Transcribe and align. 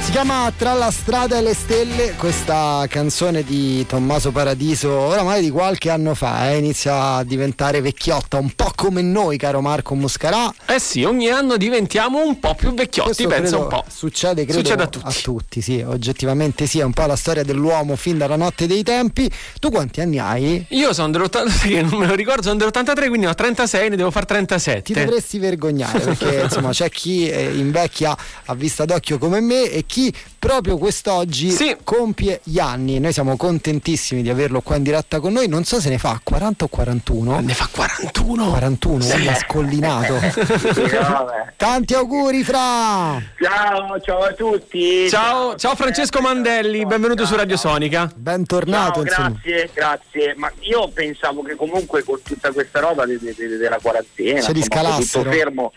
Si 0.00 0.12
chiama 0.12 0.52
Tra 0.56 0.72
la 0.74 0.90
strada 0.90 1.36
e 1.36 1.42
le 1.42 1.54
stelle, 1.54 2.14
questa 2.16 2.86
canzone 2.88 3.42
di 3.42 3.84
Tommaso 3.86 4.30
Paradiso, 4.30 4.90
oramai 4.90 5.42
di 5.42 5.50
qualche 5.50 5.90
anno 5.90 6.14
fa, 6.14 6.50
eh, 6.50 6.56
inizia 6.58 7.14
a 7.14 7.24
diventare 7.24 7.80
vecchiotta, 7.80 8.38
un 8.38 8.50
po' 8.54 8.72
come 8.74 9.02
noi, 9.02 9.36
caro 9.36 9.60
Marco 9.60 9.94
Muscarà. 9.94 10.52
Eh 10.66 10.78
sì, 10.78 11.04
ogni 11.04 11.28
anno 11.28 11.56
diventiamo 11.56 12.24
un 12.24 12.38
po' 12.38 12.54
più 12.54 12.72
vecchiotti, 12.72 13.24
Questo 13.24 13.28
penso 13.28 13.60
un 13.62 13.68
po'. 13.68 13.84
Succede, 13.88 14.44
credo, 14.44 14.60
Succede 14.60 14.82
a 14.84 14.86
tutti. 14.86 15.06
A 15.06 15.12
tutti, 15.22 15.60
sì, 15.60 15.84
oggettivamente 15.86 16.66
sì, 16.66 16.78
è 16.78 16.84
un 16.84 16.92
po' 16.92 17.06
la 17.06 17.16
storia 17.16 17.42
dell'uomo 17.42 17.96
fin 17.96 18.16
dalla 18.16 18.36
notte 18.36 18.66
dei 18.66 18.82
tempi. 18.82 19.30
Tu 19.58 19.70
quanti 19.70 20.00
anni 20.00 20.18
hai? 20.18 20.64
Io 20.70 20.92
sono 20.92 21.10
dell'83, 21.10 21.88
non 21.88 22.00
me 22.00 22.06
lo 22.06 22.14
ricordo, 22.14 22.42
sono 22.42 22.56
dell'83, 22.56 23.08
quindi 23.08 23.26
ho 23.26 23.34
36, 23.34 23.90
ne 23.90 23.96
devo 23.96 24.10
fare 24.10 24.26
37. 24.26 24.82
Ti 24.82 24.92
dovresti 24.92 25.38
vergognare 25.38 25.98
perché 25.98 26.42
insomma 26.44 26.70
c'è 26.70 26.88
chi 26.90 27.28
eh, 27.28 27.56
invecchia 27.56 28.16
a 28.46 28.54
vista 28.54 28.84
d'occhio 28.84 29.18
come 29.18 29.40
me 29.40 29.70
e 29.70 29.84
chi 29.86 30.12
proprio 30.38 30.76
quest'oggi 30.78 31.50
Sì. 31.50 31.76
compie 31.84 32.40
gli 32.42 32.58
anni. 32.58 32.98
Noi 33.00 33.12
siamo 33.12 33.36
contentissimi 33.36 34.22
di 34.22 34.28
averlo 34.30 34.60
qua 34.60 34.76
in 34.76 34.82
diretta 34.82 35.20
con 35.20 35.32
noi. 35.32 35.48
Non 35.48 35.64
so 35.64 35.80
se 35.80 35.88
ne 35.88 35.98
fa 35.98 36.20
40 36.22 36.64
o 36.64 36.68
41. 36.68 37.40
Ne 37.40 37.54
fa 37.54 37.68
41. 37.70 38.50
41, 38.50 39.04
guarda, 39.06 39.34
scollinato. 39.34 40.14
Vabbè. 40.14 41.52
Tanti 41.56 41.94
auguri, 41.94 42.44
Fra! 42.44 43.20
Ciao, 43.40 44.00
ciao 44.00 44.20
a 44.22 44.32
tutti. 44.32 45.08
Ciao, 45.08 45.54
ciao 45.56 45.74
Francesco 45.74 46.20
Mandelli, 46.20 46.84
benvenuto 46.86 47.24
su 47.26 47.34
Radio 47.36 47.56
Sonica. 47.56 48.10
Bentornato, 48.14 49.04
Ciao, 49.04 49.26
insomma. 49.26 49.40
grazie, 49.42 49.70
grazie. 49.72 50.34
Ma 50.36 50.50
io 50.60 50.88
pensavo 50.88 51.42
che 51.42 51.54
comunque 51.54 52.02
con 52.02 52.20
tutta 52.22 52.52
questa 52.52 52.80
roba 52.80 53.04
de- 53.06 53.18
de- 53.18 53.34
de- 53.36 53.56
della 53.56 53.78
quarantena, 53.80 54.40
Se 54.40 54.52
li 54.52 54.58
insomma, 54.60 54.82
scalassero. 54.82 55.22
tutto 55.24 55.34
fermo, 55.36 55.72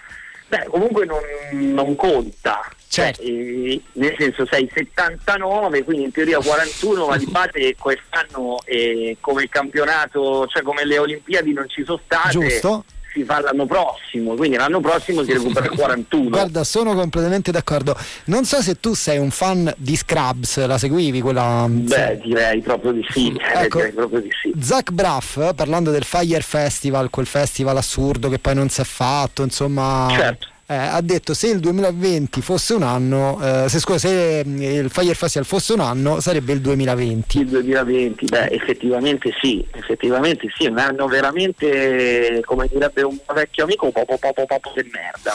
beh, 0.50 0.66
comunque 0.70 1.06
non, 1.06 1.22
non 1.52 1.96
conta. 1.96 2.70
Certo. 2.88 3.22
Cioè, 3.22 3.32
eh, 3.32 3.82
nel 3.94 4.16
senso 4.18 4.46
sei 4.48 4.70
79, 4.74 5.84
quindi 5.84 6.06
in 6.06 6.12
teoria 6.12 6.40
41, 6.40 7.06
ma 7.08 7.18
di 7.18 7.26
base 7.32 7.76
quest'anno 7.78 8.58
eh, 8.66 9.18
come 9.20 9.48
campionato, 9.48 10.48
cioè 10.48 10.64
come 10.64 10.86
le 10.86 10.98
Olimpiadi 10.98 11.54
non 11.54 11.70
ci 11.70 11.84
sono 11.86 12.02
state, 12.04 12.32
Giusto. 12.32 12.84
Si 13.12 13.24
fa 13.24 13.42
l'anno 13.42 13.66
prossimo, 13.66 14.36
quindi 14.36 14.58
l'anno 14.58 14.80
prossimo 14.80 15.24
si 15.24 15.34
recupera 15.34 15.66
il 15.66 15.72
41. 15.78 16.30
Guarda, 16.30 16.64
sono 16.64 16.94
completamente 16.96 17.52
d'accordo. 17.52 17.96
Non 18.26 18.46
so 18.46 18.62
se 18.62 18.80
tu 18.80 18.94
sei 18.94 19.18
un 19.18 19.32
fan 19.32 19.74
di 19.78 19.96
Scrubs, 19.96 20.66
la 20.66 20.78
seguivi 20.78 21.22
quella. 21.22 21.66
Beh, 21.70 22.20
direi 22.24 22.62
proprio 22.62 22.92
di 22.92 23.06
sì, 23.10 23.30
eh, 23.56 23.64
Ecco. 23.64 23.78
direi 23.78 23.94
proprio 23.94 24.22
di 24.22 24.30
sì. 24.42 24.54
Zach 24.60 24.92
Braff, 24.92 25.54
parlando 25.56 25.92
del 25.92 26.04
Fire 26.04 26.42
Festival, 26.42 27.10
quel 27.10 27.26
festival 27.26 27.78
assurdo 27.78 28.30
che 28.30 28.40
poi 28.40 28.56
non 28.56 28.70
si 28.70 28.82
è 28.82 28.86
fatto, 28.86 29.44
insomma, 29.44 30.08
Certo. 30.12 30.48
Eh, 30.72 30.76
ha 30.76 31.02
detto 31.02 31.34
se 31.34 31.48
il 31.48 31.60
2020 31.60 32.42
fosse 32.42 32.76
un 32.76 32.84
anno, 32.84 33.40
eh, 33.42 33.68
se, 33.70 33.80
scusa, 33.80 33.98
se 33.98 34.44
mm, 34.46 34.62
il 34.62 34.90
Fire 34.92 35.16
Festival 35.16 35.48
fosse 35.48 35.74
un 35.74 35.80
anno, 35.80 36.20
sarebbe 36.20 36.54
il 36.54 36.62
2020. 36.62 37.40
Il 37.40 37.48
2020, 37.48 38.26
beh, 38.26 38.50
effettivamente 38.50 39.32
sì, 39.42 39.66
effettivamente 39.72 40.48
sì, 40.56 40.68
un 40.68 40.78
anno 40.78 41.08
veramente, 41.08 42.40
come 42.46 42.68
direbbe 42.72 43.02
un 43.02 43.18
vecchio 43.34 43.64
amico, 43.64 43.86
un 43.86 43.92
po' 43.94 44.06
po' 44.06 44.20
po' 44.20 44.32
po' 44.32 44.46
po' 44.46 44.60
di 44.76 44.92
merda. 44.94 45.34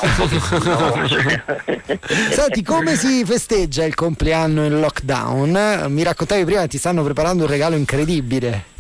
Senti, 2.30 2.62
come 2.62 2.94
si 2.94 3.24
festeggia 3.24 3.84
il 3.84 3.96
compleanno 3.96 4.64
in 4.64 4.78
lockdown? 4.78 5.86
Mi 5.88 6.04
raccontavi 6.04 6.44
prima 6.44 6.60
che 6.60 6.68
ti 6.68 6.78
stanno 6.78 7.02
preparando 7.02 7.42
un 7.42 7.50
regalo 7.50 7.74
incredibile. 7.74 8.73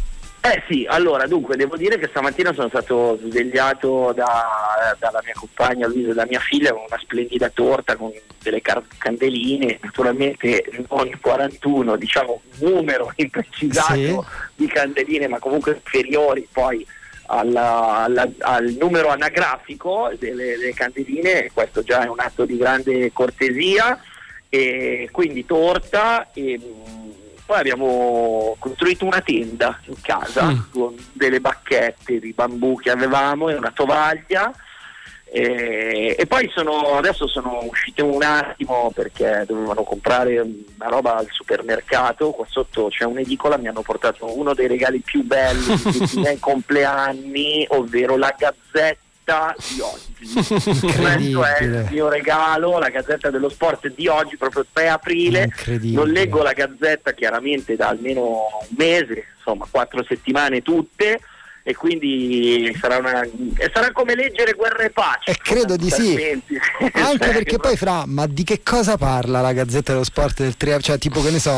Eh 0.46 0.62
sì, 0.68 0.84
allora 0.86 1.26
dunque 1.26 1.56
devo 1.56 1.74
dire 1.74 1.98
che 1.98 2.08
stamattina 2.08 2.52
sono 2.52 2.68
stato 2.68 3.18
svegliato 3.24 4.12
da- 4.14 4.94
dalla 4.98 5.22
mia 5.24 5.32
compagna 5.34 5.86
Luisa 5.86 6.10
e 6.10 6.14
da 6.14 6.26
mia 6.28 6.38
figlia 6.38 6.70
con 6.72 6.82
una 6.86 6.98
splendida 7.00 7.48
torta 7.48 7.96
con 7.96 8.12
delle 8.42 8.60
car- 8.60 8.82
candeline, 8.98 9.78
naturalmente 9.80 10.66
non 10.86 11.10
41, 11.18 11.96
diciamo 11.96 12.42
numero 12.58 13.10
imprecisato 13.16 13.94
Sì. 13.94 14.20
di 14.56 14.66
candeline, 14.66 15.28
ma 15.28 15.38
comunque 15.38 15.80
inferiori 15.82 16.46
poi 16.52 16.86
alla- 17.28 18.02
alla- 18.04 18.30
al 18.40 18.76
numero 18.78 19.08
anagrafico 19.08 20.12
delle, 20.18 20.58
delle 20.58 20.74
candeline, 20.74 21.50
questo 21.54 21.82
già 21.82 22.04
è 22.04 22.08
un 22.08 22.20
atto 22.20 22.44
di 22.44 22.58
grande 22.58 23.10
cortesia, 23.14 23.98
e 24.50 25.08
quindi 25.10 25.46
torta 25.46 26.30
e 26.34 26.60
poi 27.46 27.58
abbiamo 27.58 28.56
costruito 28.58 29.04
una 29.04 29.20
tenda 29.20 29.78
in 29.86 30.00
casa 30.00 30.44
Mm. 30.50 30.58
con 30.70 30.94
delle 31.12 31.40
bacchette 31.40 32.18
di 32.18 32.32
bambù 32.32 32.76
che 32.80 32.90
avevamo 32.90 33.48
e 33.48 33.54
una 33.54 33.70
tovaglia. 33.74 34.52
E, 35.36 36.14
e 36.16 36.26
poi 36.26 36.48
sono, 36.54 36.96
adesso 36.96 37.26
sono 37.26 37.58
uscite 37.64 38.02
un 38.02 38.22
attimo 38.22 38.92
perché 38.94 39.42
dovevano 39.48 39.82
comprare 39.82 40.38
una 40.38 40.88
roba 40.88 41.16
al 41.16 41.26
supermercato. 41.28 42.30
Qua 42.30 42.46
sotto 42.48 42.86
c'è 42.88 43.04
un'edicola, 43.04 43.56
mi 43.56 43.66
hanno 43.66 43.82
portato 43.82 44.38
uno 44.38 44.54
dei 44.54 44.68
regali 44.68 45.00
più 45.00 45.24
belli 45.24 45.74
di 45.74 45.82
tutti 45.82 46.16
i 46.18 46.20
miei 46.22 46.38
compleanni, 46.38 47.66
ovvero 47.70 48.16
la 48.16 48.32
gazzetta 48.38 49.02
di 49.24 49.80
oggi. 49.80 50.14
Questo 50.32 51.44
è 51.44 51.62
il 51.62 51.88
mio 51.90 52.08
regalo, 52.08 52.78
la 52.78 52.90
gazzetta 52.90 53.30
dello 53.30 53.48
sport 53.48 53.92
di 53.94 54.06
oggi, 54.06 54.36
proprio 54.36 54.66
3 54.70 54.88
aprile. 54.88 55.50
Non 55.82 56.08
leggo 56.08 56.42
la 56.42 56.52
gazzetta 56.52 57.12
chiaramente 57.12 57.76
da 57.76 57.88
almeno 57.88 58.22
un 58.22 58.76
mese, 58.76 59.24
insomma 59.36 59.66
quattro 59.70 60.04
settimane 60.04 60.62
tutte 60.62 61.20
e 61.66 61.74
quindi 61.74 62.76
sarà, 62.78 62.98
una, 62.98 63.22
e 63.22 63.70
sarà 63.72 63.90
come 63.90 64.14
leggere 64.14 64.52
Guerra 64.52 64.82
e 64.84 64.90
Pace. 64.90 65.30
Eh, 65.30 65.36
credo 65.42 65.76
di 65.76 65.88
sì. 65.90 66.42
Anche 66.92 67.18
Cioè, 67.24 67.32
perché 67.32 67.56
poi 67.56 67.74
fra, 67.76 68.04
ma 68.06 68.26
di 68.26 68.44
che 68.44 68.60
cosa 68.62 68.98
parla 68.98 69.40
la 69.40 69.54
Gazzetta 69.54 69.92
dello 69.92 70.04
Sport 70.04 70.42
del 70.42 70.58
3? 70.58 70.80
Cioè, 70.82 70.98
tipo 70.98 71.22
che 71.22 71.30
ne 71.30 71.38
so, 71.38 71.50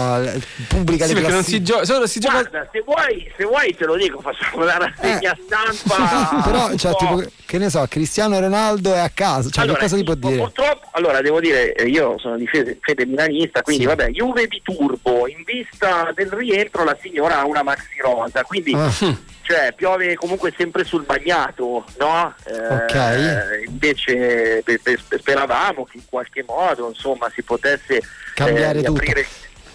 pubblica 0.69 1.07
Sì, 1.07 1.15
le 1.15 1.27
non 1.29 1.43
si, 1.43 1.61
gio- 1.61 1.85
solo 1.85 2.07
si 2.07 2.21
gioca. 2.21 2.35
Guarda, 2.41 2.69
se 2.71 2.83
vuoi, 2.87 3.33
se 3.37 3.45
vuoi 3.45 3.75
te 3.77 3.85
lo 3.85 3.97
dico, 3.97 4.21
facciamo 4.21 4.63
la 4.65 4.77
rassegna 4.77 5.33
Eh, 5.33 5.39
stampa. 5.45 6.43
Però, 6.47 6.75
cioè, 6.77 6.93
po'. 6.93 6.99
tipo, 6.99 7.23
che 7.45 7.59
ne 7.59 7.69
so, 7.69 7.85
Cristiano 7.89 8.39
Ronaldo 8.39 8.95
è 8.95 8.99
a 8.99 9.11
casa, 9.13 9.51
cioè, 9.51 9.65
Allora, 9.65 9.79
che 9.81 9.85
cosa 9.87 9.97
gli 9.97 10.05
può 10.05 10.15
dire? 10.15 10.37
Purtroppo, 10.37 10.89
allora 10.93 11.21
devo 11.21 11.41
dire, 11.41 11.75
io 11.85 12.17
sono 12.19 12.37
di 12.37 12.47
fede, 12.47 12.79
fede 12.81 13.07
milanista, 13.07 13.63
quindi 13.63 13.83
Sì. 13.83 13.89
vabbè, 13.89 14.09
Juve 14.11 14.47
di 14.47 14.61
turbo, 14.63 15.27
in 15.27 15.43
vista 15.45 16.13
del 16.15 16.31
rientro 16.31 16.85
la 16.85 16.97
signora 17.03 17.41
ha 17.41 17.45
una 17.45 17.65
maxi 17.65 17.99
rosa, 18.01 18.45
quindi 18.45 18.73
Ah. 18.73 19.35
Cioè, 19.47 19.73
piove 19.77 20.15
comunque 20.17 20.53
sempre 20.57 20.83
sul 20.83 21.05
bagnato, 21.05 21.85
no? 21.99 22.35
Eh, 22.45 22.75
Ok. 22.75 23.65
Invece 23.69 24.61
pe- 24.65 24.81
pe- 24.83 24.99
speravamo 25.19 25.85
che 25.85 25.99
in 25.99 26.05
qualche 26.09 26.43
modo 26.45 26.89
insomma 26.89 27.31
si 27.33 27.43
potesse 27.43 28.01
Cambiare 28.35 28.81
eh, 28.81 28.83
tutto. 28.83 29.01
riaprire- 29.01 29.27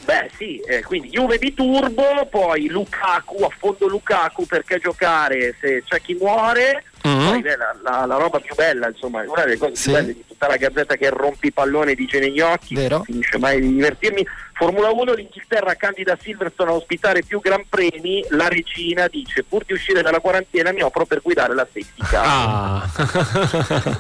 Beh 0.04 0.30
sì, 0.36 0.58
eh, 0.68 0.82
quindi 0.84 1.10
Juve 1.10 1.38
di 1.38 1.54
turbo, 1.54 2.26
poi 2.30 2.68
Lukaku, 2.68 3.44
affondo 3.44 3.88
Lukaku 3.88 4.46
perché 4.48 4.80
giocare 4.80 5.56
se 5.62 5.84
c'è 5.88 6.02
chi 6.02 6.16
muore, 6.16 6.84
Mhm. 7.04 7.28
poi 7.30 7.42
beh, 7.42 7.56
la, 7.58 7.76
la- 7.84 8.06
la 8.06 8.16
roba 8.16 8.40
più 8.40 8.54
bella, 8.56 8.88
insomma, 8.88 9.22
una 9.26 9.44
delle 9.44 9.58
cose 9.58 9.76
Sì. 9.76 9.84
più 9.86 9.94
belle 9.94 10.14
di 10.14 10.24
tutta 10.28 10.48
la 10.48 10.58
gazzetta 10.58 10.96
che 10.96 11.10
rompi 11.10 11.48
i 11.48 11.52
palloni 11.52 11.92
e 11.92 11.96
dice 11.96 12.20
negli 12.20 12.40
occhi, 12.42 12.76
Vero. 12.76 12.98
non 12.98 13.06
finisce 13.06 13.38
mai 13.38 13.60
di 13.62 13.68
divertirmi. 13.74 14.26
Formula 14.54 14.92
1, 14.92 15.14
l'Inghilterra 15.14 15.74
candida 15.74 16.16
Silverstone 16.22 16.70
a 16.70 16.74
ospitare 16.76 17.24
più 17.24 17.40
gran 17.40 17.64
premi, 17.68 18.24
la 18.30 18.48
regina 18.48 19.08
dice 19.08 19.44
pur 19.44 19.64
di 19.66 19.74
uscire 19.74 20.04
dalla 20.04 20.20
quarantena 20.20 20.72
mi 20.72 20.82
offro 20.84 21.06
per 21.06 21.22
guidare 21.24 21.56
la 21.56 21.66
safety 21.66 22.04
car. 22.08 22.24
Ah. 22.28 22.90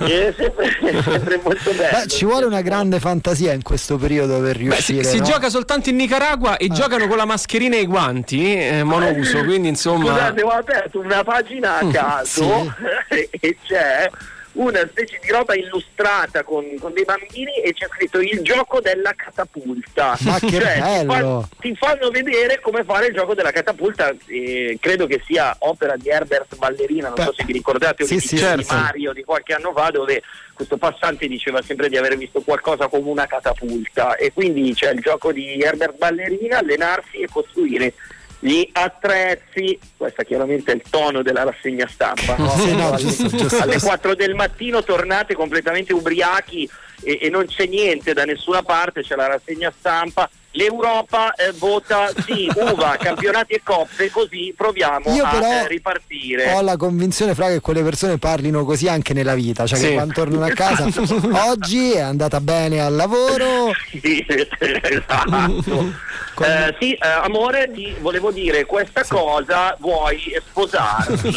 È 0.05 0.33
sempre, 0.37 0.65
è 0.67 1.01
sempre 1.01 1.39
molto 1.43 1.71
bello. 1.71 1.97
Beh, 2.03 2.07
ci 2.07 2.25
vuole 2.25 2.45
una 2.45 2.61
grande 2.61 2.99
fantasia 2.99 3.53
in 3.53 3.63
questo 3.63 3.97
periodo 3.97 4.39
per 4.39 4.57
Beh, 4.57 4.75
si, 4.75 4.93
riuscire. 4.93 5.03
si 5.03 5.17
no? 5.17 5.23
gioca 5.23 5.49
soltanto 5.49 5.89
in 5.89 5.95
Nicaragua 5.95 6.57
e 6.57 6.67
giocano 6.67 7.07
con 7.07 7.17
la 7.17 7.25
mascherina 7.25 7.77
e 7.77 7.81
i 7.81 7.85
guanti 7.87 8.55
eh, 8.55 8.83
monouso, 8.83 9.43
quindi 9.43 9.67
insomma. 9.67 10.09
Scusate, 10.11 10.41
ho 10.43 10.49
aperto 10.49 10.99
una 10.99 11.23
pagina 11.23 11.79
a 11.79 11.87
caso 11.87 12.71
e 13.39 13.57
c'è 13.65 14.09
una 14.53 14.85
specie 14.85 15.17
di 15.23 15.31
roba 15.31 15.55
illustrata 15.55 16.43
con, 16.43 16.65
con 16.77 16.91
dei 16.91 17.05
bambini 17.05 17.61
e 17.63 17.71
c'è 17.73 17.87
scritto 17.87 18.19
il 18.19 18.41
gioco 18.41 18.81
della 18.81 19.13
catapulta. 19.15 20.17
Ma 20.21 20.39
che 20.39 20.49
Cioè, 20.59 20.73
ti 20.73 20.79
bello! 21.05 21.41
fa- 21.49 21.55
Ti, 21.61 21.75
fanno 21.77 22.09
vedere 22.09 22.59
come 22.59 22.83
fare 22.83 23.07
il 23.07 23.13
gioco 23.13 23.33
della 23.33 23.51
catapulta. 23.51 24.13
eh, 24.27 24.77
credo 24.81 25.07
che 25.07 25.21
sia 25.25 25.55
opera 25.59 25.95
di 25.95 26.09
Herbert 26.09 26.57
Ballerina, 26.57 27.07
non 27.07 27.15
Beh, 27.15 27.23
so 27.23 27.33
se 27.37 27.43
vi 27.45 27.53
ricordate, 27.53 28.03
sì, 28.03 28.15
di 28.15 28.19
sì, 28.19 28.35
Piccolo 28.35 28.55
di 28.57 28.63
certo. 28.65 28.81
Mario 28.83 29.13
di 29.13 29.23
qualche 29.23 29.53
anno 29.53 29.71
fa, 29.71 29.89
dove 29.89 30.21
questo 30.53 30.75
passante 30.75 31.27
diceva 31.29 31.61
sempre 31.61 31.87
di 31.87 31.95
aver 31.95 32.17
visto 32.17 32.41
qualcosa 32.41 32.87
come 32.89 33.09
una 33.09 33.27
catapulta. 33.27 34.17
E 34.17 34.33
quindi 34.33 34.73
c'è 34.73 34.91
il 34.91 34.99
gioco 34.99 35.31
di 35.31 35.61
Herbert 35.61 35.95
Ballerina, 35.97 36.57
allenarsi 36.57 37.21
e 37.21 37.27
costruire 37.31 37.93
gli 38.43 38.67
attrezzi, 38.71 39.77
questo 39.95 40.23
chiaramente 40.23 40.71
è 40.71 40.75
il 40.75 40.81
tono 40.89 41.21
della 41.21 41.43
rassegna 41.43 41.87
stampa, 41.87 42.35
no? 42.37 42.49
Sì, 42.57 42.75
no, 42.75 42.87
alle, 42.87 42.97
giusto, 42.97 43.27
giusto. 43.27 43.61
alle 43.61 43.79
4 43.79 44.15
del 44.15 44.33
mattino 44.33 44.83
tornate 44.83 45.35
completamente 45.35 45.93
ubriachi 45.93 46.67
e, 47.03 47.19
e 47.21 47.29
non 47.29 47.45
c'è 47.45 47.67
niente 47.67 48.13
da 48.13 48.25
nessuna 48.25 48.63
parte, 48.63 49.03
c'è 49.03 49.15
la 49.15 49.27
rassegna 49.27 49.71
stampa 49.77 50.27
l'Europa 50.51 51.33
eh, 51.33 51.51
vota 51.57 52.09
sì, 52.25 52.49
uva, 52.55 52.97
campionati 52.99 53.53
e 53.53 53.61
coppe, 53.63 54.09
così 54.09 54.53
proviamo 54.55 55.13
Io 55.13 55.23
a 55.23 55.29
però 55.29 55.47
eh, 55.47 55.67
ripartire. 55.67 56.53
Ho 56.53 56.61
la 56.61 56.77
convinzione, 56.77 57.33
Fra, 57.35 57.47
che 57.47 57.59
quelle 57.61 57.83
persone 57.83 58.17
parlino 58.17 58.63
così 58.65 58.87
anche 58.87 59.13
nella 59.13 59.33
vita, 59.35 59.65
cioè 59.65 59.79
che 59.79 59.87
Sì. 59.87 59.93
quando 59.93 60.13
tornano 60.13 60.45
a 60.45 60.49
casa 60.49 60.87
oggi 61.49 61.91
è 61.91 61.99
andata 61.99 62.39
bene 62.41 62.81
al 62.81 62.95
lavoro. 62.95 63.71
Sì, 64.01 64.25
esatto. 64.59 65.93
Eh, 66.41 66.75
sì, 66.79 66.93
eh, 66.93 67.07
amore, 67.23 67.69
ti 67.73 67.93
volevo 67.99 68.31
dire 68.31 68.65
questa 68.65 69.03
cosa, 69.07 69.75
vuoi 69.79 70.19
sposarti? 70.49 71.35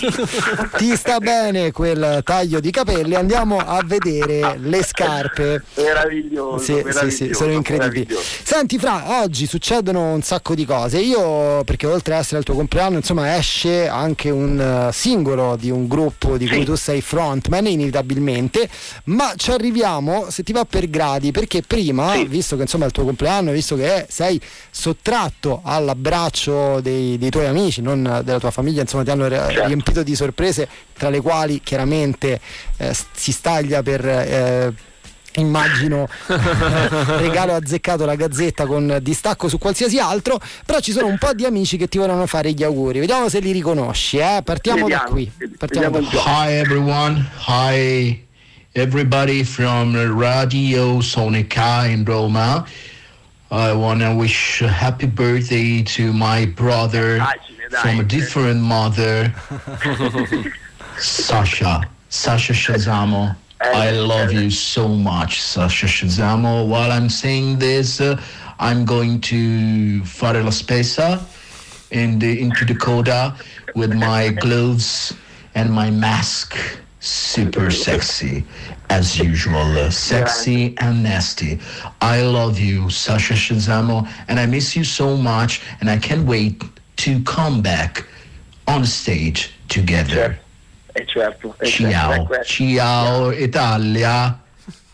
Ti 0.76 0.96
sta 0.96 1.19
bene 1.19 1.72
quel 1.72 2.20
taglio 2.25 2.61
di 2.61 2.70
capelli, 2.70 3.14
andiamo 3.14 3.58
a 3.58 3.82
vedere 3.84 4.56
le 4.58 4.82
scarpe. 4.84 5.62
Meraviglioso, 5.75 6.58
Sì, 6.58 6.64
sì, 6.64 6.82
meraviglioso, 6.82 7.11
sì, 7.25 7.32
sono 7.34 7.52
incredibili. 7.52 8.16
Senti, 8.43 8.78
Fra, 8.78 9.03
oggi 9.06 9.46
succedono 9.46 10.12
un 10.12 10.22
sacco 10.22 10.54
di 10.54 10.64
cose. 10.64 10.98
Io, 10.98 11.62
perché 11.64 11.86
oltre 11.86 12.14
ad 12.14 12.20
essere 12.20 12.38
il 12.38 12.44
tuo 12.44 12.54
compleanno, 12.54 12.96
insomma, 12.96 13.36
esce 13.36 13.88
anche 13.88 14.30
un 14.30 14.58
eh, 14.88 14.92
singolo 14.92 15.56
di 15.56 15.70
un 15.70 15.86
gruppo 15.86 16.36
di 16.36 16.46
cui 16.46 16.58
Sì. 16.58 16.64
tu 16.64 16.74
sei 16.74 17.00
frontman, 17.00 17.66
inevitabilmente. 17.66 18.68
Ma 19.04 19.32
ci 19.36 19.50
arriviamo, 19.50 20.30
se 20.30 20.42
ti 20.42 20.52
va 20.52 20.64
per 20.64 20.88
gradi, 20.88 21.30
perché 21.30 21.62
prima, 21.62 22.12
Sì. 22.14 22.24
visto 22.26 22.56
che 22.56 22.62
insomma 22.62 22.84
è 22.84 22.86
il 22.86 22.92
tuo 22.92 23.04
compleanno, 23.04 23.52
visto 23.52 23.76
che 23.76 24.06
sei 24.08 24.40
sottratto 24.70 25.60
all'abbraccio 25.64 26.80
dei, 26.80 27.16
dei 27.18 27.30
tuoi 27.30 27.46
amici, 27.46 27.80
non 27.80 28.20
della 28.24 28.38
tua 28.38 28.50
famiglia, 28.50 28.80
insomma, 28.82 29.04
ti 29.04 29.10
hanno 29.10 29.28
Certo. 29.28 29.66
riempito 29.66 30.02
di 30.02 30.14
sorprese, 30.14 30.68
tra 30.96 31.08
le 31.08 31.20
quali 31.20 31.60
chiaramente 31.62 32.40
eh, 32.78 32.94
si 33.12 33.32
staglia 33.32 33.82
per. 33.82 34.06
eh, 34.06 34.74
immagino 35.36 36.08
regalo 37.19 37.54
azzeccato 37.54 38.04
la 38.04 38.14
gazzetta 38.14 38.66
con 38.66 38.98
distacco 39.02 39.48
su 39.48 39.58
qualsiasi 39.58 39.98
altro 39.98 40.40
però 40.64 40.81
ci 40.81 40.92
sono 40.92 41.06
un 41.06 41.19
po' 41.19 41.32
di 41.34 41.44
amici 41.44 41.76
che 41.76 41.88
ti 41.88 41.98
vogliono 41.98 42.26
fare 42.26 42.52
gli 42.52 42.62
auguri 42.62 43.00
vediamo 43.00 43.28
se 43.28 43.40
li 43.40 43.52
riconosci 43.52 44.19
eh? 44.19 44.40
partiamo 44.44 44.88
da 44.88 44.94
Vediamo, 44.94 45.10
qui 45.10 45.32
partiamo 45.56 46.00
da 46.00 46.06
qui. 46.06 46.19
Hi 46.19 46.52
everyone. 46.52 47.26
Hi 47.46 48.25
everybody 48.72 49.44
from 49.44 49.96
Radio 50.16 51.00
Sonica 51.00 51.87
in 51.87 52.04
Roma. 52.04 52.64
I 53.50 53.72
want 53.72 54.00
to 54.00 54.14
wish 54.14 54.62
a 54.62 54.69
happy 54.69 55.06
birthday 55.06 55.82
to 55.82 56.12
my 56.12 56.46
brother 56.46 57.19
dai. 57.19 57.80
from 57.80 58.00
a 58.00 58.04
different 58.04 58.60
mother, 58.60 59.32
Sasha. 60.98 61.88
Sasha 62.08 62.52
Shazamo. 62.52 63.37
I 63.60 63.90
love 63.92 64.32
you 64.32 64.50
so 64.50 64.88
much, 64.88 65.40
Sasha 65.40 65.86
Shazamo. 65.86 66.66
While 66.68 66.92
I'm 66.92 67.08
saying 67.08 67.58
this, 67.58 68.00
uh, 68.00 68.20
I'm 68.58 68.84
going 68.84 69.20
to 69.22 70.04
fare 70.04 70.42
la 70.42 70.50
spesa 70.50 71.20
in 71.90 72.18
the, 72.18 72.40
into 72.40 72.64
the 72.64 72.74
coda 72.74 73.36
with 73.74 73.94
my 73.94 74.28
gloves 74.40 75.14
and 75.54 75.72
my 75.72 75.90
mask. 75.90 76.56
Super 77.00 77.70
sexy, 77.70 78.44
as 78.88 79.18
usual. 79.18 79.78
uh, 79.78 79.90
sexy 79.90 80.74
and 80.78 81.02
nasty. 81.02 81.60
I 82.00 82.22
love 82.22 82.58
you, 82.58 82.88
Sasha 82.88 83.34
Shazamo, 83.34 84.08
and 84.28 84.40
I 84.40 84.46
miss 84.46 84.74
you 84.74 84.84
so 84.84 85.14
much, 85.16 85.60
and 85.80 85.90
I 85.90 85.98
can't 85.98 86.26
wait 86.26 86.62
to 86.96 87.22
come 87.24 87.60
back 87.60 88.06
on 88.66 88.86
stage 88.86 89.52
together. 89.68 90.38
Eh, 90.96 91.06
certo, 91.06 91.56
eh, 91.58 91.67
certo, 91.67 91.93
Ciao, 91.93 92.25
questo. 92.25 92.64
ciao 92.64 93.31
Italia. 93.32 94.38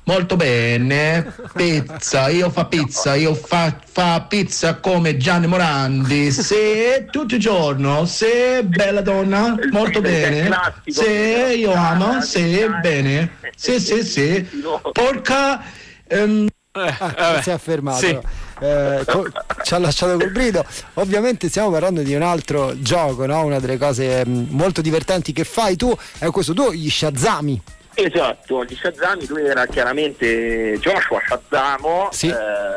Molto 0.05 0.35
bene, 0.35 1.31
pizza, 1.55 2.29
io 2.31 2.49
fa 2.51 2.65
pizza, 2.65 3.15
io 3.15 3.35
fa, 3.35 3.77
fa 3.85 4.23
pizza 4.23 4.77
come 4.77 5.19
Gianni 5.19 5.47
Morandi, 5.47 6.33
se 6.33 7.07
tutto 7.11 7.35
il 7.35 7.41
giorno, 7.41 8.07
se 8.07 8.63
bella 8.65 9.03
donna, 9.03 9.55
molto 9.71 10.01
bene, 10.01 10.51
se 10.87 11.55
io 11.57 11.73
amo, 11.75 12.23
se 12.23 12.69
bene, 12.81 13.37
se 13.55 13.79
se 13.79 14.03
se, 14.03 14.49
porca, 14.93 15.63
ehm, 16.09 16.49
Ah, 16.73 17.41
si 17.43 17.51
è 17.51 17.59
fermato. 17.59 18.07
Sì. 18.07 18.19
Eh, 18.61 19.05
co- 19.07 19.27
ci 19.63 19.75
ha 19.75 19.79
lasciato 19.79 20.19
col 20.19 20.31
brido 20.31 20.65
ovviamente 20.95 21.49
stiamo 21.49 21.71
parlando 21.71 22.03
di 22.03 22.15
un 22.15 22.21
altro 22.23 22.75
gioco 22.81 23.25
no? 23.25 23.43
una 23.45 23.59
delle 23.59 23.79
cose 23.79 24.25
mh, 24.27 24.49
molto 24.51 24.83
divertenti 24.83 25.33
che 25.33 25.45
fai 25.45 25.77
tu 25.77 25.97
è 26.19 26.27
questo 26.27 26.53
tu 26.53 26.71
gli 26.73 26.91
Shazami 26.91 27.63
Esatto, 27.93 28.65
gli 28.65 28.75
Shazami, 28.77 29.27
lui 29.27 29.45
era 29.45 29.67
chiaramente 29.67 30.79
Joshua 30.81 31.21
Shazamo, 31.27 32.09
Sì. 32.13 32.29
eh, 32.29 32.35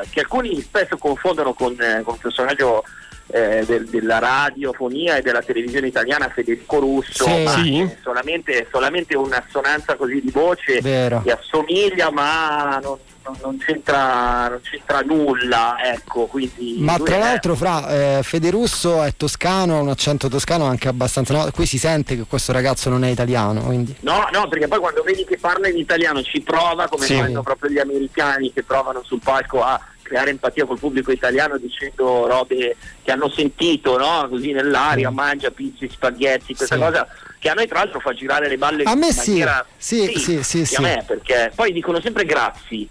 che 0.09 0.21
alcuni 0.21 0.59
spesso 0.59 0.97
confondono 0.97 1.53
con, 1.53 1.73
eh, 1.79 2.01
con 2.03 2.15
un 2.15 2.19
personaggio 2.19 2.83
eh, 3.27 3.63
del- 3.65 3.87
della 3.87 4.19
radiofonia 4.19 5.15
e 5.17 5.21
della 5.21 5.41
televisione 5.41 5.87
italiana 5.87 6.29
Federico 6.29 6.79
Russo, 6.79 7.23
Sì. 7.25 7.43
ma 7.43 7.51
Sì. 7.51 7.79
è 7.79 7.97
solamente, 8.03 8.67
solamente 8.69 9.15
un'assonanza 9.15 9.95
così 9.95 10.19
di 10.19 10.29
voce 10.31 10.81
Vero. 10.81 11.21
che 11.23 11.31
assomiglia 11.31 12.11
ma 12.11 12.79
non, 12.83 12.97
non- 13.23 13.37
non 13.41 13.57
c'entra, 13.57 14.47
non 14.49 14.59
c'entra 14.61 14.99
nulla, 15.01 15.75
ecco, 15.81 16.25
quindi 16.25 16.75
Ma 16.79 16.97
tra 16.99 17.15
è- 17.15 17.19
l'altro, 17.19 17.55
fra 17.55 18.17
eh, 18.17 18.23
Federusso 18.23 19.01
è 19.03 19.13
toscano, 19.15 19.77
ha 19.77 19.81
un 19.81 19.89
accento 19.89 20.27
toscano 20.27 20.65
anche 20.65 20.87
abbastanza. 20.87 21.33
No, 21.33 21.49
qui 21.51 21.65
si 21.65 21.77
sente 21.77 22.15
che 22.15 22.23
questo 22.27 22.51
ragazzo 22.51 22.89
non 22.89 23.03
è 23.03 23.09
italiano. 23.09 23.61
Quindi. 23.61 23.95
No, 24.01 24.27
no, 24.31 24.47
perché 24.47 24.67
poi 24.67 24.79
quando 24.79 25.01
vedi 25.03 25.25
che 25.25 25.37
parla 25.37 25.67
in 25.69 25.77
italiano 25.77 26.21
ci 26.21 26.41
prova, 26.41 26.87
come 26.87 27.05
Sì. 27.05 27.15
fanno 27.15 27.41
proprio 27.41 27.69
gli 27.71 27.79
americani 27.79 28.51
che 28.51 28.63
provano 28.63 29.01
sul 29.03 29.19
palco 29.23 29.63
a 29.63 29.79
creare 30.01 30.31
empatia 30.31 30.65
col 30.65 30.77
pubblico 30.79 31.11
italiano 31.11 31.57
dicendo 31.57 32.27
robe 32.27 32.75
che 33.01 33.11
hanno 33.11 33.29
sentito, 33.29 33.97
no? 33.97 34.27
Così 34.29 34.51
nell'aria, 34.51 35.09
mangia 35.09 35.49
pizze, 35.49 35.89
spaghetti, 35.89 36.53
questa 36.53 36.75
Sì. 36.75 36.81
cosa 36.81 37.07
che 37.39 37.49
a 37.49 37.53
noi 37.53 37.67
tra 37.67 37.79
l'altro 37.79 37.99
fa 37.99 38.13
girare 38.13 38.47
le 38.49 38.57
balle 38.57 38.83
A 38.83 38.95
me 38.95 39.07
in 39.07 39.13
sì, 39.13 39.29
maniera... 39.31 39.65
sì, 39.77 40.13
sì, 40.17 40.43
sì, 40.43 40.57
anche 40.59 40.65
sì. 40.65 40.75
A 40.75 40.81
me 40.81 41.03
perché 41.07 41.51
poi 41.55 41.71
dicono 41.71 41.99
sempre 42.01 42.25
grazie. 42.25 42.87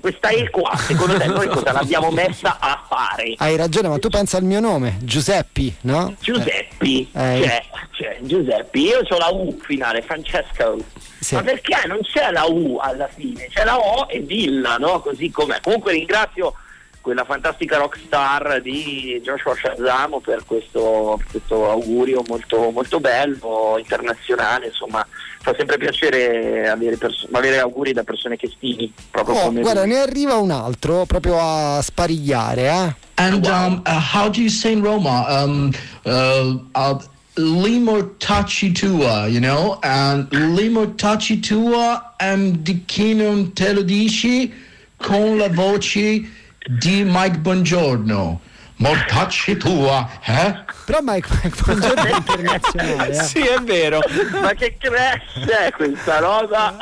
Questa 0.00 0.30
E 0.30 0.50
qua, 0.50 0.74
secondo 0.76 1.16
te 1.16 1.26
noi 1.26 1.46
cosa 1.46 1.70
l'abbiamo 1.72 2.10
messa 2.12 2.58
a 2.58 2.82
fare? 2.88 3.34
Hai 3.36 3.56
ragione, 3.56 3.86
ma 3.88 3.98
tu 3.98 4.08
pensa 4.08 4.36
al 4.36 4.42
mio 4.42 4.58
nome, 4.58 4.98
Giuseppi, 5.02 5.76
no? 5.82 6.12
Giuseppi, 6.20 7.08
Eh. 7.12 7.40
cioè, 7.42 7.62
cioè, 7.92 8.18
Giuseppi, 8.22 8.80
io 8.80 8.98
ho 9.08 9.18
la 9.18 9.28
U 9.28 9.56
finale, 9.62 10.02
Francesco. 10.02 10.76
Sì. 11.20 11.34
Ma 11.36 11.42
perché 11.42 11.86
non 11.86 12.00
c'è 12.02 12.32
la 12.32 12.46
U 12.46 12.78
alla 12.78 13.06
fine? 13.08 13.46
C'è 13.48 13.62
la 13.64 13.78
O 13.78 14.06
e 14.08 14.18
Villa, 14.20 14.76
no? 14.78 15.00
Così 15.00 15.30
com'è. 15.30 15.60
Comunque 15.60 15.92
ringrazio 15.92 16.54
quella 17.00 17.24
fantastica 17.24 17.78
rockstar 17.78 18.60
di 18.60 19.20
Joshua 19.22 19.54
Shazamo 19.54 20.20
per 20.20 20.44
questo, 20.46 21.20
questo 21.30 21.70
augurio 21.70 22.22
molto, 22.28 22.70
molto 22.70 23.00
bello, 23.00 23.76
internazionale, 23.78 24.66
insomma 24.66 25.06
fa 25.42 25.54
sempre 25.56 25.78
piacere 25.78 26.68
avere, 26.68 26.96
perso- 26.98 27.26
avere 27.32 27.58
auguri 27.58 27.92
da 27.94 28.02
persone 28.04 28.36
che 28.36 28.50
stimi, 28.54 28.92
proprio 29.10 29.36
Oh, 29.36 29.44
come 29.46 29.60
guarda, 29.62 29.84
lui. 29.84 29.92
ne 29.94 29.98
arriva 30.00 30.36
un 30.36 30.50
altro 30.50 31.06
proprio 31.06 31.38
a 31.38 31.80
sparigliare, 31.82 32.68
eh? 32.68 32.94
And 33.14 33.46
um, 33.46 33.82
uh, 33.86 33.90
how 33.98 34.28
do 34.30 34.40
you 34.40 34.48
say 34.50 34.72
in 34.72 34.82
Roma? 34.82 35.26
Um, 35.42 35.70
uh, 36.04 36.58
uh, 36.74 36.98
limortaci 37.34 38.72
tua, 38.72 39.26
you 39.26 39.40
know? 39.40 39.78
And 39.82 40.26
limortaci 40.32 41.40
tua 41.40 42.14
and 42.18 42.56
di 42.58 42.84
chi 42.84 43.14
non 43.14 43.52
te 43.52 43.72
lo 43.72 43.82
dici 43.82 44.52
con 44.96 45.36
la 45.38 45.48
voce 45.48 46.22
di 46.68 47.04
Mike 47.04 47.38
Buongiorno. 47.38 48.40
Mortacci 48.76 49.56
tua, 49.56 50.08
eh? 50.24 50.64
Però 50.90 51.02
Mike, 51.02 51.28
buongiorno 51.64 52.02
è 52.02 52.16
internazionale, 52.16 53.16
eh? 53.16 53.22
Sì, 53.22 53.38
è 53.38 53.60
vero. 53.60 54.00
Ma 54.40 54.54
che 54.54 54.74
crash 54.76 55.46
è 55.48 55.70
questa 55.70 56.18
roba? 56.18 56.76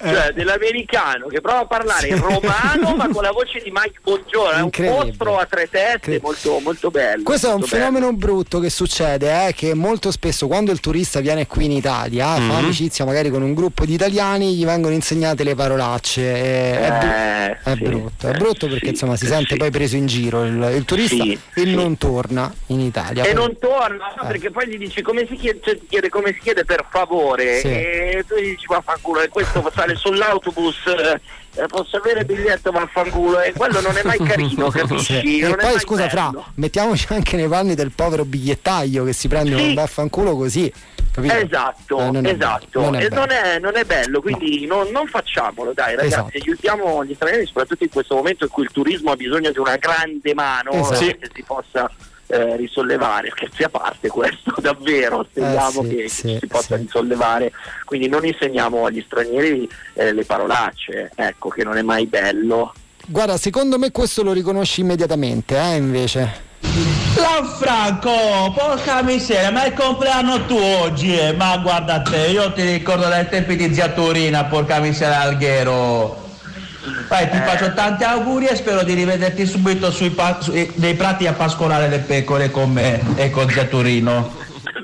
Cioè, 0.00 0.30
dell'americano 0.34 1.26
che 1.26 1.40
prova 1.40 1.60
a 1.60 1.66
parlare 1.66 2.06
in 2.06 2.20
romano 2.20 2.94
ma 2.94 3.08
con 3.08 3.24
la 3.24 3.32
voce 3.32 3.60
di 3.64 3.72
Mike 3.72 3.98
Bongiorno, 4.04 4.70
è 4.70 4.88
un 4.88 4.88
mostro 4.88 5.36
a 5.36 5.46
tre 5.46 5.68
teste 5.68 6.20
molto, 6.22 6.60
molto 6.60 6.90
bello. 6.90 7.24
Questo 7.24 7.46
è 7.48 7.52
un 7.52 7.58
molto 7.58 7.74
fenomeno 7.74 8.12
brutto 8.12 8.60
che 8.60 8.70
succede, 8.70 9.48
eh, 9.48 9.52
che 9.52 9.74
molto 9.74 10.12
spesso 10.12 10.46
quando 10.46 10.70
il 10.70 10.78
turista 10.78 11.18
viene 11.18 11.48
qui 11.48 11.64
in 11.64 11.72
Italia, 11.72 12.26
fa 12.36 12.58
amicizia 12.58 13.04
magari 13.04 13.30
con 13.30 13.42
un 13.42 13.54
gruppo 13.54 13.84
di 13.84 13.94
italiani, 13.94 14.54
gli 14.54 14.64
vengono 14.64 14.94
insegnate 14.94 15.42
le 15.42 15.56
parolacce. 15.56 16.20
e- 16.22 16.78
è, 16.78 17.58
Eh, 17.64 17.72
è 17.72 17.74
sì, 17.74 17.82
brutto, 17.82 18.28
è 18.28 18.30
eh, 18.34 18.38
brutto 18.38 18.68
perché 18.68 18.84
sì, 18.86 18.90
insomma 18.92 19.16
si 19.16 19.24
eh, 19.24 19.28
sente 19.28 19.52
sì. 19.54 19.56
poi 19.56 19.70
preso 19.70 19.96
in 19.96 20.06
giro 20.06 20.44
il, 20.44 20.72
il 20.76 20.84
turista 20.84 21.24
Sì, 21.24 21.32
e 21.32 21.62
sì. 21.62 21.74
non 21.74 21.98
torna 21.98 22.52
in 22.66 22.78
Italia. 22.80 23.24
E 23.24 23.32
non 23.40 23.58
torna 23.58 24.12
no, 24.16 24.22
Eh. 24.22 24.26
perché 24.26 24.50
poi 24.50 24.68
gli 24.68 24.78
dici 24.78 25.02
come 25.02 25.26
si 25.26 25.34
chiede, 25.36 25.60
cioè, 25.62 25.78
chiede 25.88 26.08
come 26.08 26.32
si 26.32 26.40
chiede 26.40 26.64
per 26.64 26.84
favore 26.90 27.60
Sì. 27.60 27.68
e 27.68 28.24
tu 28.26 28.36
gli 28.36 28.50
dici 28.50 28.66
vaffanculo 28.66 29.20
e 29.22 29.28
questo 29.28 29.70
sale 29.74 29.94
sull'autobus 29.94 30.76
eh, 31.56 31.66
posso 31.66 31.96
avere 31.96 32.20
il 32.20 32.26
biglietto 32.26 32.70
vaffanculo 32.70 33.40
e 33.40 33.52
quello 33.52 33.80
non 33.80 33.96
è 33.96 34.02
mai 34.04 34.18
carino 34.24 34.68
capisci? 34.70 35.18
Sì. 35.20 35.38
E 35.40 35.56
poi 35.56 35.78
scusa, 35.80 36.08
Fra, 36.08 36.28
bello. 36.30 36.44
mettiamoci 36.54 37.06
anche 37.10 37.36
nei 37.36 37.48
panni 37.48 37.74
del 37.74 37.90
povero 37.90 38.24
bigliettaio 38.24 39.04
che 39.04 39.12
si 39.12 39.26
prende 39.28 39.56
Sì. 39.56 39.62
un 39.68 39.74
vaffanculo 39.74 40.36
così. 40.36 40.72
capito? 41.12 41.34
Esatto, 41.34 41.98
Eh, 41.98 42.10
non 42.12 42.24
esatto. 42.26 42.80
non 42.82 42.94
è 42.94 43.04
e 43.04 43.08
non 43.08 43.30
è, 43.30 43.58
non 43.58 43.76
è 43.76 43.84
bello, 43.84 44.20
quindi 44.20 44.64
non, 44.66 44.88
non 44.92 45.08
facciamolo, 45.08 45.72
dai 45.72 45.96
ragazzi, 45.96 46.06
Esatto. 46.14 46.30
aiutiamo 46.40 47.04
gli 47.04 47.14
stranieri, 47.14 47.46
soprattutto 47.46 47.82
in 47.82 47.90
questo 47.90 48.14
momento 48.14 48.44
in 48.44 48.50
cui 48.50 48.62
il 48.62 48.70
turismo 48.70 49.10
ha 49.10 49.16
bisogno 49.16 49.50
di 49.50 49.58
una 49.58 49.76
grande 49.76 50.32
mano 50.34 50.70
Esatto. 50.70 51.04
eh, 51.04 51.18
che 51.18 51.28
si 51.34 51.42
possa 51.42 51.90
eh, 52.30 52.56
risollevare, 52.56 53.30
scherzi 53.30 53.62
a 53.64 53.68
parte 53.68 54.08
questo, 54.08 54.54
davvero, 54.60 55.26
speriamo 55.28 55.82
Eh, 55.82 55.84
sì, 55.84 55.88
che, 55.88 55.96
che 55.96 56.08
sì, 56.08 56.36
si 56.40 56.46
possa 56.46 56.76
sì. 56.76 56.82
risollevare, 56.82 57.52
quindi 57.84 58.08
non 58.08 58.24
insegniamo 58.24 58.86
agli 58.86 59.02
stranieri 59.04 59.68
eh, 59.94 60.12
le 60.12 60.24
parolacce, 60.24 61.10
ecco 61.14 61.48
che 61.48 61.64
non 61.64 61.76
è 61.76 61.82
mai 61.82 62.06
bello. 62.06 62.72
Guarda, 63.06 63.36
secondo 63.36 63.78
me 63.78 63.90
questo 63.90 64.22
lo 64.22 64.32
riconosci 64.32 64.80
immediatamente, 64.82 65.58
eh, 65.58 65.76
invece. 65.76 66.48
Lanfranco, 67.16 68.52
porca 68.54 69.02
miseria, 69.02 69.50
ma 69.50 69.64
è 69.64 69.68
il 69.68 69.74
compleanno 69.74 70.46
tuo 70.46 70.62
oggi, 70.82 71.18
eh? 71.18 71.32
ma 71.32 71.56
guarda 71.58 72.02
te, 72.02 72.28
io 72.28 72.52
ti 72.52 72.62
ricordo 72.62 73.08
dai 73.08 73.28
tempi 73.28 73.56
di 73.56 73.74
zia 73.74 73.88
Torina, 73.88 74.44
porca 74.44 74.78
miseria 74.78 75.20
Alghero. 75.20 76.28
Vai, 77.08 77.28
ti 77.28 77.36
faccio 77.36 77.74
tanti 77.74 78.04
auguri 78.04 78.46
e 78.46 78.56
spero 78.56 78.82
di 78.82 78.94
rivederti 78.94 79.44
subito 79.46 79.90
sui 79.90 80.10
pa- 80.10 80.40
sui- 80.40 80.72
nei 80.76 80.94
prati 80.94 81.26
a 81.26 81.32
pascolare 81.34 81.88
le 81.88 81.98
pecore 81.98 82.50
con 82.50 82.70
me 82.72 83.00
e 83.16 83.30
con 83.30 83.48
zia 83.50 83.64
Torino. 83.64 84.34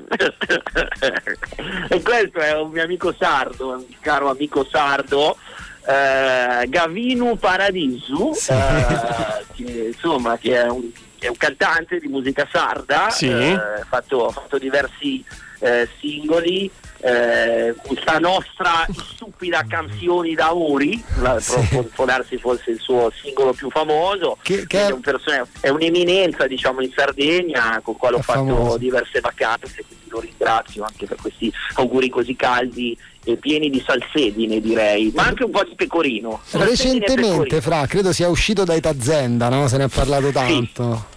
e 1.88 2.02
questo 2.02 2.38
è 2.38 2.54
un 2.54 2.70
mio 2.70 2.82
amico 2.82 3.14
sardo, 3.18 3.70
un 3.70 3.84
caro 4.00 4.28
amico 4.30 4.66
sardo, 4.70 5.36
eh, 5.86 6.68
Gavinu 6.68 7.38
Paradisu, 7.38 8.32
eh, 8.48 8.86
che, 9.54 9.92
insomma, 9.94 10.36
che 10.36 10.62
è 10.62 10.68
un, 10.68 10.82
è 11.18 11.28
un 11.28 11.36
cantante 11.36 11.98
di 11.98 12.08
musica 12.08 12.46
sarda, 12.50 13.08
Sì. 13.10 13.28
eh, 13.30 13.52
ha 13.54 13.86
fatto, 13.88 14.26
ha 14.26 14.32
fatto 14.32 14.58
diversi 14.58 15.24
eh, 15.60 15.88
singoli. 15.98 16.70
Eh, 17.06 17.72
questa 17.86 18.18
nostra 18.18 18.84
stupida 19.14 19.64
canzoni 19.68 20.34
d'amori 20.34 21.00
la- 21.20 21.38
Sì. 21.38 21.54
può, 21.94 22.04
darsi 22.04 22.36
forse 22.36 22.72
il 22.72 22.80
suo 22.80 23.12
singolo 23.22 23.52
più 23.52 23.70
famoso 23.70 24.36
Che- 24.42 24.66
che 24.66 24.88
è- 24.88 24.90
un 24.90 25.00
person- 25.00 25.46
è 25.60 25.68
un'eminenza 25.68 26.48
diciamo 26.48 26.80
in 26.80 26.90
Sardegna 26.92 27.78
con 27.84 27.96
quale 27.96 28.16
ho 28.16 28.22
fatto 28.22 28.46
famoso. 28.46 28.76
diverse 28.78 29.20
vacanze 29.20 29.84
quindi 29.86 30.04
lo 30.08 30.18
ringrazio 30.18 30.82
anche 30.82 31.06
per 31.06 31.16
questi 31.20 31.52
auguri 31.75 32.08
così 32.08 32.34
caldi 32.34 32.98
e 33.25 33.36
pieni 33.36 33.70
di 33.70 33.80
salsedine 33.86 34.60
direi 34.60 35.12
ma 35.14 35.26
anche 35.26 35.44
un 35.44 35.50
po' 35.52 35.62
di 35.62 35.75
pecorino 35.76 36.40
Recentemente, 36.50 37.14
pecorino. 37.22 37.60
Fra, 37.60 37.86
credo 37.86 38.12
sia 38.12 38.28
uscito 38.28 38.64
da 38.64 38.75
Itazenda, 38.75 39.48
no? 39.48 39.68
Se 39.68 39.76
ne 39.76 39.84
è 39.84 39.88
parlato 39.88 40.30
tanto. 40.30 41.06
Sì, 41.10 41.15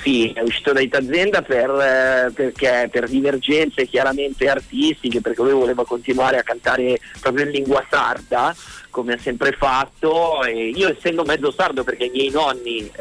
sì, 0.00 0.32
è 0.32 0.40
uscito 0.40 0.72
da 0.72 0.80
Itazenda 0.80 1.42
per, 1.42 1.70
eh, 1.70 2.32
perché, 2.34 2.88
per 2.90 3.08
divergenze 3.08 3.86
chiaramente 3.86 4.48
artistiche, 4.48 5.20
perché 5.20 5.42
lui 5.42 5.52
voleva 5.52 5.84
continuare 5.84 6.38
a 6.38 6.42
cantare 6.42 6.98
proprio 7.20 7.44
in 7.44 7.52
lingua 7.52 7.86
sarda, 7.88 8.52
come 8.90 9.12
ha 9.12 9.18
sempre 9.18 9.52
fatto. 9.52 10.42
E 10.42 10.70
io 10.70 10.90
essendo 10.90 11.22
mezzo 11.22 11.52
sardo, 11.52 11.84
perché 11.84 12.06
i 12.06 12.10
miei 12.10 12.30
nonni 12.30 12.78
eh, 12.80 12.92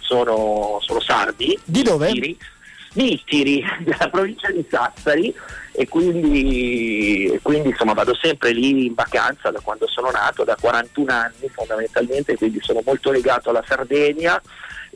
sono, 0.00 0.78
sono 0.80 1.00
sardi, 1.00 1.58
Di 1.62 1.82
dove? 1.82 2.10
Di 2.12 2.36
Ittiri, 2.94 3.62
della 3.84 4.08
provincia 4.08 4.50
di 4.50 4.64
Sassari, 4.66 5.34
e 5.72 5.86
quindi, 5.88 7.26
e 7.26 7.40
quindi 7.42 7.68
insomma 7.68 7.92
vado 7.92 8.14
sempre 8.14 8.52
lì 8.52 8.86
in 8.86 8.94
vacanza 8.94 9.50
da 9.50 9.60
quando 9.60 9.86
sono 9.88 10.10
nato, 10.10 10.42
da 10.42 10.56
41 10.58 11.12
anni 11.12 11.50
fondamentalmente, 11.52 12.34
quindi 12.36 12.60
sono 12.62 12.80
molto 12.82 13.10
legato 13.10 13.50
alla 13.50 13.64
Sardegna. 13.66 14.40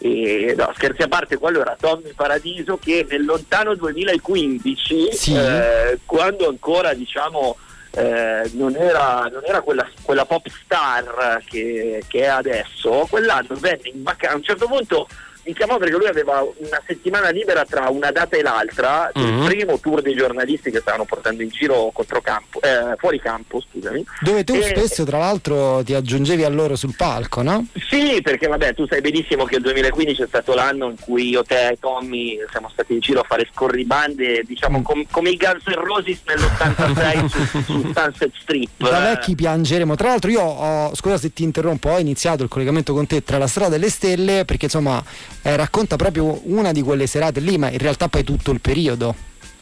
E, 0.01 0.55
no, 0.57 0.71
scherzi 0.77 1.03
a 1.03 1.09
parte, 1.09 1.39
quello 1.39 1.61
era 1.61 1.77
Tommy 1.79 2.13
Paradiso 2.15 2.77
che 2.79 3.05
nel 3.09 3.25
lontano 3.25 3.75
2015, 3.75 5.09
Sì. 5.13 5.35
eh, 5.35 5.99
quando 6.05 6.49
ancora 6.49 6.95
diciamo 6.95 7.57
eh, 7.93 8.49
non 8.55 8.77
era, 8.77 9.29
non 9.33 9.43
era 9.45 9.61
quella, 9.61 9.89
quella 10.03 10.25
pop 10.25 10.47
star 10.49 11.43
che, 11.45 12.05
che 12.07 12.21
è 12.21 12.27
adesso, 12.27 13.07
quell'anno 13.11 13.57
venne 13.59 13.89
in 13.93 14.03
vacanza, 14.03 14.35
a 14.35 14.37
un 14.37 14.43
certo 14.45 14.67
punto 14.67 15.09
mi 15.49 15.55
chiamò 15.55 15.79
perché 15.79 15.97
lui 15.97 16.07
aveva 16.07 16.43
una 16.43 16.83
settimana 16.87 17.31
libera 17.31 17.65
tra 17.65 17.89
una 17.89 18.11
data 18.11 18.37
e 18.37 18.43
l'altra, 18.43 19.11
Mhm. 19.15 19.23
il 19.43 19.45
primo 19.49 19.79
tour 19.79 20.03
dei 20.03 20.15
giornalisti 20.15 20.71
che 20.71 20.81
stavano 20.81 21.05
portando 21.07 21.43
in 21.43 21.49
giro 21.49 21.91
controcampo, 21.93 22.61
eh, 22.61 22.95
fuori 22.99 23.19
campo, 23.19 23.59
scusami. 23.63 24.05
Dove 24.21 24.45
tu 24.45 24.53
E- 24.55 24.63
spesso, 24.63 25.05
tra 25.05 25.17
l'altro, 25.19 25.83
ti 25.83 25.95
aggiungevi 25.95 26.45
a 26.45 26.51
loro 26.51 26.77
sul 26.77 26.95
palco, 26.95 27.41
no? 27.41 27.67
sì, 27.89 28.21
perché 28.23 28.47
vabbè, 28.47 28.75
tu 28.75 28.87
sai 28.87 29.01
benissimo 29.01 29.45
che 29.47 29.57
il 29.57 29.63
2015 29.63 30.23
è 30.23 30.27
stato 30.27 30.53
l'anno 30.55 30.91
in 30.91 30.97
cui 31.01 31.31
io, 31.31 31.43
te 31.43 31.69
e 31.69 31.79
Tommy 31.81 32.37
siamo 32.51 32.69
stati 32.71 32.93
in 32.93 33.01
giro 33.01 33.21
a 33.21 33.25
fare 33.27 33.49
scorribande, 33.51 34.43
diciamo 34.45 34.83
com- 34.83 35.07
come 35.11 35.31
i 35.31 35.37
Guns 35.37 35.65
N' 35.67 35.83
Roses 35.83 36.19
nell'86 36.27 37.27
su, 37.29 37.63
su 37.65 37.93
Sunset 37.95 38.33
Strip. 38.39 38.69
Da 38.77 39.01
vecchi 39.01 39.35
piangeremo. 39.35 39.95
Tra 39.97 40.09
l'altro, 40.09 40.31
io 40.31 40.43
ho, 40.43 40.95
scusa 40.95 41.17
se 41.17 41.33
ti 41.33 41.43
interrompo, 41.43 41.89
ho 41.89 41.99
iniziato 41.99 42.43
il 42.43 42.49
collegamento 42.51 42.93
con 42.93 43.07
te 43.07 43.23
tra 43.23 43.39
la 43.39 43.47
strada 43.47 43.77
e 43.77 43.79
le 43.79 43.89
stelle 43.91 44.45
perché 44.45 44.67
insomma 44.67 45.03
eh, 45.43 45.57
racconta 45.57 45.97
proprio 45.97 46.41
una 46.45 46.73
di 46.73 46.83
quelle 46.83 47.07
serate 47.07 47.41
lì, 47.41 47.59
ma 47.59 47.71
in 47.71 47.79
realtà 47.79 48.09
poi 48.09 48.25
tutto 48.25 48.51
il 48.51 48.61
periodo. 48.61 49.15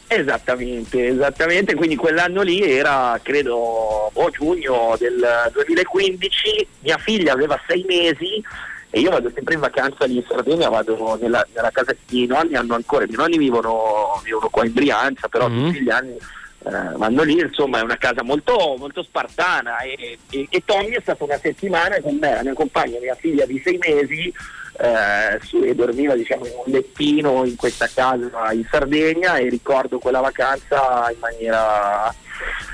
Esattamente, 0.09 1.07
esattamente, 1.07 1.75
quindi 1.75 1.97
quell'anno 1.97 2.41
lì 2.41 2.61
era 2.61 3.19
credo 3.21 4.09
boh, 4.13 4.29
giugno 4.29 4.95
del 4.97 5.21
2015, 5.51 6.67
mia 6.79 6.97
figlia 6.97 7.33
aveva 7.33 7.59
sei 7.67 7.83
mesi 7.85 8.41
e 8.89 9.01
io 9.01 9.09
vado 9.09 9.29
sempre 9.33 9.55
in 9.55 9.59
vacanza 9.59 10.05
lì 10.05 10.15
in 10.15 10.23
Sardegna, 10.27 10.69
vado 10.69 11.17
nella, 11.21 11.45
nella 11.53 11.71
casa 11.71 11.91
che 11.91 11.97
i 12.09 12.13
miei 12.15 12.27
nonni 12.27 12.55
hanno 12.55 12.75
ancora, 12.75 13.03
i 13.03 13.07
miei 13.07 13.19
nonni 13.19 13.37
vivono, 13.37 14.21
vivono 14.23 14.47
qua 14.49 14.65
in 14.65 14.71
Brianza, 14.73 15.27
però 15.27 15.49
Mhm. 15.49 15.65
tutti 15.65 15.81
gli 15.83 15.89
anni 15.89 16.15
eh, 16.15 16.97
vanno 16.97 17.23
lì, 17.23 17.39
insomma 17.39 17.79
è 17.79 17.83
una 17.83 17.97
casa 17.97 18.23
molto, 18.23 18.75
molto 18.79 19.03
spartana 19.03 19.79
e, 19.79 20.17
e, 20.29 20.47
e 20.49 20.61
Tommy 20.65 20.91
è 20.91 20.99
stata 21.01 21.23
una 21.25 21.37
settimana 21.37 21.99
con 22.01 22.15
me, 22.15 22.33
la 22.33 22.43
mia 22.43 22.53
compagna, 22.53 22.97
mia 22.99 23.15
figlia 23.15 23.45
di 23.45 23.61
sei 23.63 23.77
mesi, 23.77 24.33
eh, 24.79 25.67
e 25.67 25.75
dormiva 25.75 26.15
diciamo 26.15 26.45
in 26.45 26.53
un 26.65 26.71
lettino 26.71 27.45
in 27.45 27.55
questa 27.55 27.89
casa 27.93 28.51
in 28.51 28.65
Sardegna 28.69 29.37
e 29.37 29.49
ricordo 29.49 29.99
quella 29.99 30.19
vacanza 30.19 31.09
in 31.11 31.19
maniera 31.19 32.13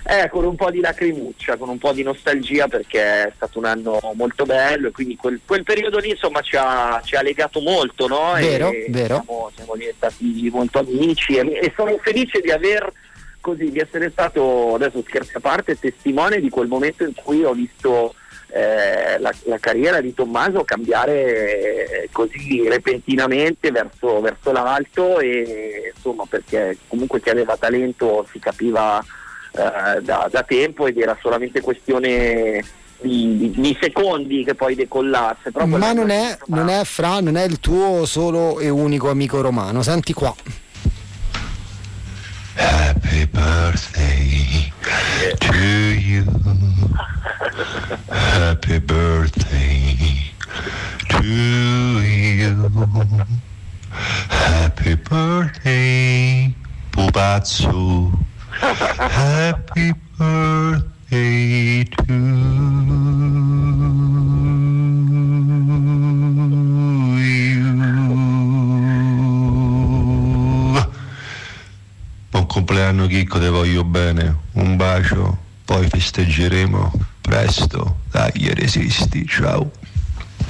eh, 0.06 0.30
con 0.30 0.44
un 0.44 0.56
po' 0.56 0.70
di 0.70 0.82
lacrimuccia, 0.82 1.56
con 1.56 1.70
un 1.70 1.78
po' 1.78 1.94
di 1.94 2.04
nostalgia 2.04 2.68
perché 2.68 3.28
è 3.28 3.32
stato 3.36 3.60
un 3.60 3.66
anno 3.66 4.00
molto 4.16 4.46
bello 4.46 4.90
e 4.90 4.92
quindi 4.92 5.16
quel, 5.16 5.40
quel 5.46 5.64
periodo 5.64 6.00
lì 6.00 6.10
insomma 6.10 6.42
ci 6.42 6.58
ha, 6.58 7.00
ci 7.04 7.16
ha 7.16 7.22
legato 7.22 7.62
molto, 7.62 8.08
no? 8.08 8.34
Vero, 8.36 8.70
e 8.70 8.88
vero. 8.90 9.24
Siamo, 9.26 9.52
siamo 9.56 9.76
diventati 9.76 10.50
molto 10.52 10.80
amici 10.80 11.36
e, 11.36 11.60
e 11.62 11.74
sono 11.76 11.98
felice 12.02 12.42
di 12.42 12.52
aver 12.52 12.92
così 13.40 13.72
di 13.72 13.80
essere 13.80 14.10
stato, 14.10 14.76
adesso 14.76 15.04
scherzi 15.06 15.36
a 15.36 15.42
parte, 15.42 15.78
testimone 15.78 16.40
di 16.40 16.50
quel 16.50 16.68
momento 16.68 17.04
in 17.04 17.14
cui 17.14 17.44
ho 17.44 17.54
visto 17.54 18.14
eh, 18.54 19.18
la, 19.18 19.34
la 19.46 19.58
carriera 19.58 20.00
di 20.00 20.14
Tommaso 20.14 20.64
cambiare 20.64 22.04
eh, 22.04 22.10
così 22.12 22.68
repentinamente 22.70 23.72
verso, 23.72 24.22
verso 24.22 24.52
l'alto 24.52 25.20
e 25.20 25.92
insomma 25.96 26.26
perché 26.30 26.78
comunque 26.88 27.20
che 27.20 27.32
aveva 27.32 27.58
talento 27.58 28.28
si 28.32 28.38
capiva 28.38 29.04
eh, 29.54 30.02
da, 30.02 30.28
da 30.30 30.44
tempo 30.44 30.86
ed 30.86 31.00
era 31.00 31.18
solamente 31.20 31.62
questione 31.62 32.64
di, 33.02 33.38
di- 33.38 33.52
di 33.52 33.78
secondi 33.82 34.44
che 34.44 34.54
poi 34.54 34.76
decollasse. 34.76 35.52
Però 35.52 35.66
Ma 35.66 35.92
non 35.92 36.12
è, 36.12 36.38
non 36.46 36.70
è 36.70 36.84
Fra, 36.84 37.20
non 37.22 37.36
è 37.38 37.44
il 37.44 37.60
tuo 37.60 38.06
solo 38.06 38.60
e 38.60 38.70
unico 38.70 39.10
amico 39.10 39.42
romano. 39.42 39.82
Senti 39.82 40.14
qua. 40.14 40.34
Happy 43.04 43.26
birthday 43.26 44.72
to 45.42 45.58
you. 46.00 46.24
Happy 48.10 48.80
birthday 48.80 50.32
to 51.10 51.24
you. 51.24 52.00
Happy 53.92 54.96
birthday, 54.96 56.56
pupazzo. 56.92 58.12
Happy 58.52 59.92
birthday 60.18 61.84
to 61.84 62.14
you. 62.14 64.23
Compleanno 72.54 73.08
Chicco, 73.08 73.40
te 73.40 73.50
voglio 73.50 73.84
bene. 73.84 74.36
Un 74.54 74.76
bacio, 74.76 75.38
poi 75.66 75.88
festeggeremo 75.90 76.92
presto. 77.20 77.98
Dai, 78.12 78.54
resisti, 78.54 79.26
ciao. 79.28 79.72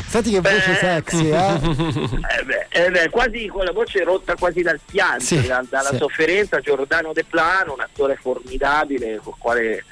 Senti 0.08 0.32
che 0.32 0.42
voce 0.42 0.72
Beh. 0.72 0.76
sexy, 0.76 1.30
eh? 1.30 1.54
Eh 1.54 2.44
beh, 2.44 2.68
eh 2.70 2.92
beh, 2.92 3.10
quasi 3.10 3.48
con 3.48 3.64
la 3.64 3.72
voce 3.72 4.04
rotta 4.04 4.36
quasi 4.36 4.62
dal 4.62 4.80
pianto, 4.86 5.24
Sì, 5.24 5.48
da- 5.48 5.64
dalla 5.68 5.90
sì. 5.92 5.98
sofferenza, 5.98 6.60
Giordano 6.60 7.14
De 7.14 7.24
Plano, 7.24 7.74
un 7.74 7.80
attore 7.80 8.18
formidabile 8.22 9.20
col 9.24 9.34
quale 9.38 9.86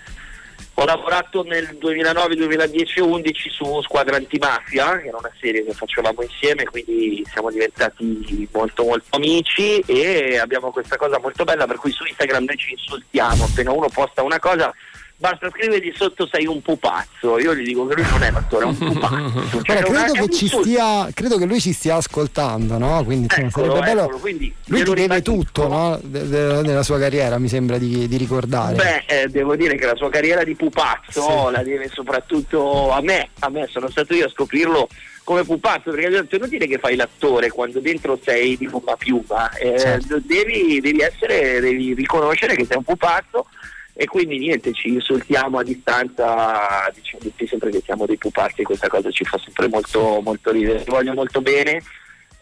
Ho 0.75 0.85
lavorato 0.85 1.43
nel 1.43 1.77
2009, 1.77 2.35
2010 2.35 2.99
e 2.99 3.01
11 3.01 3.49
su 3.49 3.81
Squadra 3.81 4.15
Antimafia, 4.15 4.99
che 4.99 5.07
era 5.07 5.17
una 5.17 5.31
serie 5.39 5.63
che 5.63 5.73
facevamo 5.73 6.21
insieme, 6.21 6.63
quindi 6.63 7.23
siamo 7.31 7.49
diventati 7.51 8.47
molto 8.51 8.83
molto 8.83 9.15
amici 9.15 9.79
e 9.85 10.37
abbiamo 10.37 10.71
questa 10.71 10.97
cosa 10.97 11.19
molto 11.19 11.43
bella 11.43 11.67
per 11.67 11.77
cui 11.77 11.91
su 11.91 12.03
Instagram 12.05 12.45
noi 12.45 12.57
ci 12.57 12.71
insultiamo, 12.71 13.45
appena 13.45 13.71
uno 13.71 13.89
posta 13.89 14.23
una 14.23 14.39
cosa 14.39 14.73
basta 15.21 15.49
scrivergli 15.51 15.93
sotto 15.95 16.27
sei 16.29 16.47
un 16.47 16.61
pupazzo. 16.63 17.37
Io 17.37 17.53
gli 17.53 17.63
dico 17.63 17.85
che 17.85 17.93
lui 17.93 18.09
non 18.09 18.23
è 18.23 18.29
un 18.29 18.35
attore, 18.35 18.65
è 18.65 18.67
un 18.67 18.77
pupazzo. 18.77 19.59
Cioè, 19.71 19.83
credo, 19.83 19.89
una, 19.89 20.05
che 20.05 20.29
ci 20.29 20.47
stia, 20.47 21.07
credo, 21.13 21.37
che 21.37 21.45
lui 21.45 21.61
ci 21.61 21.71
stia 21.71 21.95
ascoltando, 21.95 22.79
no? 22.79 23.03
Quindi 23.03 23.27
eccolo, 23.29 23.75
sarebbe 23.75 23.93
bello. 23.93 24.17
Quindi, 24.19 24.53
lui 24.65 24.83
ti 24.83 24.93
deve 24.93 25.21
tutto 25.21 25.67
no? 25.67 25.99
de- 26.01 26.27
de- 26.27 26.61
della 26.63 26.81
sua 26.81 26.97
carriera, 26.97 27.37
mi 27.37 27.47
sembra 27.47 27.77
di, 27.77 28.07
di 28.07 28.17
ricordare. 28.17 28.75
Beh, 28.75 29.03
eh, 29.05 29.27
devo 29.27 29.55
dire 29.55 29.75
che 29.75 29.85
la 29.85 29.95
sua 29.95 30.09
carriera 30.09 30.43
di 30.43 30.55
pupazzo 30.55 31.21
sì. 31.21 31.51
la 31.51 31.63
deve 31.63 31.87
soprattutto 31.89 32.91
a 32.91 33.01
me. 33.01 33.29
A 33.39 33.49
me 33.49 33.67
sono 33.69 33.89
stato 33.89 34.15
io 34.15 34.25
a 34.25 34.29
scoprirlo 34.29 34.87
come 35.23 35.43
pupazzo, 35.43 35.91
perché 35.91 36.25
cioè, 36.27 36.39
non 36.39 36.49
dire 36.49 36.65
che 36.65 36.79
fai 36.79 36.95
l'attore 36.95 37.49
quando 37.49 37.79
dentro 37.79 38.19
sei 38.21 38.57
di 38.57 38.65
gomma 38.65 38.95
piuma, 38.95 39.51
eh, 39.51 39.77
certo. 39.77 40.19
devi, 40.23 40.81
devi, 40.81 41.01
essere, 41.01 41.59
devi 41.59 41.93
riconoscere 41.93 42.55
che 42.55 42.65
sei 42.65 42.77
un 42.77 42.83
pupazzo 42.83 43.45
e 43.93 44.05
quindi 44.05 44.37
niente, 44.37 44.73
ci 44.73 44.89
insultiamo 44.89 45.59
a 45.59 45.63
distanza, 45.63 46.91
diciamo 46.93 47.23
sempre 47.45 47.69
che 47.69 47.81
siamo 47.83 48.05
dei 48.05 48.17
pupazzi 48.17 48.63
questa 48.63 48.87
cosa 48.87 49.11
ci 49.11 49.23
fa 49.23 49.37
sempre 49.43 49.67
molto, 49.67 50.21
molto 50.23 50.51
ridere, 50.51 50.83
ti 50.83 50.89
voglio 50.89 51.13
molto 51.13 51.41
bene 51.41 51.81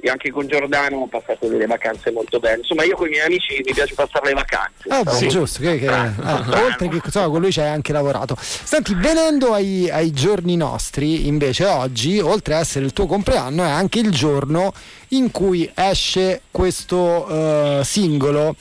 e 0.01 0.10
anche 0.10 0.32
con 0.32 0.48
Giordano 0.48 0.98
ho 0.98 1.08
passato 1.08 1.48
delle 1.48 1.65
vacanze 1.65 2.12
molto 2.12 2.39
belle. 2.39 2.60
Insomma, 2.60 2.84
io 2.84 2.96
con 2.96 3.08
i 3.08 3.10
miei 3.10 3.25
amici 3.25 3.62
mi 3.65 3.74
piace 3.74 3.94
passare 3.94 4.27
le 4.27 4.34
vacanze. 4.34 4.88
Ah, 4.88 5.10
sì. 5.12 5.27
giusto, 5.27 5.62
che, 5.62 5.77
che, 5.77 5.88
ah, 5.88 6.13
oltre 6.63 6.88
che 6.88 7.01
insomma, 7.03 7.27
con 7.27 7.41
lui 7.41 7.51
ci 7.51 7.60
hai 7.60 7.68
anche 7.68 7.91
lavorato. 7.91 8.38
Senti, 8.39 8.94
venendo 8.96 9.53
ai, 9.53 9.89
ai, 9.89 10.12
giorni 10.12 10.56
nostri, 10.56 11.27
invece, 11.27 11.65
oggi, 11.65 12.20
oltre 12.20 12.56
a 12.56 12.60
essere 12.60 12.86
il 12.86 12.94
tuo 12.94 13.08
compleanno, 13.08 13.63
è 13.63 13.70
anche 13.70 14.00
il 14.00 14.12
giorno 14.12 14.72
in 15.10 15.32
cui 15.32 15.70
esce 15.74 16.42
questo 16.51 16.98
uh, 16.98 17.84
singolo 17.84 18.50
uh, 18.50 18.56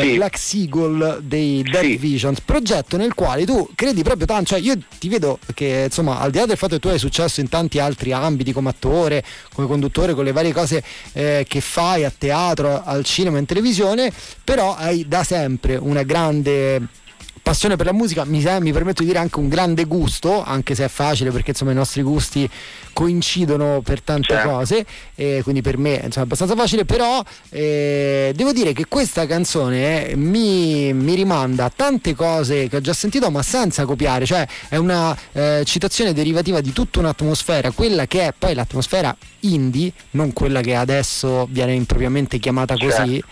sì. 0.00 0.14
Black 0.14 0.38
Seagull 0.38 1.20
dei 1.20 1.62
Dead 1.62 1.84
sì. 1.84 1.96
Visions, 1.96 2.40
progetto 2.40 2.96
nel 2.96 3.14
quale 3.14 3.44
tu 3.44 3.68
credi 3.74 4.02
proprio 4.02 4.26
tanto, 4.26 4.50
cioè 4.50 4.60
io 4.60 4.74
ti 4.98 5.08
vedo 5.08 5.38
che 5.54 5.84
insomma 5.86 6.18
al 6.18 6.30
di 6.30 6.38
là 6.38 6.46
del 6.46 6.56
fatto 6.56 6.74
che 6.74 6.80
tu 6.80 6.88
hai 6.88 6.98
successo 6.98 7.40
in 7.40 7.48
tanti 7.48 7.78
altri 7.78 8.12
ambiti 8.12 8.52
come 8.52 8.70
attore, 8.70 9.24
come 9.52 9.66
conduttore, 9.66 10.14
con 10.14 10.24
le 10.24 10.32
varie 10.32 10.52
cose 10.52 10.82
eh, 11.12 11.44
che 11.48 11.60
fai 11.60 12.04
a 12.04 12.12
teatro, 12.16 12.82
al 12.84 13.04
cinema, 13.04 13.38
in 13.38 13.46
televisione, 13.46 14.12
però 14.42 14.74
hai 14.74 15.06
da 15.06 15.22
sempre 15.22 15.76
una 15.76 16.02
grande 16.02 17.00
passione 17.42 17.76
per 17.76 17.86
la 17.86 17.92
musica, 17.92 18.24
mi, 18.24 18.42
mi, 18.60 18.72
permetto 18.72 19.02
di 19.02 19.08
dire 19.08 19.18
anche 19.18 19.38
un 19.40 19.48
grande 19.48 19.84
gusto, 19.84 20.42
anche 20.42 20.74
se 20.74 20.84
è 20.84 20.88
facile 20.88 21.30
perché 21.30 21.50
insomma 21.50 21.72
i 21.72 21.74
nostri 21.74 22.02
gusti 22.02 22.48
coincidono 22.92 23.80
per 23.82 24.00
tante 24.00 24.34
certo. 24.34 24.48
cose, 24.48 24.86
eh, 25.16 25.40
quindi 25.42 25.60
per 25.60 25.76
me 25.76 25.94
insomma, 25.94 26.20
è 26.20 26.20
abbastanza 26.20 26.54
facile, 26.54 26.84
però 26.84 27.22
eh, 27.50 28.32
devo 28.34 28.52
dire 28.52 28.72
che 28.72 28.86
questa 28.86 29.26
canzone 29.26 30.10
eh, 30.10 30.16
mi, 30.16 30.92
mi, 30.92 31.14
rimanda 31.14 31.64
a 31.64 31.72
tante 31.74 32.14
cose 32.14 32.68
che 32.68 32.76
ho 32.76 32.80
già 32.80 32.92
sentito 32.92 33.30
ma 33.30 33.42
senza 33.42 33.84
copiare, 33.84 34.24
cioè 34.24 34.46
è 34.68 34.76
una 34.76 35.16
eh, 35.32 35.62
citazione 35.64 36.12
derivativa 36.12 36.60
di 36.60 36.72
tutta 36.72 37.00
un'atmosfera, 37.00 37.72
quella 37.72 38.06
che 38.06 38.28
è 38.28 38.34
poi 38.38 38.54
l'atmosfera 38.54 39.14
indie, 39.40 39.92
non 40.10 40.32
quella 40.32 40.60
che 40.60 40.74
adesso 40.74 41.46
viene 41.50 41.74
impropriamente 41.74 42.38
chiamata 42.38 42.76
così, 42.76 43.20
certo. 43.20 43.26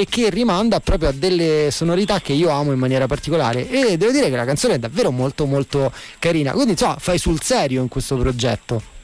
E 0.00 0.04
che 0.04 0.28
rimanda 0.28 0.80
proprio 0.80 1.08
a 1.08 1.12
delle 1.12 1.70
sonorità 1.70 2.20
che 2.20 2.34
io 2.34 2.50
amo 2.50 2.72
in 2.72 2.78
maniera 2.78 3.06
particolare 3.06 3.66
e 3.68 3.96
devo 3.96 4.12
dire 4.12 4.28
che 4.28 4.36
la 4.36 4.44
canzone 4.44 4.74
è 4.74 4.78
davvero 4.78 5.10
molto 5.10 5.46
molto 5.46 5.90
carina, 6.18 6.52
quindi 6.52 6.72
insomma 6.72 6.96
fai 6.98 7.16
sul 7.16 7.40
serio 7.40 7.80
in 7.80 7.88
questo 7.88 8.16
progetto. 8.16 8.94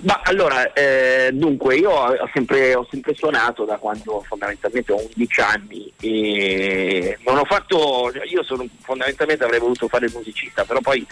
Ma 0.00 0.20
allora, 0.24 0.72
eh, 0.74 1.30
dunque, 1.32 1.76
io 1.76 1.90
ho 1.90 2.30
sempre, 2.32 2.74
ho 2.74 2.86
sempre, 2.88 3.14
suonato 3.14 3.64
da 3.64 3.78
quando 3.78 4.22
fondamentalmente 4.28 4.92
ho 4.92 5.02
11 5.14 5.40
anni 5.40 5.92
e 6.00 7.18
non 7.24 7.38
ho 7.38 7.44
fatto, 7.44 8.12
io 8.28 8.44
sono, 8.44 8.64
fondamentalmente 8.80 9.44
avrei 9.44 9.58
voluto 9.58 9.88
fare 9.88 10.06
il 10.06 10.12
musicista, 10.14 10.64
però 10.64 10.80
poi 10.80 11.04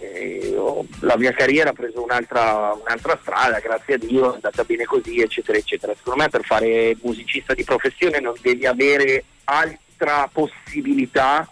eh, 0.00 0.54
la 1.00 1.16
mia 1.16 1.32
carriera 1.32 1.70
ha 1.70 1.74
preso 1.74 2.02
un'altra, 2.02 2.72
un'altra, 2.72 3.18
strada, 3.20 3.58
grazie 3.58 3.94
a 3.94 3.98
Dio 3.98 4.30
è 4.30 4.34
andata 4.34 4.64
bene 4.64 4.84
così, 4.84 5.20
eccetera, 5.20 5.58
eccetera. 5.58 5.94
Secondo 5.94 6.22
me 6.22 6.28
per 6.28 6.44
fare 6.44 6.96
musicista 7.02 7.54
di 7.54 7.64
professione 7.64 8.20
non 8.20 8.34
devi 8.40 8.66
avere 8.66 9.24
altra 9.44 10.28
possibilità 10.32 11.48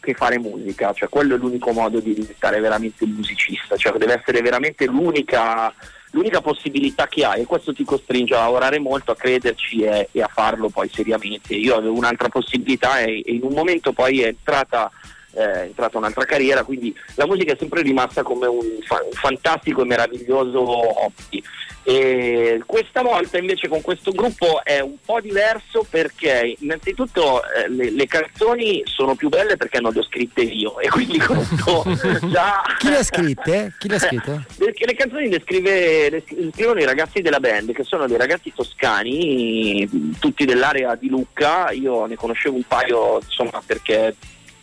che 0.00 0.14
fare 0.14 0.38
musica, 0.38 0.92
cioè 0.92 1.08
quello 1.08 1.34
è 1.34 1.38
l'unico 1.38 1.72
modo 1.72 2.00
di 2.00 2.14
diventare 2.14 2.60
veramente 2.60 3.04
musicista, 3.04 3.76
cioè 3.76 3.98
deve 3.98 4.20
essere 4.20 4.40
veramente 4.40 4.86
l'unica, 4.86 5.74
l'unica 6.12 6.40
possibilità 6.40 7.06
che 7.08 7.24
hai 7.24 7.42
e 7.42 7.46
questo 7.46 7.74
ti 7.74 7.84
costringe 7.84 8.34
a 8.34 8.40
lavorare 8.40 8.78
molto, 8.78 9.10
a 9.10 9.16
crederci 9.16 9.82
e, 9.82 10.08
e 10.12 10.22
a 10.22 10.30
farlo 10.32 10.68
poi 10.68 10.88
seriamente. 10.88 11.54
Io 11.54 11.74
avevo 11.74 11.94
un'altra 11.94 12.28
possibilità 12.28 13.00
e, 13.00 13.22
e 13.24 13.32
in 13.32 13.42
un 13.42 13.52
momento 13.52 13.92
poi 13.92 14.22
è 14.22 14.28
entrata 14.28 14.90
è 15.32 15.62
entrata 15.62 15.98
un'altra 15.98 16.24
carriera, 16.24 16.64
quindi 16.64 16.94
la 17.14 17.26
musica 17.26 17.52
è 17.52 17.56
sempre 17.58 17.82
rimasta 17.82 18.22
come 18.22 18.46
un, 18.46 18.78
fa- 18.82 19.02
un 19.04 19.12
fantastico 19.12 19.82
e 19.82 19.86
meraviglioso 19.86 20.60
hobby. 20.60 21.42
E 21.88 22.62
questa 22.66 23.00
volta 23.00 23.38
invece 23.38 23.66
con 23.66 23.80
questo 23.80 24.10
gruppo 24.10 24.62
è 24.62 24.80
un 24.80 24.96
po' 25.02 25.22
diverso 25.22 25.86
perché 25.88 26.56
innanzitutto 26.58 27.42
eh, 27.44 27.66
le, 27.70 27.90
le, 27.90 28.06
canzoni 28.06 28.82
sono 28.84 29.14
più 29.14 29.30
belle 29.30 29.56
perché 29.56 29.80
non 29.80 29.94
le 29.94 30.00
ho 30.00 30.02
scritte 30.02 30.42
io 30.42 30.78
e 30.80 30.88
quindi 30.88 31.16
conosco 31.18 31.84
già... 32.28 32.60
Chi 32.76 32.90
le 32.90 32.98
ha 32.98 33.02
scritte? 33.02 33.72
Chi 33.78 33.88
le 33.88 33.94
ha 33.94 34.00
scritte? 34.00 34.44
Le, 34.58 34.74
le 34.76 34.94
canzoni 34.94 35.30
le, 35.30 35.40
scrive, 35.42 36.10
le, 36.10 36.24
scrivono 36.52 36.80
i 36.80 36.84
ragazzi 36.84 37.22
della 37.22 37.40
band 37.40 37.72
che 37.72 37.84
sono 37.84 38.06
dei 38.06 38.18
ragazzi 38.18 38.52
toscani, 38.54 39.88
tutti 40.18 40.44
dell'area 40.44 40.94
di 40.94 41.08
Lucca, 41.08 41.70
io 41.70 42.04
ne 42.04 42.16
conoscevo 42.16 42.56
un 42.56 42.64
paio 42.66 43.20
insomma 43.22 43.62
perché 43.64 44.14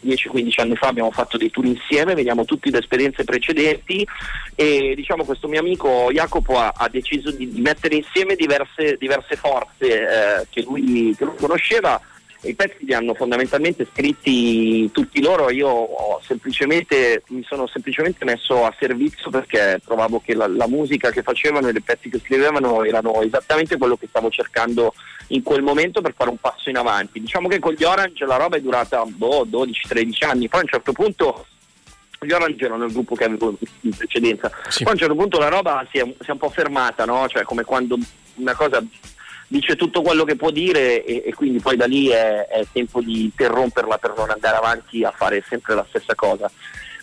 10-15 0.05 0.61
anni 0.61 0.75
fa 0.75 0.87
abbiamo 0.87 1.11
fatto 1.11 1.37
dei 1.37 1.49
tour 1.49 1.65
insieme, 1.65 2.13
vediamo 2.13 2.45
tutte 2.45 2.69
le 2.69 2.79
esperienze 2.79 3.23
precedenti 3.23 4.05
e 4.55 4.93
diciamo 4.95 5.23
questo 5.23 5.47
mio 5.47 5.59
amico 5.59 6.09
Jacopo 6.11 6.57
ha, 6.57 6.73
ha 6.75 6.87
deciso 6.89 7.31
di, 7.31 7.49
di, 7.49 7.61
mettere 7.61 7.95
insieme 7.95 8.35
diverse, 8.35 8.95
diverse 8.97 9.35
forze 9.35 9.87
eh, 9.87 10.47
che, 10.49 10.61
lui, 10.61 11.15
che 11.17 11.25
lui 11.25 11.35
conosceva 11.35 11.99
i 12.45 12.55
pezzi 12.55 12.85
li 12.85 12.93
hanno 12.93 13.13
fondamentalmente 13.13 13.87
scritti 13.91 14.89
tutti 14.91 15.21
loro, 15.21 15.49
io 15.49 16.19
semplicemente, 16.21 17.23
mi 17.27 17.43
sono 17.43 17.67
semplicemente 17.67 18.25
messo 18.25 18.65
a 18.65 18.75
servizio 18.79 19.29
perché 19.29 19.81
trovavo 19.83 20.21
che 20.23 20.33
la, 20.33 20.47
la, 20.47 20.67
musica 20.67 21.11
che 21.11 21.23
facevano 21.23 21.67
e 21.67 21.71
i 21.75 21.81
pezzi 21.81 22.09
che 22.09 22.19
scrivevano 22.19 22.83
erano 22.83 23.21
esattamente 23.21 23.77
quello 23.77 23.97
che 23.97 24.07
stavo 24.07 24.29
cercando 24.29 24.93
in 25.27 25.43
quel 25.43 25.61
momento 25.61 26.01
per 26.01 26.13
fare 26.15 26.29
un 26.29 26.37
passo 26.37 26.69
in 26.69 26.77
avanti. 26.77 27.19
Diciamo 27.19 27.47
che 27.47 27.59
con 27.59 27.73
gli 27.73 27.83
Orange 27.83 28.25
la 28.25 28.37
roba 28.37 28.57
è 28.57 28.61
durata 28.61 29.03
boh, 29.05 29.45
12-13 29.45 30.25
anni, 30.25 30.47
poi 30.47 30.59
a 30.59 30.63
un 30.63 30.69
certo 30.69 30.91
punto 30.91 31.45
gli 32.19 32.31
Orange 32.31 32.65
erano 32.65 32.85
il 32.85 32.91
gruppo 32.91 33.15
che 33.15 33.25
avevo 33.25 33.55
in 33.81 33.95
precedenza, 33.95 34.51
sì. 34.69 34.83
poi 34.83 34.91
a 34.91 34.95
un 34.95 34.99
certo 34.99 35.15
punto 35.15 35.39
la 35.39 35.49
roba 35.49 35.85
si 35.91 35.99
è, 35.99 36.03
si 36.03 36.29
è 36.29 36.31
un 36.31 36.37
po' 36.37 36.49
fermata, 36.49 37.05
no? 37.05 37.27
cioè 37.27 37.43
come 37.43 37.63
quando 37.63 37.97
una 38.35 38.55
cosa 38.55 38.83
dice 39.47 39.75
tutto 39.75 40.01
quello 40.01 40.23
che 40.23 40.35
può 40.35 40.49
dire 40.51 41.03
e, 41.03 41.23
e 41.25 41.33
quindi 41.33 41.59
poi 41.59 41.75
da 41.75 41.85
lì 41.85 42.07
è, 42.07 42.47
è, 42.47 42.65
tempo 42.71 43.01
di 43.01 43.25
interromperla 43.25 43.97
per 43.97 44.13
non 44.17 44.29
andare 44.29 44.57
avanti 44.57 45.03
a 45.03 45.11
fare 45.11 45.43
sempre 45.47 45.75
la 45.75 45.85
stessa 45.89 46.15
cosa. 46.15 46.49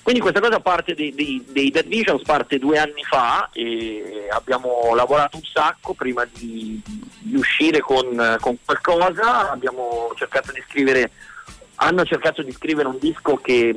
Quindi 0.02 0.20
questa 0.20 0.40
cosa 0.40 0.58
parte 0.58 0.94
dei, 0.94 1.14
dei, 1.14 1.44
dei 1.48 1.70
Dead 1.70 1.86
Visions, 1.86 2.22
parte 2.22 2.58
due 2.58 2.76
anni 2.76 3.04
fa 3.08 3.50
e 3.52 4.26
abbiamo 4.30 4.94
lavorato 4.96 5.36
un 5.36 5.44
sacco 5.44 5.94
prima 5.94 6.26
di, 6.32 6.82
di 7.20 7.36
uscire 7.36 7.78
con, 7.78 8.36
con 8.40 8.56
qualcosa, 8.64 9.52
abbiamo 9.52 10.10
cercato 10.16 10.50
di 10.50 10.62
scrivere 10.68 11.10
hanno 11.76 12.04
cercato 12.04 12.42
di 12.42 12.52
scrivere 12.52 12.88
un 12.88 12.98
disco 12.98 13.36
che, 13.36 13.74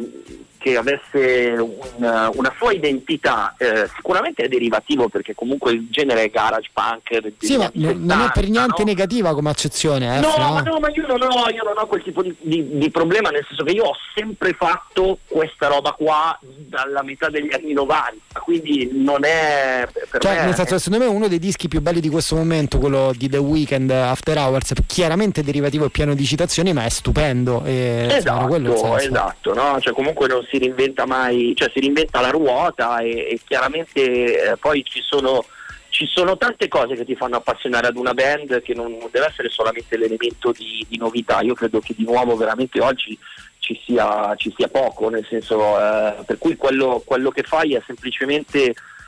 che 0.65 0.77
avesse 0.77 1.55
una, 1.97 2.31
una, 2.33 2.51
sua 2.57 2.73
identità, 2.73 3.53
eh, 3.55 3.87
sicuramente 3.95 4.45
è 4.45 4.47
derivativo 4.47 5.09
perché 5.09 5.35
comunque 5.35 5.73
il 5.73 5.89
genere 5.91 6.23
è 6.23 6.29
garage 6.31 6.71
punk. 6.73 7.33
Sì, 7.37 7.55
ma 7.55 7.69
70, 7.71 8.15
non 8.15 8.25
è 8.25 8.31
per 8.33 8.49
niente 8.49 8.79
no? 8.79 8.85
negativa 8.85 9.35
come 9.35 9.51
accezione. 9.51 10.17
Eh, 10.17 10.21
no, 10.21 10.33
ma 10.37 10.61
no, 10.61 10.79
ma 10.79 10.89
io 10.89 11.05
non, 11.05 11.21
ho, 11.21 11.49
io 11.51 11.61
non 11.63 11.75
ho 11.77 11.85
quel 11.85 12.01
tipo 12.01 12.23
di, 12.23 12.35
di, 12.39 12.79
di, 12.79 12.89
problema, 12.89 13.29
nel 13.29 13.45
senso 13.47 13.63
che 13.63 13.73
io 13.73 13.83
ho 13.83 13.95
sempre 14.15 14.53
fatto 14.53 15.19
questa 15.27 15.67
roba 15.67 15.91
qua 15.91 16.35
dalla 16.41 17.03
metà 17.03 17.29
degli 17.29 17.53
anni 17.53 17.73
90, 17.73 18.39
quindi 18.39 18.89
non 18.91 19.23
è... 19.23 19.87
Per 20.09 20.19
cioè, 20.19 20.35
me 20.35 20.45
nel 20.45 20.55
senso, 20.55 20.73
è... 20.73 20.79
secondo 20.79 21.05
me 21.05 21.11
uno 21.11 21.27
dei 21.27 21.37
dischi 21.37 21.67
più 21.67 21.79
belli 21.79 21.99
di 21.99 22.09
questo 22.09 22.35
momento, 22.35 22.79
quello 22.79 23.13
di 23.15 23.29
The 23.29 23.37
Weeknd 23.37 23.91
After 23.91 24.35
Hours, 24.35 24.73
chiaramente 24.87 25.43
derivativo 25.43 25.85
e 25.85 25.89
pieno 25.89 26.15
di 26.15 26.25
citazioni, 26.25 26.73
ma 26.73 26.85
è 26.85 26.89
stupendo. 26.89 27.61
E 27.65 28.07
esatto, 28.09 28.95
esatto 28.97 29.53
no? 29.53 29.79
cioè, 29.79 29.93
comunque 29.93 30.27
non 30.27 30.43
si 30.49 30.54
reinventa 30.57 31.05
mai, 31.05 31.53
cioè 31.55 31.69
si 31.73 31.79
reinventa 31.79 32.21
la 32.21 32.29
ruota 32.29 32.99
e, 32.99 33.09
e 33.09 33.39
chiaramente 33.45 34.51
eh, 34.51 34.57
poi 34.57 34.83
ci 34.83 35.01
sono, 35.01 35.45
ci 35.89 36.05
sono, 36.05 36.37
tante 36.37 36.67
cose 36.67 36.95
che 36.95 37.05
ti 37.05 37.15
fanno 37.15 37.37
appassionare 37.37 37.87
ad 37.87 37.97
una 37.97 38.13
band 38.13 38.61
che 38.61 38.73
non 38.73 38.97
deve 39.11 39.27
essere 39.27 39.49
solamente 39.49 39.97
l'elemento 39.97 40.51
di, 40.51 40.85
di 40.87 40.97
novità, 40.97 41.41
io 41.41 41.53
credo 41.53 41.79
che 41.79 41.93
di 41.95 42.03
nuovo 42.03 42.35
veramente 42.35 42.81
oggi 42.81 43.17
ci 43.65 43.81
sia, 43.83 44.35
ci 44.35 44.53
sia 44.55 44.67
poco, 44.67 45.09
nel 45.09 45.25
senso 45.27 45.79
eh, 45.79 46.23
per 46.23 46.37
cui 46.37 46.55
quello, 46.55 47.01
quello, 47.03 47.31
che 47.31 47.41
fai 47.41 47.73
è 47.73 47.81
semplicemente... 47.83 48.59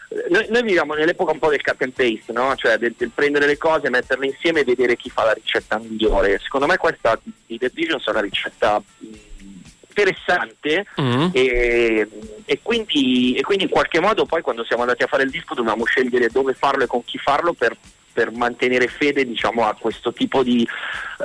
Eh, 0.10 0.26
noi, 0.30 0.48
noi, 0.50 0.64
viviamo 0.64 0.96
nell'epoca 0.96 1.32
un 1.32 1.40
po' 1.40 1.50
del 1.50 1.62
cut 1.62 1.84
and 1.84 1.94
paste, 1.94 2.34
no? 2.34 2.56
cioè 2.56 2.78
del, 2.78 2.96
del, 2.98 3.12
prendere 3.14 3.46
le 3.46 3.58
cose, 3.58 3.92
metterle 3.92 4.26
insieme 4.26 4.62
e 4.62 4.64
vedere 4.64 4.96
chi 4.96 5.12
fa 5.12 5.26
la 5.26 5.34
ricetta 5.34 5.78
migliore. 5.78 6.40
Secondo 6.42 6.66
me 6.66 6.78
questa 6.78 7.20
di 7.46 7.60
The 7.60 7.70
Visions 7.72 8.08
è 8.08 8.10
una 8.10 8.22
ricetta 8.22 8.82
interessante 9.98 10.86
mm. 11.02 11.30
e, 11.32 12.08
e, 12.46 12.60
quindi, 12.62 13.34
e, 13.34 13.42
quindi, 13.42 13.64
in 13.64 13.70
qualche 13.70 14.00
modo 14.00 14.26
poi 14.26 14.42
quando 14.42 14.64
siamo 14.64 14.84
andati 14.84 15.04
a 15.04 15.08
fare 15.08 15.24
il 15.24 15.32
disco 15.32 15.56
dovevamo 15.56 15.86
scegliere 15.86 16.30
dove 16.30 16.54
farlo 16.54 16.84
e 16.84 16.88
con 16.88 17.04
chi 17.04 17.18
farlo 17.18 17.54
per, 17.54 17.76
per 18.14 18.32
mantenere 18.32 18.88
fede 18.88 19.26
diciamo, 19.26 19.66
a 19.66 19.76
questo 19.78 20.14
tipo 20.14 20.44
di, 20.44 20.68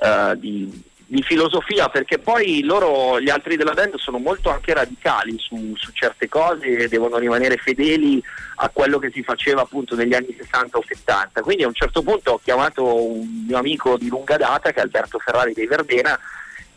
uh, 0.00 0.34
di 0.36 0.90
di 1.12 1.22
filosofia 1.22 1.90
perché 1.90 2.18
poi 2.18 2.62
loro, 2.62 3.20
gli 3.20 3.28
altri 3.28 3.56
della 3.56 3.74
band 3.74 3.96
sono 3.96 4.16
molto 4.16 4.48
anche 4.48 4.72
radicali 4.72 5.36
su, 5.38 5.74
su, 5.76 5.92
certe 5.92 6.26
cose 6.26 6.64
e 6.68 6.88
devono 6.88 7.18
rimanere 7.18 7.58
fedeli 7.58 8.22
a 8.56 8.70
quello 8.70 8.98
che 8.98 9.10
si 9.12 9.22
faceva 9.22 9.60
appunto 9.60 9.94
negli 9.94 10.14
anni 10.14 10.34
60 10.34 10.78
o 10.78 10.82
70 10.82 11.42
quindi 11.42 11.64
a 11.64 11.66
un 11.66 11.74
certo 11.74 12.00
punto 12.00 12.30
ho 12.32 12.40
chiamato 12.42 13.12
un 13.12 13.44
mio 13.46 13.58
amico 13.58 13.98
di 13.98 14.08
lunga 14.08 14.38
data 14.38 14.70
che 14.72 14.78
è 14.78 14.82
Alberto 14.82 15.18
Ferrari 15.18 15.52
dei 15.52 15.66
Verdena 15.66 16.18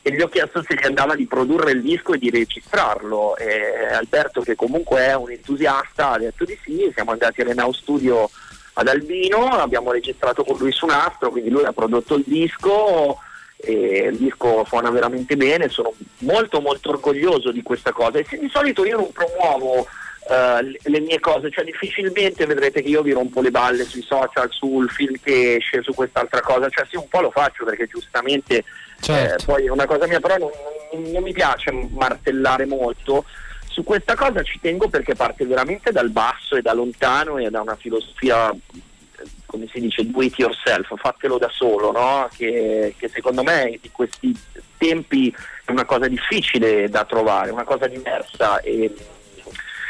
e 0.08 0.12
gli 0.12 0.22
ho 0.22 0.28
chiesto 0.28 0.62
se 0.62 0.76
gli 0.76 0.86
andava 0.86 1.16
di 1.16 1.26
produrre 1.26 1.72
il 1.72 1.82
disco 1.82 2.14
e 2.14 2.20
di 2.20 2.30
registrarlo. 2.30 3.36
E 3.38 3.92
Alberto 3.92 4.42
che 4.42 4.54
comunque 4.54 5.00
è 5.00 5.16
un 5.16 5.32
entusiasta 5.32 6.12
ha 6.12 6.20
detto 6.20 6.46
di 6.46 6.56
sì 6.64 6.92
siamo 6.94 7.10
andati 7.10 7.42
all'Enau 7.42 7.72
Studio 7.72 8.30
ad 8.74 8.88
Albino 8.88 9.48
abbiamo 9.48 9.92
registrato 9.92 10.44
con 10.44 10.58
lui 10.60 10.72
su 10.72 10.86
nastro 10.86 11.32
quindi 11.32 11.50
lui 11.50 11.64
ha 11.64 11.74
prodotto 11.74 12.18
il 12.18 12.24
disco 12.24 13.18
e 13.58 14.10
il 14.12 14.18
disco 14.18 14.64
suona 14.68 14.92
veramente 14.92 15.36
bene, 15.36 15.70
sono 15.70 15.92
molto 16.20 16.62
molto 16.62 16.90
orgoglioso 16.90 17.52
di 17.52 17.64
questa 17.64 17.92
cosa. 17.92 18.20
E 18.20 18.26
se 18.30 18.38
di 18.38 18.50
solito 18.50 18.86
io 18.86 18.98
non 18.98 19.12
promuovo 19.12 19.88
Uh, 20.28 20.76
le 20.90 21.00
mie 21.02 21.20
cose, 21.20 21.52
cioè 21.52 21.64
difficilmente 21.64 22.48
vedrete 22.48 22.82
che 22.82 22.88
io 22.88 23.04
vi 23.04 23.12
rompo 23.12 23.42
le 23.42 23.52
balle 23.52 23.84
sui 23.84 24.02
social, 24.02 24.48
sul 24.50 24.90
film 24.90 25.14
che 25.22 25.58
esce, 25.58 25.84
su 25.84 25.94
quest'altra 25.94 26.42
cosa, 26.42 26.68
cioè 26.68 26.84
sì 26.90 26.96
un 26.96 27.08
po' 27.08 27.22
lo 27.22 27.30
faccio 27.30 27.64
perché 27.64 27.86
giustamente 27.86 28.64
certo. 29.14 29.42
eh, 29.42 29.46
poi 29.46 29.66
è 29.66 29.70
una 29.70 29.86
cosa 29.86 30.08
mia, 30.08 30.20
però 30.20 30.38
non, 30.38 30.50
non, 30.94 31.12
non 31.12 31.24
mi 31.24 31.34
piace 31.34 31.72
martellare 31.72 32.66
molto, 32.66 33.26
su 33.68 33.84
questa 33.84 34.16
cosa 34.16 34.42
ci 34.44 34.60
tengo 34.62 34.88
perché 34.88 35.16
parte 35.16 35.46
veramente 35.46 35.92
dal 35.92 36.10
basso 36.10 36.56
e 36.56 36.62
da 36.62 36.74
lontano 36.74 37.38
e 37.38 37.50
da 37.50 37.62
una 37.62 37.76
filosofia 37.76 38.54
come 39.46 39.68
si 39.72 39.80
dice, 39.80 40.10
do 40.10 40.22
it 40.22 40.38
yourself, 40.38 40.92
fatelo 40.98 41.38
da 41.38 41.50
solo, 41.50 41.92
no? 41.92 42.28
che, 42.36 42.94
che, 42.98 43.08
secondo 43.08 43.42
me 43.42 43.80
in 43.82 43.92
questi 43.92 44.38
tempi 44.78 45.34
è 45.64 45.72
una 45.72 45.86
cosa 45.86 46.08
difficile 46.08 46.90
da 46.90 47.06
trovare, 47.06 47.52
una 47.52 47.64
cosa 47.64 47.88
diversa. 47.88 48.60
E, 48.60 48.94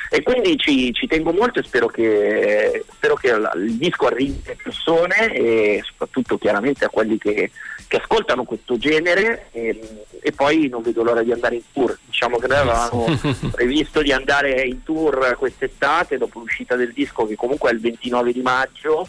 e 0.10 0.22
quindi 0.22 0.58
ci, 0.58 0.94
ci, 0.94 1.08
tengo 1.08 1.32
molto 1.32 1.60
e 1.60 1.64
spero 1.64 1.88
che, 1.88 2.84
spero 2.94 3.16
che 3.16 3.30
il 3.30 3.78
disco 3.78 4.08
arrivi 4.08 4.42
alle 4.46 4.58
persone 4.62 5.34
e 5.34 5.82
soprattutto 5.84 6.38
chiaramente 6.38 6.86
a 6.86 6.90
quelli 6.90 7.18
che, 7.18 7.52
che 7.88 7.98
ascoltano 7.98 8.44
questo 8.44 8.78
genere. 8.78 9.48
E, 9.52 9.80
e, 10.22 10.32
poi 10.32 10.68
non 10.70 10.82
vedo 10.82 11.04
l'ora 11.04 11.24
di 11.24 11.32
andare 11.32 11.56
in 11.56 11.62
tour. 11.72 11.98
Diciamo 12.06 12.38
che 12.38 12.48
noi 12.48 12.58
avevamo 12.58 13.06
previsto 13.52 14.02
di 14.02 14.12
andare 14.12 14.62
in 14.62 14.84
tour 14.84 15.36
quest'estate 15.38 16.18
dopo 16.18 16.40
l'uscita 16.40 16.76
del 16.76 16.94
disco 16.94 17.26
che 17.26 17.36
comunque 17.36 17.70
è 17.70 17.74
il 17.74 17.80
29 17.80 18.32
di 18.32 18.42
maggio 18.42 19.08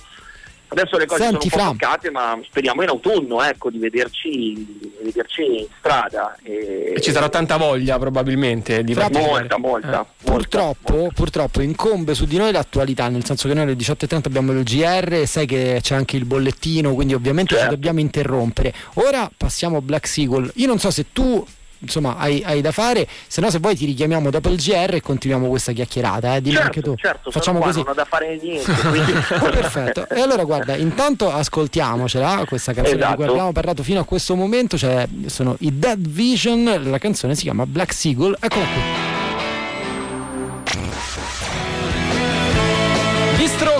Adesso 0.68 0.98
le 0.98 1.06
cose 1.06 1.22
Senti, 1.22 1.48
sono 1.48 1.62
un 1.62 1.76
po' 1.76 1.84
toccate, 1.84 2.10
ma 2.10 2.38
speriamo 2.44 2.82
in 2.82 2.88
autunno 2.88 3.42
ecco, 3.42 3.70
di, 3.70 3.78
vederci, 3.78 4.30
di, 4.30 4.92
vederci, 5.02 5.60
in 5.60 5.66
strada. 5.78 6.36
E... 6.42 6.94
e... 6.96 7.00
ci 7.00 7.12
sarà 7.12 7.28
tanta 7.28 7.56
voglia 7.56 7.98
probabilmente 7.98 8.82
di 8.82 8.92
Fra 8.94 9.08
molta, 9.10 9.58
molta, 9.58 10.02
eh. 10.02 10.24
purtroppo, 10.24 10.96
molta. 10.96 11.14
purtroppo, 11.14 11.60
incombe 11.60 12.14
su 12.14 12.24
di 12.24 12.36
noi 12.36 12.50
l'attualità, 12.50 13.08
nel 13.08 13.24
senso 13.24 13.46
che 13.46 13.54
noi 13.54 13.64
alle 13.64 13.74
18.30 13.74 14.22
abbiamo 14.24 14.52
il 14.52 14.64
GR, 14.64 15.26
sai 15.26 15.46
che 15.46 15.78
c'è 15.80 15.94
anche 15.94 16.16
il 16.16 16.24
bollettino, 16.24 16.94
quindi 16.94 17.14
ovviamente 17.14 17.54
certo. 17.54 17.70
ci 17.70 17.74
dobbiamo 17.74 18.00
interrompere. 18.00 18.74
Ora 18.94 19.30
passiamo 19.36 19.76
a 19.76 19.80
Black 19.80 20.08
Seagull. 20.08 20.50
Io 20.56 20.66
non 20.66 20.78
so 20.78 20.90
se 20.90 21.06
tu 21.12 21.46
insomma 21.78 22.16
hai, 22.16 22.42
hai, 22.44 22.60
da 22.60 22.72
fare. 22.72 23.06
Se 23.26 23.40
no 23.40 23.50
se 23.50 23.60
poi 23.60 23.76
ti 23.76 23.86
richiamiamo 23.86 24.30
dopo 24.30 24.48
il 24.48 24.56
GR 24.56 24.94
e 24.94 25.00
continuiamo 25.00 25.48
questa 25.48 25.72
chiacchierata 25.72 26.36
eh? 26.36 26.40
Dimmi 26.40 26.54
certo, 26.56 26.66
anche 26.66 26.82
tu. 26.82 26.94
certo, 26.96 27.30
facciamo 27.30 27.60
così. 27.60 27.78
non 27.78 27.88
ho 27.88 27.94
da 27.94 28.04
fare 28.04 28.38
niente 28.40 28.72
quindi... 28.72 29.12
perfetto. 29.28 30.08
E 30.08 30.20
allora 30.20 30.44
guarda 30.44 30.76
intanto 30.76 31.30
ascoltiamocela 31.30 32.44
questa 32.46 32.72
canzone 32.72 32.98
esatto. 32.98 33.10
di 33.10 33.22
cui 33.22 33.30
abbiamo 33.30 33.52
parlato 33.52 33.82
fino 33.82 34.00
a 34.00 34.04
questo 34.04 34.34
momento 34.34 34.76
cioè 34.76 35.06
sono 35.26 35.56
i 35.60 35.78
Dead 35.78 35.98
Vision 35.98 36.82
la 36.84 36.98
canzone 36.98 37.34
si 37.34 37.42
chiama 37.42 37.66
Black 37.66 37.92
Seagull. 37.92 38.36
Eccola 38.40 38.64
qui 38.64 39.15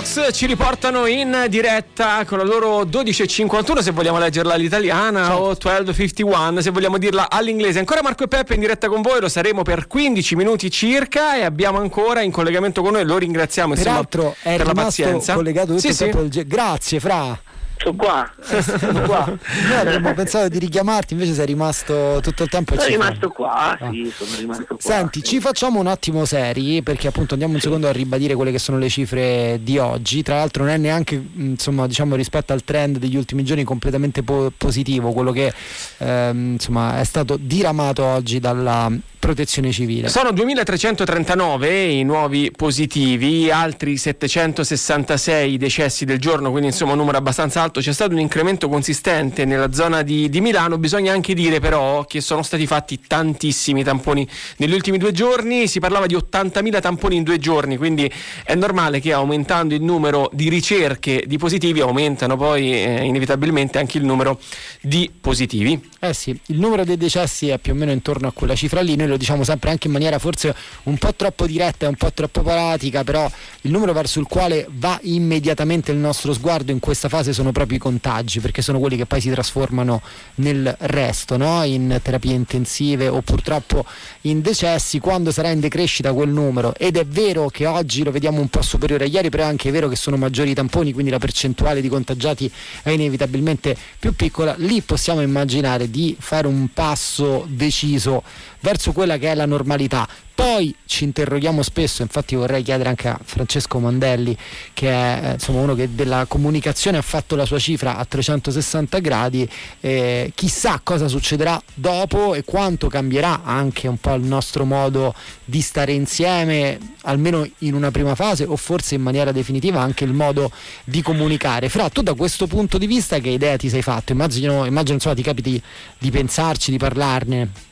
Strokes 0.07 0.29
ci 0.31 0.45
riportano 0.45 1.05
in 1.05 1.47
diretta 1.49 2.23
con 2.25 2.37
la 2.37 2.45
loro 2.45 2.83
12.51 2.83 3.79
se 3.79 3.91
vogliamo 3.91 4.17
leggerla 4.17 4.53
all'italiana 4.53 5.25
certo. 5.25 5.41
o 5.41 5.51
12.51 5.51 6.59
se 6.59 6.69
vogliamo 6.69 6.97
dirla 6.97 7.29
all'inglese. 7.29 7.79
Ancora 7.79 8.01
Marco 8.01 8.23
e 8.23 8.27
Peppe 8.27 8.53
in 8.53 8.61
diretta 8.61 8.87
con 8.87 9.01
voi, 9.01 9.19
lo 9.19 9.27
saremo 9.27 9.63
per 9.63 9.87
15 9.87 10.35
minuti 10.35 10.71
circa 10.71 11.35
e 11.35 11.43
abbiamo 11.43 11.79
ancora 11.79 12.21
in 12.21 12.31
collegamento 12.31 12.81
con 12.81 12.93
noi, 12.93 13.03
lo 13.03 13.17
ringraziamo 13.17 13.73
Peraltro 13.73 14.35
per 14.41 14.65
la 14.65 14.73
pazienza. 14.73 15.33
collegato 15.33 15.75
tutto 15.75 15.79
sì, 15.79 15.93
sì. 15.93 16.05
Il... 16.05 16.47
Grazie 16.47 16.99
Fra. 16.99 17.39
Sono 17.77 17.95
qua, 17.95 18.31
sono 18.39 19.01
qua. 19.01 19.25
Noi 19.25 19.77
avremmo 19.77 20.13
pensato 20.13 20.47
di 20.49 20.59
richiamarti, 20.59 21.13
invece 21.13 21.33
sei 21.33 21.45
rimasto 21.45 22.19
tutto 22.21 22.43
il 22.43 22.49
tempo. 22.49 22.75
Sono 22.75 22.87
rimasto 22.87 23.29
qua, 23.29 23.77
ah. 23.77 23.89
sì, 23.91 24.11
sono 24.15 24.29
rimasto 24.37 24.65
qua. 24.65 24.77
Senti, 24.79 25.23
ci 25.23 25.39
facciamo 25.39 25.79
un 25.79 25.87
attimo 25.87 26.25
seri, 26.25 26.81
perché 26.81 27.07
appunto 27.07 27.33
andiamo 27.33 27.53
un 27.55 27.59
secondo 27.59 27.87
a 27.87 27.91
ribadire 27.91 28.35
quelle 28.35 28.51
che 28.51 28.59
sono 28.59 28.77
le 28.77 28.89
cifre 28.89 29.59
di 29.61 29.77
oggi. 29.77 30.23
Tra 30.23 30.35
l'altro 30.35 30.63
non 30.63 30.73
è 30.73 30.77
neanche, 30.77 31.21
insomma, 31.35 31.87
diciamo 31.87 32.15
rispetto 32.15 32.53
al 32.53 32.63
trend 32.63 32.97
degli 32.97 33.15
ultimi 33.15 33.43
giorni 33.43 33.63
completamente 33.63 34.23
po- 34.23 34.51
positivo, 34.55 35.11
quello 35.11 35.31
che 35.31 35.53
ehm, 35.99 36.53
insomma 36.53 36.99
è 36.99 37.03
stato 37.03 37.37
diramato 37.39 38.03
oggi 38.03 38.39
dalla 38.39 38.91
protezione 39.19 39.71
civile. 39.71 40.07
Sono 40.07 40.31
2339 40.31 41.83
i 41.83 42.03
nuovi 42.03 42.51
positivi, 42.55 43.51
altri 43.51 43.97
766 43.97 45.57
decessi 45.57 46.05
del 46.05 46.19
giorno, 46.19 46.49
quindi 46.49 46.67
insomma 46.67 46.93
un 46.93 46.99
numero 46.99 47.17
abbastanza 47.17 47.61
alto. 47.61 47.66
C'è 47.71 47.93
stato 47.93 48.13
un 48.13 48.19
incremento 48.19 48.69
consistente 48.69 49.45
nella 49.45 49.71
zona 49.71 50.01
di, 50.01 50.29
di 50.29 50.41
Milano. 50.41 50.77
Bisogna 50.77 51.13
anche 51.13 51.33
dire 51.33 51.59
però 51.59 52.05
che 52.05 52.21
sono 52.21 52.41
stati 52.41 52.65
fatti 52.65 52.99
tantissimi 53.05 53.83
tamponi 53.83 54.27
negli 54.57 54.73
ultimi 54.73 54.97
due 54.97 55.11
giorni. 55.11 55.67
Si 55.67 55.79
parlava 55.79 56.05
di 56.05 56.15
80.000 56.15 56.81
tamponi 56.81 57.15
in 57.15 57.23
due 57.23 57.37
giorni, 57.37 57.77
quindi 57.77 58.11
è 58.43 58.55
normale 58.55 58.99
che 58.99 59.13
aumentando 59.13 59.75
il 59.75 59.81
numero 59.81 60.29
di 60.33 60.49
ricerche 60.49 61.23
di 61.25 61.37
positivi 61.37 61.81
aumentano 61.81 62.37
poi 62.37 62.73
eh, 62.73 63.03
inevitabilmente 63.03 63.77
anche 63.77 63.97
il 63.97 64.05
numero 64.05 64.39
di 64.81 65.11
positivi. 65.19 65.79
Eh 65.99 66.13
sì, 66.13 66.29
il 66.47 66.59
numero 66.59 66.83
dei 66.83 66.95
decessi 66.95 67.49
è 67.49 67.57
più 67.57 67.73
o 67.73 67.75
meno 67.75 67.91
intorno 67.91 68.27
a 68.27 68.31
quella 68.31 68.53
cifra 68.53 68.81
lì. 68.81 68.95
Noi 68.95 69.07
lo 69.07 69.17
diciamo 69.17 69.43
sempre 69.43 69.71
anche 69.71 69.87
in 69.87 69.93
maniera 69.93 70.19
forse 70.19 70.55
un 70.83 70.95
po' 70.99 71.15
troppo 71.15 71.47
diretta 71.47 71.85
e 71.85 71.89
un 71.89 71.95
po' 71.95 72.13
troppo 72.13 72.43
pratica, 72.43 73.03
però 73.03 73.27
il 73.61 73.71
numero 73.71 73.93
verso 73.93 74.19
il 74.19 74.27
quale 74.27 74.67
va 74.69 74.99
immediatamente 75.03 75.91
il 75.91 75.97
nostro 75.97 76.33
sguardo 76.33 76.71
in 76.71 76.79
questa 76.79 77.09
fase 77.09 77.33
sono 77.33 77.51
proprio 77.51 77.77
i 77.77 77.79
contagi, 77.79 78.39
perché 78.39 78.61
sono 78.61 78.77
quelli 78.77 78.95
che 78.95 79.07
poi 79.07 79.21
si 79.21 79.31
trasformano 79.31 80.03
nel 80.35 80.75
resto, 80.81 81.35
no? 81.35 81.63
in 81.63 81.99
terapie 82.03 82.33
intensive 82.33 83.07
o 83.07 83.21
purtroppo 83.21 83.83
in 84.21 84.41
decessi, 84.41 84.99
quando 84.99 85.31
sarà 85.31 85.49
in 85.49 85.59
decrescita 85.59 86.13
quel 86.13 86.29
numero. 86.29 86.75
Ed 86.77 86.97
è 86.97 87.07
vero 87.07 87.49
che 87.49 87.65
oggi 87.65 88.03
lo 88.03 88.11
vediamo 88.11 88.39
un 88.39 88.49
po' 88.49 88.61
superiore 88.61 89.05
a 89.05 89.07
ieri, 89.07 89.29
però 89.29 89.45
è 89.45 89.47
anche 89.47 89.71
vero 89.71 89.87
che 89.87 89.95
sono 89.95 90.15
maggiori 90.15 90.51
i 90.51 90.53
tamponi, 90.53 90.93
quindi 90.93 91.09
la 91.09 91.17
percentuale 91.17 91.81
di 91.81 91.89
contagiati 91.89 92.51
è 92.83 92.91
inevitabilmente 92.91 93.75
più 93.97 94.13
piccola. 94.13 94.53
Lì 94.59 94.81
possiamo 94.81 95.21
immaginare 95.21 95.86
di 95.89 96.15
fare 96.19 96.47
un 96.47 96.67
passo 96.73 97.45
deciso 97.49 98.23
verso 98.67 98.91
quella 98.91 99.17
che 99.17 99.31
è 99.31 99.35
la 99.35 99.45
normalità. 99.45 100.05
Poi 100.35 100.75
ci 100.85 101.05
interroghiamo 101.05 101.63
spesso, 101.63 102.01
infatti 102.01 102.35
vorrei 102.35 102.61
chiedere 102.63 102.89
anche 102.89 103.07
a 103.07 103.17
Francesco 103.23 103.79
Mandelli, 103.79 104.37
che 104.73 104.89
è 104.89 105.19
eh, 105.23 105.31
insomma, 105.31 105.61
uno 105.61 105.73
che 105.73 105.95
della 105.95 106.25
comunicazione 106.27 106.97
ha 106.97 107.01
fatto 107.01 107.35
la 107.35 107.45
sua 107.45 107.59
cifra 107.59 107.95
a 107.95 108.03
360 108.03 108.99
gradi, 108.99 109.49
eh, 109.79 110.31
chissà 110.35 110.81
cosa 110.83 111.07
succederà 111.07 111.59
dopo 111.73 112.35
e 112.35 112.43
quanto 112.43 112.87
cambierà 112.87 113.41
anche 113.43 113.87
un 113.87 113.97
po' 113.97 114.13
il 114.13 114.23
nostro 114.23 114.65
modo 114.65 115.15
di 115.45 115.61
stare 115.61 115.93
insieme, 115.93 116.77
almeno 117.03 117.49
in 117.59 117.73
una 117.73 117.89
prima 117.89 118.13
fase 118.13 118.43
o 118.43 118.57
forse 118.57 118.95
in 118.95 119.01
maniera 119.01 119.31
definitiva 119.31 119.79
anche 119.79 120.03
il 120.03 120.13
modo 120.13 120.51
di 120.83 121.01
comunicare. 121.01 121.69
Fra, 121.69 121.89
tu 121.89 122.01
da 122.01 122.13
questo 122.13 122.47
punto 122.47 122.77
di 122.77 122.85
vista 122.85 123.17
che 123.19 123.29
idea 123.29 123.55
ti 123.55 123.69
sei 123.69 123.81
fatto? 123.81 124.11
Immagino, 124.11 124.65
immagino 124.65 124.95
insomma, 124.95 125.15
ti 125.15 125.23
capiti 125.23 125.59
di 125.97 126.11
pensarci, 126.11 126.69
di 126.69 126.77
parlarne. 126.77 127.66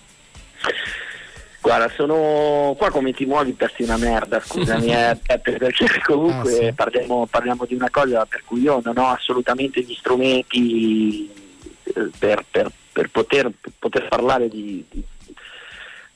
Guarda, 1.65 1.89
sono 1.95 2.75
qua 2.77 2.91
come 2.91 3.11
ti 3.11 3.25
muovi 3.25 3.53
persi 3.53 3.81
una 3.81 3.97
merda, 3.97 4.39
scusami, 4.39 4.93
eh, 4.93 5.17
perché 5.41 5.99
comunque 6.05 6.57
ah, 6.57 6.65
sì. 6.65 6.71
parliamo, 6.73 7.25
parliamo, 7.25 7.65
di 7.65 7.73
una 7.73 7.89
cosa 7.89 8.23
per 8.25 8.43
cui 8.45 8.61
io 8.61 8.81
non 8.83 8.99
ho 8.99 9.07
assolutamente 9.09 9.81
gli 9.81 9.95
strumenti 9.95 11.27
eh, 11.83 12.09
per, 12.19 12.45
per, 12.51 12.71
per 12.91 13.09
poter, 13.09 13.51
poter 13.79 14.07
parlare 14.07 14.47
di, 14.47 14.85
di, 14.87 15.03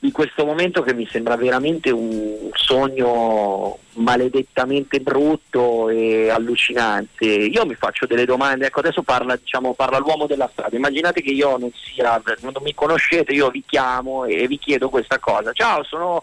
di 0.02 0.12
questo 0.12 0.46
momento 0.46 0.80
che 0.82 0.94
mi 0.94 1.06
sembra 1.06 1.36
veramente 1.36 1.90
un 1.90 2.48
sogno 2.54 3.78
maledettamente 3.96 4.98
brutto 5.00 5.90
e 5.90 6.30
allucinante. 6.30 7.26
Io 7.26 7.66
mi 7.66 7.74
faccio 7.74 8.06
delle 8.06 8.24
domande, 8.24 8.66
ecco 8.66 8.80
adesso 8.80 9.02
parla, 9.02 9.36
diciamo, 9.36 9.74
parla 9.74 9.98
l'uomo 9.98 10.26
della 10.26 10.48
strada, 10.50 10.74
immaginate 10.74 11.20
che 11.20 11.32
io 11.32 11.58
non 11.58 11.70
sia, 11.74 12.20
non 12.40 12.54
mi 12.62 12.74
conoscete, 12.74 13.32
io 13.32 13.50
vi 13.50 13.62
chiamo 13.66 14.24
e 14.24 14.46
vi 14.46 14.58
chiedo 14.58 14.88
questa 14.88 15.18
cosa. 15.18 15.52
Ciao, 15.52 15.84
sono 15.84 16.22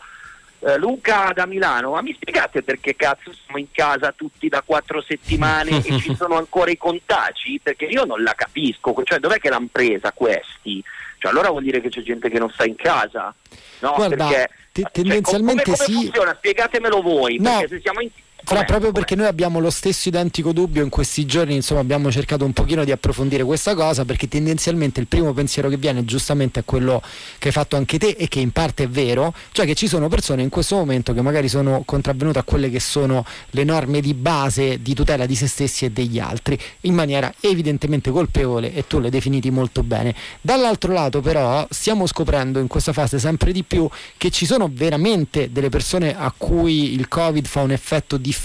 eh, 0.61 0.75
Luca 0.79 1.31
da 1.35 1.45
Milano, 1.45 1.91
ma 1.91 2.01
mi 2.01 2.17
spiegate 2.19 2.63
perché 2.63 2.95
cazzo 2.95 3.31
siamo 3.31 3.59
in 3.59 3.67
casa 3.71 4.11
tutti 4.11 4.47
da 4.47 4.63
quattro 4.65 5.03
settimane 5.03 5.83
e 5.85 5.99
ci 5.99 6.15
sono 6.17 6.37
ancora 6.37 6.71
i 6.71 6.77
contagi? 6.77 7.59
Perché 7.61 7.85
io 7.85 8.05
non 8.05 8.23
la 8.23 8.33
capisco, 8.33 8.95
cioè 9.03 9.19
dov'è 9.19 9.37
che 9.37 9.49
l'hanno 9.49 9.69
presa 9.71 10.11
questi? 10.13 10.83
Cioè, 11.19 11.31
allora 11.31 11.49
vuol 11.49 11.63
dire 11.63 11.81
che 11.81 11.89
c'è 11.89 12.01
gente 12.01 12.29
che 12.29 12.37
non 12.39 12.49
sta 12.51 12.65
in 12.65 12.75
casa? 12.75 13.33
No, 13.79 13.93
Guarda, 13.95 14.27
perché, 14.27 14.49
te- 14.71 14.81
cioè, 14.81 14.91
tendenzialmente 14.91 15.63
come, 15.63 15.77
come 15.77 15.89
sì. 15.89 16.03
funziona? 16.05 16.33
Spiegatemelo 16.35 17.01
voi, 17.01 17.37
No. 17.39 17.57
perché 17.59 17.67
se 17.75 17.81
siamo 17.81 18.01
in 18.01 18.09
Com'è? 18.47 18.63
proprio 18.63 18.93
perché 18.93 19.15
noi 19.15 19.27
abbiamo 19.27 19.59
lo 19.59 19.69
stesso 19.69 20.07
identico 20.07 20.53
dubbio 20.53 20.81
in 20.81 20.87
questi 20.87 21.25
giorni, 21.25 21.55
insomma 21.55 21.81
abbiamo 21.81 22.09
cercato 22.09 22.45
un 22.45 22.53
pochino 22.53 22.85
di 22.85 22.91
approfondire 22.91 23.43
questa 23.43 23.75
cosa 23.75 24.05
perché 24.05 24.29
tendenzialmente 24.29 25.01
il 25.01 25.07
primo 25.07 25.33
pensiero 25.33 25.67
che 25.67 25.75
viene 25.75 26.05
giustamente 26.05 26.61
è 26.61 26.63
quello 26.63 27.01
che 27.39 27.47
hai 27.47 27.53
fatto 27.53 27.75
anche 27.75 27.99
te 27.99 28.15
e 28.17 28.29
che 28.29 28.39
in 28.39 28.51
parte 28.51 28.83
è 28.83 28.87
vero, 28.87 29.33
cioè 29.51 29.65
che 29.65 29.75
ci 29.75 29.89
sono 29.89 30.07
persone 30.07 30.43
in 30.43 30.49
questo 30.49 30.77
momento 30.77 31.13
che 31.13 31.21
magari 31.21 31.49
sono 31.49 31.81
contravvenute 31.83 32.39
a 32.39 32.43
quelle 32.43 32.69
che 32.69 32.79
sono 32.79 33.25
le 33.49 33.63
norme 33.65 33.99
di 33.99 34.13
base 34.13 34.81
di 34.81 34.93
tutela 34.93 35.25
di 35.25 35.35
se 35.35 35.47
stessi 35.47 35.83
e 35.83 35.91
degli 35.91 36.19
altri 36.19 36.57
in 36.81 36.93
maniera 36.93 37.33
evidentemente 37.41 38.11
colpevole 38.11 38.73
e 38.73 38.87
tu 38.87 38.99
le 38.99 39.09
definiti 39.09 39.49
molto 39.49 39.83
bene. 39.83 40.15
Dall'altro 40.39 40.93
lato 40.93 41.19
però 41.19 41.67
stiamo 41.69 42.05
scoprendo 42.05 42.59
in 42.59 42.67
questa 42.67 42.93
fase 42.93 43.19
sempre 43.19 43.51
di 43.51 43.63
più 43.63 43.89
che 44.15 44.29
ci 44.29 44.45
sono 44.45 44.69
veramente 44.71 45.51
delle 45.51 45.67
persone 45.67 46.17
a 46.17 46.33
cui 46.35 46.93
il 46.93 47.09
Covid 47.09 47.45
fa 47.45 47.59
un 47.59 47.71
effetto 47.71 48.15
differente, 48.15 48.35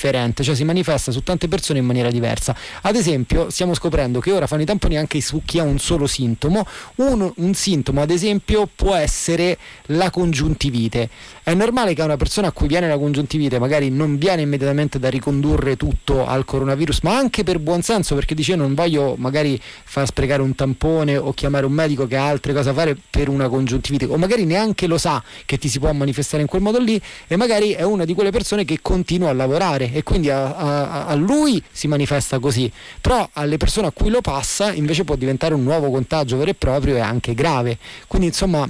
cioè 0.43 0.55
si 0.55 0.65
manifesta 0.65 1.13
su 1.13 1.23
tante 1.23 1.49
persone 1.49 1.79
in 1.79 1.85
maniera 1.85 2.11
diversa. 2.11 2.57
Ad 2.83 2.97
esempio, 2.97 3.51
stiamo 3.51 3.75
scoprendo 3.75 4.21
che 4.21 4.33
ora 4.33 4.47
fanno 4.47 4.63
i 4.63 4.67
tamponi 4.67 4.97
anche 4.97 5.21
su 5.21 5.43
chi 5.45 5.59
ha 5.59 5.63
un 5.63 5.79
solo 5.79 6.07
sintomo. 6.07 6.67
Un, 6.97 7.33
un 7.37 7.55
sintomo, 7.55 8.03
ad 8.03 8.11
esempio, 8.11 8.69
può 8.75 8.95
essere 8.95 9.59
la 9.87 10.11
congiuntivite. 10.11 11.09
È 11.43 11.55
normale 11.55 11.95
che 11.95 12.03
una 12.03 12.17
persona 12.17 12.49
a 12.49 12.53
cui 12.53 12.69
viene 12.69 12.89
la 12.89 12.99
congiuntivite 12.99 13.59
magari 13.59 13.91
non 13.91 14.19
viene 14.19 14.43
immediatamente 14.43 14.99
da 14.99 15.09
ricondurre 15.09 15.77
tutto 15.77 16.27
al 16.27 16.45
coronavirus, 16.45 17.01
ma 17.03 17.17
anche 17.17 17.43
per 17.43 17.59
buon 17.59 17.83
senso, 17.83 18.15
perché 18.15 18.35
dice 18.35 18.55
non 18.57 18.75
voglio 18.75 19.15
magari 19.17 19.61
far 19.85 20.07
sprecare 20.07 20.43
un 20.43 20.55
tampone 20.55 21.17
o 21.17 21.33
chiamare 21.33 21.67
un 21.67 21.73
medico 21.73 22.07
che 22.07 22.17
ha 22.17 22.27
altre 22.27 22.53
cose 22.53 22.71
da 22.71 22.75
fare 22.75 22.97
per 23.11 23.29
una 23.29 23.49
congiuntivite, 23.49 24.05
o 24.07 24.17
magari 24.17 24.45
neanche 24.45 24.87
lo 24.87 24.99
sa 24.99 25.23
che 25.45 25.59
ti 25.59 25.69
si 25.69 25.79
può 25.79 25.93
manifestare 25.93 26.43
in 26.43 26.49
quel 26.49 26.63
modo 26.63 26.79
lì, 26.79 27.01
e 27.27 27.37
magari 27.37 27.73
è 27.73 27.83
una 27.83 28.05
di 28.05 28.15
quelle 28.15 28.31
persone 28.31 28.65
che 28.65 28.79
continua 28.81 29.31
a 29.31 29.33
lavorare 29.33 29.72
e 29.81 30.03
quindi 30.03 30.31
a, 30.31 30.55
a- 30.55 31.07
a 31.07 31.15
lui 31.15 31.63
si 31.71 31.89
manifesta 31.89 32.39
così, 32.39 32.71
però 33.01 33.29
alle 33.35 33.57
persone 33.57 33.87
a 33.87 33.91
cui 33.93 34.11
lo 34.11 34.21
passa 34.21 34.73
invece 34.73 35.05
può 35.05 35.17
diventare 35.17 35.55
un 35.55 35.63
nuovo 35.63 35.91
contagio 35.91 36.37
vero 36.37 36.51
e 36.51 36.55
proprio 36.55 36.97
e 36.97 37.01
anche 37.01 37.35
grave. 37.35 37.79
Quindi 38.07 38.29
insomma 38.29 38.69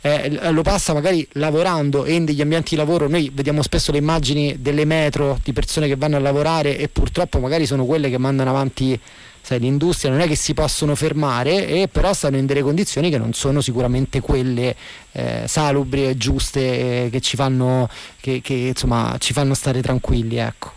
eh, 0.00 0.50
lo 0.50 0.62
passa 0.62 0.92
magari 0.92 1.26
lavorando 1.32 2.04
e 2.04 2.14
in 2.14 2.24
degli 2.24 2.40
ambienti 2.40 2.70
di 2.70 2.76
lavoro 2.76 3.08
noi 3.08 3.30
vediamo 3.32 3.62
spesso 3.62 3.92
le 3.92 3.98
immagini 3.98 4.56
delle 4.60 4.84
metro 4.84 5.38
di 5.42 5.52
persone 5.52 5.86
che 5.86 5.96
vanno 5.96 6.16
a 6.16 6.20
lavorare 6.20 6.78
e 6.78 6.88
purtroppo 6.88 7.38
magari 7.38 7.66
sono 7.66 7.84
quelle 7.84 8.08
che 8.10 8.18
mandano 8.18 8.50
avanti 8.50 8.98
sai, 9.40 9.60
l'industria, 9.60 10.10
non 10.10 10.20
è 10.20 10.26
che 10.26 10.36
si 10.36 10.54
possono 10.54 10.94
fermare 10.94 11.66
e 11.66 11.88
però 11.88 12.12
stanno 12.12 12.36
in 12.36 12.46
delle 12.46 12.62
condizioni 12.62 13.10
che 13.10 13.18
non 13.18 13.32
sono 13.32 13.60
sicuramente 13.60 14.20
quelle 14.20 14.74
eh, 15.12 15.44
salubri 15.46 16.08
e 16.08 16.16
giuste 16.16 17.04
eh, 17.04 17.08
che 17.10 17.20
ci 17.20 17.36
fanno 17.36 17.88
che, 18.20 18.40
che, 18.42 18.54
insomma 18.54 19.16
ci 19.18 19.32
fanno 19.32 19.54
stare 19.54 19.80
tranquilli 19.82 20.36
ecco. 20.36 20.72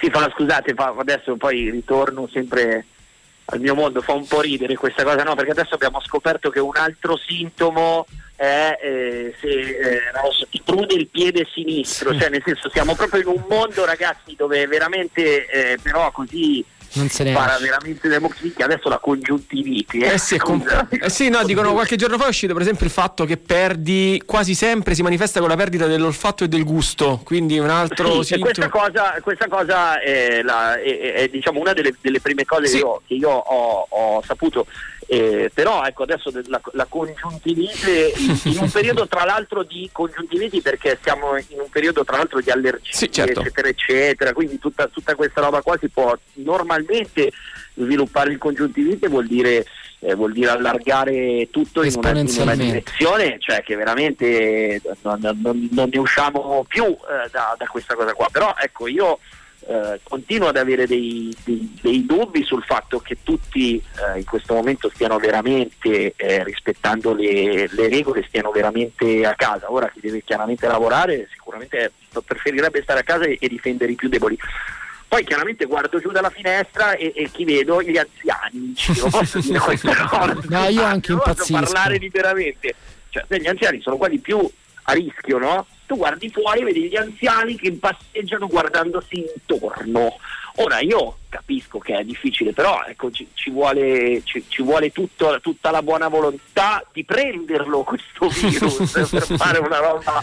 Sì, 0.00 0.10
fa, 0.10 0.30
scusate, 0.34 0.74
fa- 0.74 0.94
adesso 0.96 1.36
poi 1.36 1.70
ritorno 1.70 2.28
sempre 2.32 2.86
al 3.46 3.60
mio 3.60 3.74
mondo, 3.74 4.00
fa 4.00 4.12
un 4.14 4.26
po' 4.26 4.40
ridere 4.40 4.74
questa 4.74 5.02
cosa, 5.02 5.22
no? 5.22 5.34
Perché 5.34 5.50
adesso 5.50 5.74
abbiamo 5.74 6.00
scoperto 6.00 6.50
che 6.50 6.60
un 6.60 6.76
altro 6.76 7.16
sintomo 7.16 8.06
è 8.36 8.78
eh, 8.82 9.34
se 9.40 9.48
eh, 9.48 10.00
so, 10.32 10.46
ti 10.50 10.60
prude 10.64 10.94
il 10.94 11.08
piede 11.08 11.46
sinistro, 11.52 12.16
cioè 12.18 12.30
nel 12.30 12.42
senso 12.44 12.68
siamo 12.70 12.94
proprio 12.94 13.20
in 13.20 13.28
un 13.28 13.44
mondo 13.48 13.84
ragazzi 13.84 14.34
dove 14.36 14.66
veramente 14.66 15.46
eh, 15.46 15.78
però 15.80 16.10
così 16.10 16.64
Non 16.94 17.08
se 17.08 17.24
ne 17.24 17.32
esce. 17.32 17.62
veramente 17.64 18.08
democratica, 18.08 18.64
adesso 18.64 18.88
la 18.88 18.98
congiuntivite. 18.98 20.12
Eh 20.12 20.18
sì, 20.18 20.34
è 20.36 20.38
com- 20.38 20.64
eh 21.00 21.10
sì, 21.10 21.28
no, 21.28 21.42
dicono 21.44 21.72
qualche 21.72 21.96
giorno 21.96 22.16
fa 22.18 22.26
è 22.26 22.28
uscito 22.28 22.52
per 22.52 22.62
esempio 22.62 22.86
il 22.86 22.92
fatto 22.92 23.24
che 23.24 23.36
perdi 23.36 24.22
quasi 24.24 24.54
sempre 24.54 24.94
si 24.94 25.02
manifesta 25.02 25.40
con 25.40 25.48
la 25.48 25.56
perdita 25.56 25.86
dell'olfatto 25.86 26.44
e 26.44 26.48
del 26.48 26.64
gusto, 26.64 27.20
quindi 27.24 27.58
un 27.58 27.68
altro 27.70 28.22
Sì, 28.22 28.34
sintomo. 28.34 28.44
questa 28.52 28.68
cosa, 28.68 29.14
questa 29.22 29.48
cosa 29.48 30.00
è, 30.00 30.42
la- 30.42 30.80
è- 30.80 30.98
è- 30.98 31.12
è, 31.14 31.28
diciamo, 31.28 31.60
una 31.60 31.72
delle, 31.72 31.94
delle 32.00 32.20
prime 32.20 32.44
cose 32.44 32.66
Sì. 32.66 32.74
che 32.74 32.78
io, 32.80 33.02
che 33.06 33.14
io 33.14 33.30
ho, 33.30 33.86
ho 33.88 34.22
saputo. 34.26 34.66
Eh, 35.06 35.50
però 35.52 35.84
ecco 35.84 36.04
adesso 36.04 36.30
de- 36.30 36.42
la, 36.46 36.60
la 36.72 36.86
congiuntivite 36.88 38.12
in, 38.44 38.58
un 38.58 38.70
periodo 38.70 39.06
tra 39.06 39.24
l'altro 39.24 39.62
di 39.62 39.88
congiuntiviti 39.92 40.62
perché 40.62 40.98
siamo 41.02 41.36
in 41.36 41.60
un 41.60 41.68
periodo 41.70 42.04
tra 42.04 42.16
l'altro 42.16 42.40
di 42.40 42.50
allergie 42.50 42.92
Sì, 42.92 43.10
certo. 43.12 43.40
eccetera 43.40 43.68
eccetera. 43.68 44.32
Quindi 44.32 44.58
tutta, 44.58 44.86
tutta 44.88 45.14
questa 45.14 45.40
roba 45.42 45.60
qua 45.62 45.76
si 45.78 45.88
può 45.88 46.16
normalmente 46.34 47.32
sviluppare 47.74 48.30
il 48.32 48.38
congiuntivite 48.38 49.08
vuol 49.08 49.26
dire 49.26 49.64
eh, 50.00 50.14
vuol 50.14 50.32
dire 50.32 50.50
allargare 50.50 51.48
tutto 51.50 51.82
in 51.82 51.92
una, 51.96 52.10
in 52.18 52.28
una 52.38 52.54
direzione 52.54 53.36
cioè 53.40 53.62
che 53.62 53.74
veramente 53.74 54.80
non, 55.02 55.18
non- 55.42 55.68
non 55.72 55.88
ne 55.90 55.98
usciamo 55.98 56.64
più 56.68 56.84
eh, 56.84 57.28
da, 57.30 57.54
da 57.58 57.66
questa 57.66 57.94
cosa 57.94 58.12
qua. 58.12 58.28
Però 58.30 58.54
ecco 58.58 58.86
io 58.86 59.18
eh, 59.66 60.00
continuo 60.02 60.48
ad 60.48 60.56
avere 60.56 60.86
dei, 60.86 61.34
dei- 61.44 61.78
dei 61.80 62.04
dubbi 62.06 62.44
sul 62.44 62.62
fatto 62.62 62.98
che 63.00 63.18
tutti 63.22 63.76
eh, 63.76 64.18
in 64.18 64.24
questo 64.24 64.54
momento 64.54 64.90
stiano 64.92 65.18
veramente 65.18 66.14
eh, 66.16 66.44
rispettando 66.44 67.14
le, 67.14 67.68
le 67.70 67.88
regole, 67.88 68.24
stiano 68.28 68.50
veramente 68.50 69.24
a 69.26 69.34
casa. 69.34 69.70
Ora 69.72 69.88
chi 69.88 70.00
deve 70.00 70.22
chiaramente 70.22 70.66
lavorare 70.66 71.28
sicuramente 71.32 71.92
preferirebbe 72.24 72.82
stare 72.82 73.00
a 73.00 73.04
casa 73.04 73.24
e, 73.24 73.36
e 73.40 73.48
difendere 73.48 73.92
i 73.92 73.96
più 73.96 74.08
deboli. 74.08 74.38
Poi 75.06 75.24
chiaramente 75.24 75.66
guardo 75.66 76.00
giù 76.00 76.10
dalla 76.10 76.30
finestra 76.30 76.94
e, 76.96 77.12
e 77.14 77.30
chi 77.30 77.44
vedo? 77.44 77.80
Gli 77.82 77.96
anziani. 77.96 78.74
Posso 79.10 79.38
dire 79.38 79.58
questa 79.60 80.06
cosa. 80.08 80.36
No, 80.48 80.68
io 80.68 80.82
anche 80.82 81.12
Non 81.12 81.20
posso 81.20 81.52
impazzisco. 81.52 81.60
parlare 81.72 81.96
liberamente. 81.98 82.74
Cioè, 83.10 83.24
gli 83.38 83.46
anziani 83.46 83.80
sono 83.80 83.96
quelli 83.96 84.18
più 84.18 84.38
a 84.86 84.92
rischio, 84.92 85.38
no? 85.38 85.66
Tu 85.86 85.96
guardi 85.96 86.30
fuori 86.30 86.60
e 86.60 86.64
vedi 86.64 86.88
gli 86.88 86.96
anziani 86.96 87.56
che 87.56 87.72
passeggiano 87.72 88.46
guardandosi 88.46 89.24
intorno. 89.34 90.18
Ora 90.56 90.78
io 90.80 91.18
capisco 91.28 91.78
che 91.78 91.96
è 91.96 92.04
difficile, 92.04 92.52
però 92.52 92.84
ecco, 92.86 93.10
ci, 93.10 93.26
ci 93.34 93.50
vuole, 93.50 94.22
ci, 94.24 94.44
ci 94.46 94.62
vuole 94.62 94.92
tutto- 94.92 95.40
tutta 95.40 95.70
la 95.72 95.82
buona 95.82 96.06
volontà 96.06 96.84
di 96.92 97.04
prenderlo 97.04 97.82
questo 97.82 98.28
virus 98.46 98.90
per 98.90 99.36
fare 99.36 99.58
una 99.58 99.78
roba 99.78 100.22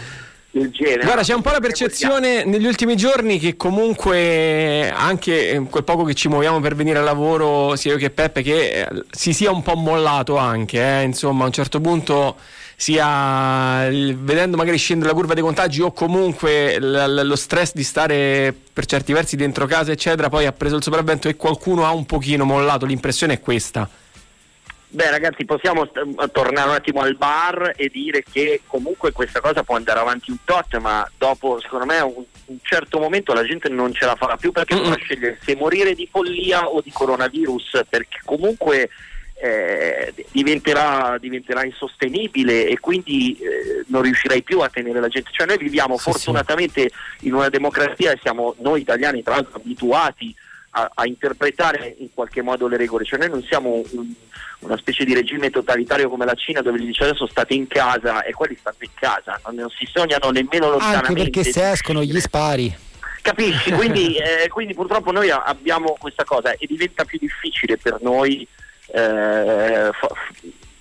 del 0.52 0.70
genere. 0.70 1.04
Guarda, 1.04 1.22
c'è 1.22 1.34
un 1.34 1.42
po' 1.42 1.50
la 1.50 1.60
percezione 1.60 2.44
negli 2.44 2.66
ultimi 2.66 2.96
giorni 2.96 3.38
che 3.38 3.56
comunque 3.56 4.90
anche 4.90 5.66
quel 5.68 5.84
poco 5.84 6.04
che 6.04 6.14
ci 6.14 6.28
muoviamo 6.28 6.60
per 6.60 6.76
venire 6.76 6.98
al 6.98 7.04
lavoro, 7.04 7.74
sia 7.76 7.92
io 7.92 7.98
che 7.98 8.10
Peppe, 8.10 8.42
che 8.42 8.70
eh, 8.70 8.88
si 9.10 9.34
sia 9.34 9.50
un 9.50 9.62
po' 9.62 9.74
mollato 9.74 10.36
anche, 10.36 10.80
eh, 10.80 11.02
insomma, 11.02 11.44
a 11.44 11.46
un 11.46 11.52
certo 11.52 11.80
punto 11.80 12.36
sia 12.82 13.88
vedendo 13.88 14.56
magari 14.56 14.76
scendere 14.76 15.10
la 15.10 15.14
curva 15.14 15.34
dei 15.34 15.42
contagi 15.44 15.82
o 15.82 15.92
comunque 15.92 16.80
l- 16.80 17.20
lo 17.22 17.36
stress 17.36 17.74
di 17.74 17.84
stare 17.84 18.52
per 18.72 18.86
certi 18.86 19.12
versi 19.12 19.36
dentro 19.36 19.66
casa, 19.66 19.92
eccetera, 19.92 20.28
poi 20.28 20.46
ha 20.46 20.52
preso 20.52 20.74
il 20.74 20.82
sopravvento 20.82 21.28
e 21.28 21.36
qualcuno 21.36 21.86
ha 21.86 21.92
un 21.92 22.06
pochino 22.06 22.44
mollato, 22.44 22.84
l'impressione 22.84 23.34
è 23.34 23.40
questa. 23.40 23.88
Beh 24.88 25.10
ragazzi 25.10 25.44
possiamo 25.44 25.88
tornare 26.32 26.68
un 26.68 26.74
attimo 26.74 27.02
al 27.02 27.14
bar 27.14 27.72
e 27.76 27.88
dire 27.88 28.24
che 28.28 28.62
comunque 28.66 29.12
questa 29.12 29.40
cosa 29.40 29.62
può 29.62 29.76
andare 29.76 30.00
avanti 30.00 30.32
un 30.32 30.38
tot 30.44 30.76
ma 30.78 31.08
dopo 31.16 31.60
secondo 31.60 31.86
me 31.86 32.00
un, 32.00 32.24
un 32.46 32.58
certo 32.60 32.98
momento 32.98 33.32
la 33.32 33.44
gente 33.44 33.70
non 33.70 33.94
ce 33.94 34.04
la 34.04 34.16
farà 34.16 34.36
più 34.36 34.52
perché 34.52 34.74
dovrà 34.74 34.96
scegliere 34.96 35.38
se 35.42 35.56
morire 35.56 35.94
di 35.94 36.06
follia 36.10 36.68
o 36.68 36.82
di 36.82 36.90
coronavirus 36.92 37.84
perché 37.88 38.18
comunque 38.22 38.90
eh, 39.44 40.14
diventerà, 40.30 41.18
diventerà 41.18 41.64
insostenibile 41.64 42.68
e 42.68 42.78
quindi 42.78 43.36
eh, 43.38 43.84
non 43.88 44.02
riuscirai 44.02 44.42
più 44.42 44.60
a 44.60 44.68
tenere 44.68 45.00
la 45.00 45.08
gente. 45.08 45.30
Cioè 45.32 45.48
noi 45.48 45.58
viviamo 45.58 45.96
Sì, 45.96 46.04
fortunatamente 46.04 46.90
in 47.22 47.34
una 47.34 47.48
democrazia 47.48 48.12
e 48.12 48.18
siamo 48.22 48.54
noi 48.60 48.82
italiani 48.82 49.22
tra 49.24 49.34
l'altro 49.34 49.56
abituati 49.56 50.32
a, 50.74 50.88
a 50.94 51.06
interpretare 51.06 51.96
in 51.98 52.08
qualche 52.14 52.40
modo 52.40 52.68
le 52.68 52.76
regole, 52.76 53.04
cioè 53.04 53.18
noi 53.18 53.30
non 53.30 53.42
siamo 53.42 53.82
un- 53.92 54.14
una 54.60 54.76
specie 54.76 55.04
di 55.04 55.12
regime 55.12 55.50
totalitario 55.50 56.08
come 56.08 56.24
la 56.24 56.34
Cina 56.34 56.62
dove 56.62 56.78
gli 56.78 56.86
dice 56.86 57.02
adesso 57.02 57.26
state 57.26 57.52
in 57.52 57.66
casa 57.66 58.22
e 58.22 58.32
quelli 58.32 58.56
stanno 58.58 58.76
in 58.78 58.90
casa, 58.94 59.40
non, 59.44 59.56
non 59.56 59.70
si 59.70 59.88
sognano 59.92 60.30
nemmeno 60.30 60.66
Anche 60.74 60.84
lontanamente. 60.84 61.30
perché 61.30 61.50
se 61.50 61.70
escono 61.72 62.04
gli 62.04 62.20
spari. 62.20 62.72
Capisci? 63.22 63.72
Quindi, 63.72 64.14
eh, 64.22 64.48
quindi 64.48 64.72
purtroppo 64.72 65.10
noi 65.10 65.30
abbiamo 65.30 65.96
questa 65.98 66.22
cosa 66.24 66.52
e 66.52 66.64
diventa 66.66 67.04
più 67.04 67.18
difficile 67.18 67.76
per 67.76 67.98
noi 68.02 68.46
eh, 68.92 69.90
fa- 69.92 70.14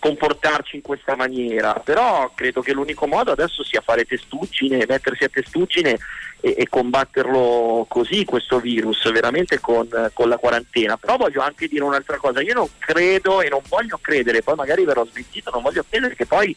comportarci 0.01 0.77
in 0.77 0.81
questa 0.81 1.15
maniera, 1.15 1.73
però 1.75 2.31
credo 2.33 2.61
che 2.61 2.73
l'unico 2.73 3.05
modo 3.05 3.31
adesso 3.31 3.63
sia 3.63 3.81
fare 3.81 4.03
testuggine, 4.03 4.85
mettersi 4.87 5.25
a 5.25 5.29
testuggine 5.29 5.99
e, 6.39 6.55
e 6.57 6.67
combatterlo 6.67 7.85
così 7.87 8.25
questo 8.25 8.59
virus, 8.59 9.09
veramente 9.11 9.59
con, 9.59 9.87
con, 10.13 10.27
la 10.27 10.37
quarantena. 10.37 10.97
Però 10.97 11.17
voglio 11.17 11.41
anche 11.41 11.67
dire 11.67 11.83
un'altra 11.83 12.17
cosa, 12.17 12.41
io 12.41 12.55
non 12.55 12.67
credo 12.79 13.41
e 13.41 13.49
non 13.49 13.61
voglio 13.69 13.99
credere, 14.01 14.41
poi 14.41 14.55
magari 14.55 14.83
verrò 14.85 15.05
smentito, 15.05 15.51
non 15.51 15.61
voglio 15.61 15.85
credere 15.87 16.15
che 16.15 16.25
poi 16.25 16.55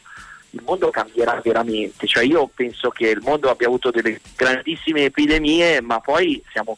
il 0.50 0.62
mondo 0.64 0.88
cambierà 0.88 1.38
veramente, 1.44 2.06
cioè 2.06 2.24
io 2.24 2.48
penso 2.54 2.88
che 2.88 3.08
il 3.08 3.20
mondo 3.22 3.50
abbia 3.50 3.66
avuto 3.66 3.90
delle 3.90 4.18
grandissime 4.34 5.04
epidemie, 5.04 5.82
ma 5.82 6.00
poi 6.00 6.42
siamo 6.50 6.76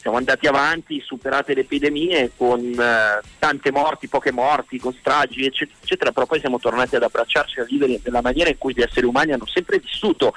siamo 0.00 0.16
andati 0.16 0.46
avanti, 0.46 0.98
superate 1.04 1.52
le 1.52 1.60
epidemie 1.60 2.30
con 2.34 2.58
eh, 2.58 3.20
tante 3.38 3.70
morti, 3.70 4.08
poche 4.08 4.32
morti, 4.32 4.78
con 4.78 4.94
stragi, 4.94 5.44
eccetera, 5.44 5.78
eccetera, 5.78 6.12
però 6.12 6.24
poi 6.24 6.40
siamo 6.40 6.58
tornati 6.58 6.96
ad 6.96 7.02
abbracciarci 7.02 7.60
a 7.60 7.64
vivere 7.64 8.00
nella 8.02 8.22
maniera 8.22 8.48
in 8.48 8.56
cui 8.56 8.72
gli 8.72 8.80
esseri 8.80 9.04
umani 9.04 9.32
hanno 9.32 9.46
sempre 9.46 9.78
vissuto. 9.78 10.32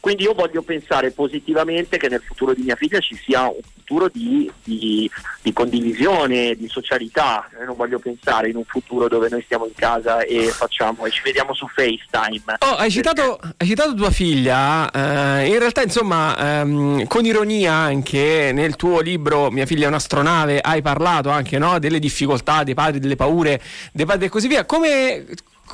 Quindi 0.00 0.22
io 0.22 0.32
voglio 0.32 0.62
pensare 0.62 1.10
positivamente 1.10 1.98
che 1.98 2.08
nel 2.08 2.22
futuro 2.26 2.54
di 2.54 2.62
mia 2.62 2.74
figlia 2.74 2.98
ci 3.00 3.14
sia 3.16 3.42
un 3.42 3.60
futuro 3.74 4.08
di, 4.10 4.50
di, 4.64 5.10
di 5.42 5.52
condivisione, 5.52 6.54
di 6.56 6.68
socialità. 6.68 7.46
Io 7.58 7.66
non 7.66 7.76
voglio 7.76 7.98
pensare 7.98 8.48
in 8.48 8.56
un 8.56 8.64
futuro 8.64 9.08
dove 9.08 9.28
noi 9.28 9.42
stiamo 9.42 9.66
in 9.66 9.74
casa 9.74 10.22
e 10.22 10.46
facciamo 10.46 11.04
e 11.04 11.10
ci 11.10 11.20
vediamo 11.22 11.52
su 11.52 11.66
FaceTime. 11.66 12.56
Oh, 12.60 12.76
hai, 12.76 12.90
citato, 12.90 13.38
hai, 13.58 13.66
citato, 13.66 13.94
tua 13.94 14.10
figlia, 14.10 14.90
eh, 14.90 15.48
in 15.48 15.58
realtà 15.58 15.82
insomma 15.82 16.60
ehm, 16.60 17.06
con 17.06 17.26
ironia 17.26 17.74
anche 17.74 18.52
nel 18.54 18.76
tuo 18.76 19.00
libro 19.00 19.50
Mia 19.50 19.66
figlia 19.66 19.84
è 19.84 19.88
un'astronave 19.88 20.60
hai 20.60 20.80
parlato 20.82 21.28
anche 21.28 21.58
no, 21.58 21.78
delle 21.78 21.98
difficoltà, 21.98 22.62
dei 22.62 22.74
padri, 22.74 23.00
delle 23.00 23.16
paure, 23.16 23.60
dei 23.92 24.06
padri 24.06 24.26
e 24.26 24.28
così 24.30 24.48
via. 24.48 24.64
Come, 24.64 25.26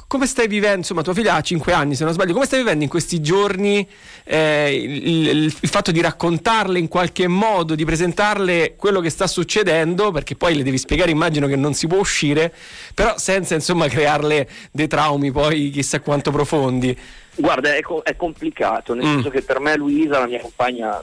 come 0.06 0.26
stai 0.26 0.48
vivendo, 0.48 0.78
insomma 0.78 1.02
tua 1.02 1.14
figlia 1.14 1.35
ha 1.35 1.40
5 1.40 1.72
anni 1.72 1.94
se 1.94 2.04
non 2.04 2.12
sbaglio, 2.12 2.32
come 2.32 2.46
stai 2.46 2.61
vivendo 2.61 2.85
in 2.85 2.90
questi 2.90 3.20
giorni 3.20 3.87
eh, 4.24 4.74
il, 4.74 5.06
il, 5.06 5.44
il, 5.44 5.68
fatto 5.68 5.90
di 5.90 6.00
raccontarle 6.00 6.78
in 6.78 6.88
qualche 6.88 7.26
modo, 7.28 7.74
di 7.74 7.85
presentarle 7.85 8.74
quello 8.76 9.00
che 9.00 9.11
sta 9.11 9.26
succedendo, 9.26 10.11
perché 10.11 10.35
poi 10.35 10.56
le 10.56 10.62
devi 10.62 10.78
spiegare, 10.78 11.11
immagino 11.11 11.46
che 11.46 11.56
non 11.56 11.74
si 11.74 11.87
può 11.87 11.98
uscire, 11.98 12.52
però 12.94 13.16
senza 13.18 13.54
insomma 13.54 13.88
crearle 13.88 14.48
dei 14.70 14.88
traumi 14.88 15.32
poi 15.32 15.70
chissà 15.70 16.00
quanto 16.00 16.30
profondi. 16.30 16.96
Guarda, 17.35 17.74
è, 17.74 17.80
co- 17.82 18.02
è 18.02 18.16
complicato, 18.16 18.94
nel 18.94 19.06
mm. 19.06 19.12
senso 19.14 19.30
che 19.30 19.42
per 19.42 19.61
me 19.61 19.76
Luisa, 19.76 20.18
la 20.18 20.26
mia 20.26 20.40
compagna, 20.40 21.02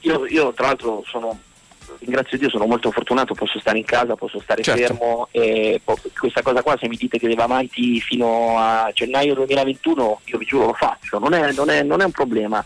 io, 0.00 0.26
io 0.26 0.52
tra 0.52 0.66
l'altro 0.66 1.02
sono 1.06 1.38
ringrazio 1.98 2.38
Dio, 2.38 2.48
sono 2.48 2.66
molto 2.66 2.90
fortunato, 2.90 3.34
posso 3.34 3.58
stare 3.58 3.78
in 3.78 3.84
casa, 3.84 4.14
posso 4.14 4.40
stare 4.40 4.62
certo. 4.62 4.80
fermo 4.80 5.28
e 5.30 5.80
questa 6.18 6.42
cosa 6.42 6.62
qua 6.62 6.76
se 6.78 6.88
mi 6.88 6.96
dite 6.96 7.18
che 7.18 7.28
deve 7.28 7.42
avanti 7.42 8.00
fino 8.00 8.56
a 8.58 8.90
gennaio 8.92 9.34
2021, 9.34 10.20
io 10.24 10.38
vi 10.38 10.44
giuro 10.44 10.66
lo 10.66 10.74
faccio, 10.74 11.18
non 11.18 11.34
è, 11.34 11.52
non 11.52 11.70
è, 11.70 11.82
non 11.82 12.00
è 12.00 12.04
un 12.04 12.12
problema 12.12 12.64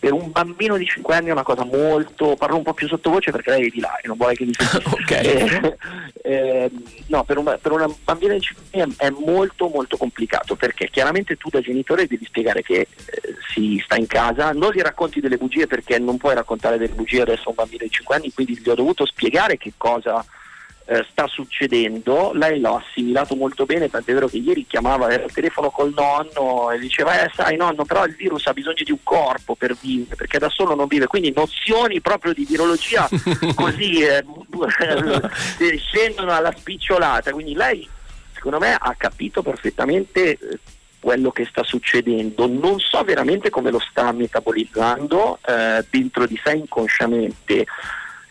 per 0.00 0.12
un 0.14 0.32
bambino 0.32 0.78
di 0.78 0.86
5 0.86 1.14
anni 1.14 1.28
è 1.28 1.32
una 1.32 1.42
cosa 1.42 1.62
molto 1.64 2.34
parlo 2.34 2.56
un 2.56 2.62
po' 2.62 2.72
più 2.72 2.88
sottovoce 2.88 3.30
perché 3.30 3.50
lei 3.50 3.66
è 3.66 3.70
di 3.70 3.80
là 3.80 3.96
e 3.98 4.08
non 4.08 4.16
vuole 4.16 4.34
che 4.34 4.46
mi 4.46 4.54
senta 4.56 4.90
okay. 4.90 5.24
eh, 5.26 5.76
eh, 6.22 6.70
no 7.08 7.22
per, 7.24 7.36
un, 7.36 7.58
per, 7.60 7.70
una 7.70 7.86
bambina 8.02 8.32
di 8.32 8.40
5 8.40 8.80
anni 8.80 8.94
è 8.96 9.10
molto 9.10 9.68
molto 9.68 9.98
complicato 9.98 10.56
perché 10.56 10.88
chiaramente 10.88 11.36
tu 11.36 11.50
da 11.50 11.60
genitore 11.60 12.06
devi 12.06 12.24
spiegare 12.24 12.62
che 12.62 12.80
eh, 12.80 12.88
si 13.52 13.80
sta 13.84 13.96
in 13.96 14.06
casa 14.06 14.52
non 14.52 14.72
gli 14.72 14.80
racconti 14.80 15.20
delle 15.20 15.36
bugie 15.36 15.66
perché 15.66 15.98
non 15.98 16.16
puoi 16.16 16.34
raccontare 16.34 16.78
delle 16.78 16.94
bugie 16.94 17.20
adesso 17.20 17.48
a 17.48 17.50
un 17.50 17.56
bambino 17.56 17.84
di 17.84 17.90
5 17.90 18.14
anni 18.16 18.32
quindi 18.32 18.58
gli 18.58 18.68
ho 18.70 18.74
dovuto 18.74 19.04
spiegare 19.04 19.58
che 19.58 19.74
cosa 19.76 20.24
eh, 20.90 21.06
sta 21.08 21.28
succedendo, 21.28 22.32
lei 22.34 22.58
l'ha 22.58 22.82
assimilato 22.84 23.36
molto 23.36 23.64
bene, 23.64 23.88
tant'è 23.88 24.12
vero 24.12 24.26
che 24.26 24.38
ieri 24.38 24.66
chiamava 24.66 25.06
al 25.06 25.30
telefono 25.32 25.70
col 25.70 25.92
nonno 25.94 26.72
e 26.72 26.80
diceva 26.80 27.22
eh 27.22 27.30
sai 27.32 27.56
nonno 27.56 27.84
però 27.84 28.04
il 28.04 28.16
virus 28.16 28.48
ha 28.48 28.52
bisogno 28.52 28.82
di 28.84 28.90
un 28.90 28.98
corpo 29.04 29.54
per 29.54 29.76
vivere 29.80 30.16
perché 30.16 30.38
da 30.40 30.48
solo 30.48 30.74
non 30.74 30.88
vive, 30.88 31.06
quindi 31.06 31.32
nozioni 31.32 32.00
proprio 32.00 32.32
di 32.32 32.44
virologia 32.44 33.08
così 33.54 34.00
eh, 34.00 34.24
eh, 35.60 35.78
scendono 35.78 36.32
alla 36.32 36.52
spicciolata, 36.56 37.30
quindi 37.30 37.54
lei 37.54 37.88
secondo 38.32 38.58
me 38.58 38.74
ha 38.76 38.94
capito 38.98 39.42
perfettamente 39.42 40.32
eh, 40.32 40.58
quello 40.98 41.30
che 41.30 41.46
sta 41.48 41.62
succedendo, 41.62 42.48
non 42.48 42.80
so 42.80 43.04
veramente 43.04 43.48
come 43.48 43.70
lo 43.70 43.78
sta 43.78 44.10
metabolizzando 44.10 45.38
eh, 45.46 45.84
dentro 45.88 46.26
di 46.26 46.38
sé 46.44 46.54
inconsciamente. 46.54 47.64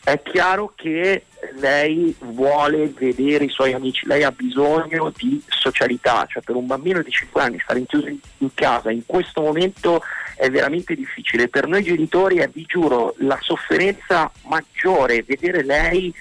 È 0.10 0.24
chiaro 0.24 0.74
che 0.76 1.26
lei 1.60 2.16
vuole 2.20 2.92
vedere 2.98 3.44
i 3.44 3.50
suoi 3.50 3.74
amici, 3.74 4.08
lei 4.08 4.24
ha 4.24 4.32
bisogno 4.32 5.14
di 5.16 5.40
socialità, 5.48 6.26
cioè 6.28 6.42
per 6.42 6.56
un 6.56 6.66
bambino 6.66 7.04
di 7.04 7.12
5 7.12 7.40
anni 7.40 7.60
stare 7.60 7.86
chiuso 7.86 8.08
in, 8.08 8.50
casa 8.56 8.90
in 8.90 9.06
questo 9.06 9.42
momento 9.42 10.02
è 10.36 10.50
veramente 10.50 10.96
difficile. 10.96 11.48
Per 11.48 11.68
noi 11.68 11.84
genitori 11.84 12.38
è, 12.38 12.48
vi 12.48 12.66
giuro, 12.66 13.14
la 13.20 13.38
sofferenza 13.40 14.32
maggiore 14.48 15.22
vedere 15.22 15.64
lei 15.64 16.12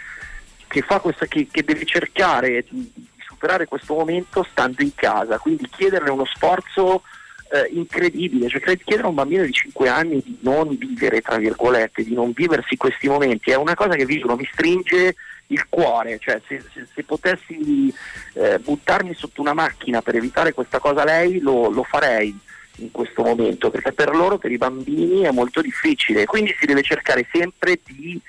che, 0.66 0.82
fa 0.82 1.00
questa, 1.00 1.24
che, 1.24 1.48
che 1.50 1.64
deve 1.64 1.86
cercare 1.86 2.66
di, 2.68 2.92
di 2.92 3.08
superare 3.26 3.64
questo 3.64 3.94
momento 3.94 4.46
stando 4.50 4.82
in 4.82 4.94
casa, 4.94 5.38
quindi 5.38 5.66
chiederle 5.66 6.10
uno 6.10 6.26
sforzo 6.26 7.04
eh, 7.50 7.68
incredibile, 7.72 8.48
cioè 8.48 8.60
chiedere 8.60 9.02
a 9.02 9.08
un 9.08 9.14
bambino 9.14 9.44
di 9.44 9.52
5 9.52 9.88
anni 9.88 10.22
di 10.24 10.38
non 10.40 10.76
vivere, 10.76 11.20
tra 11.20 11.36
virgolette, 11.36 12.04
di 12.04 12.14
non 12.14 12.32
viversi 12.32 12.76
questi 12.76 13.08
momenti, 13.08 13.50
è 13.50 13.56
una 13.56 13.74
cosa 13.74 13.94
che 13.94 14.04
vi 14.04 14.22
mi 14.24 14.48
stringe 14.52 15.14
il 15.48 15.66
cuore, 15.68 16.18
cioè 16.18 16.40
se, 16.46 16.62
se, 16.72 16.86
se 16.92 17.02
potessi 17.04 17.92
eh, 18.34 18.58
buttarmi 18.58 19.14
sotto 19.14 19.40
una 19.40 19.54
macchina 19.54 20.02
per 20.02 20.16
evitare 20.16 20.52
questa 20.52 20.78
cosa 20.78 21.04
lei 21.04 21.40
lo, 21.40 21.70
lo 21.70 21.82
farei 21.82 22.36
in 22.76 22.90
questo 22.90 23.22
momento, 23.22 23.70
perché 23.70 23.92
per 23.92 24.14
loro, 24.14 24.38
per 24.38 24.52
i 24.52 24.58
bambini 24.58 25.22
è 25.22 25.30
molto 25.30 25.60
difficile, 25.60 26.26
quindi 26.26 26.54
si 26.58 26.66
deve 26.66 26.82
cercare 26.82 27.26
sempre 27.32 27.80
di 27.84 28.20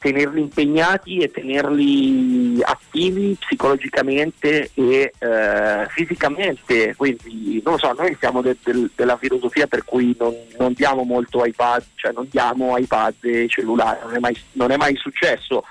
tenerli 0.00 0.40
impegnati 0.40 1.18
e 1.18 1.30
tenerli 1.30 2.58
attivi 2.62 3.36
psicologicamente 3.38 4.70
e 4.72 5.12
eh, 5.18 5.86
fisicamente. 5.90 6.94
Quindi 6.96 7.60
non 7.62 7.74
lo 7.74 7.78
so, 7.78 7.92
noi 7.92 8.16
siamo 8.18 8.40
de- 8.40 8.56
de- 8.64 8.88
della 8.96 9.18
filosofia 9.18 9.66
per 9.66 9.84
cui 9.84 10.16
non, 10.18 10.34
non, 10.58 10.72
diamo 10.72 11.02
molto 11.02 11.44
iPad, 11.44 11.84
cioè 11.96 12.12
non 12.12 12.26
diamo 12.30 12.78
iPad 12.78 13.14
e 13.20 13.46
cellulare, 13.46 14.00
non 14.04 14.14
è 14.14 14.18
mai, 14.18 14.34
non 14.52 14.70
è 14.70 14.78
mai 14.78 14.96
successo 14.96 15.64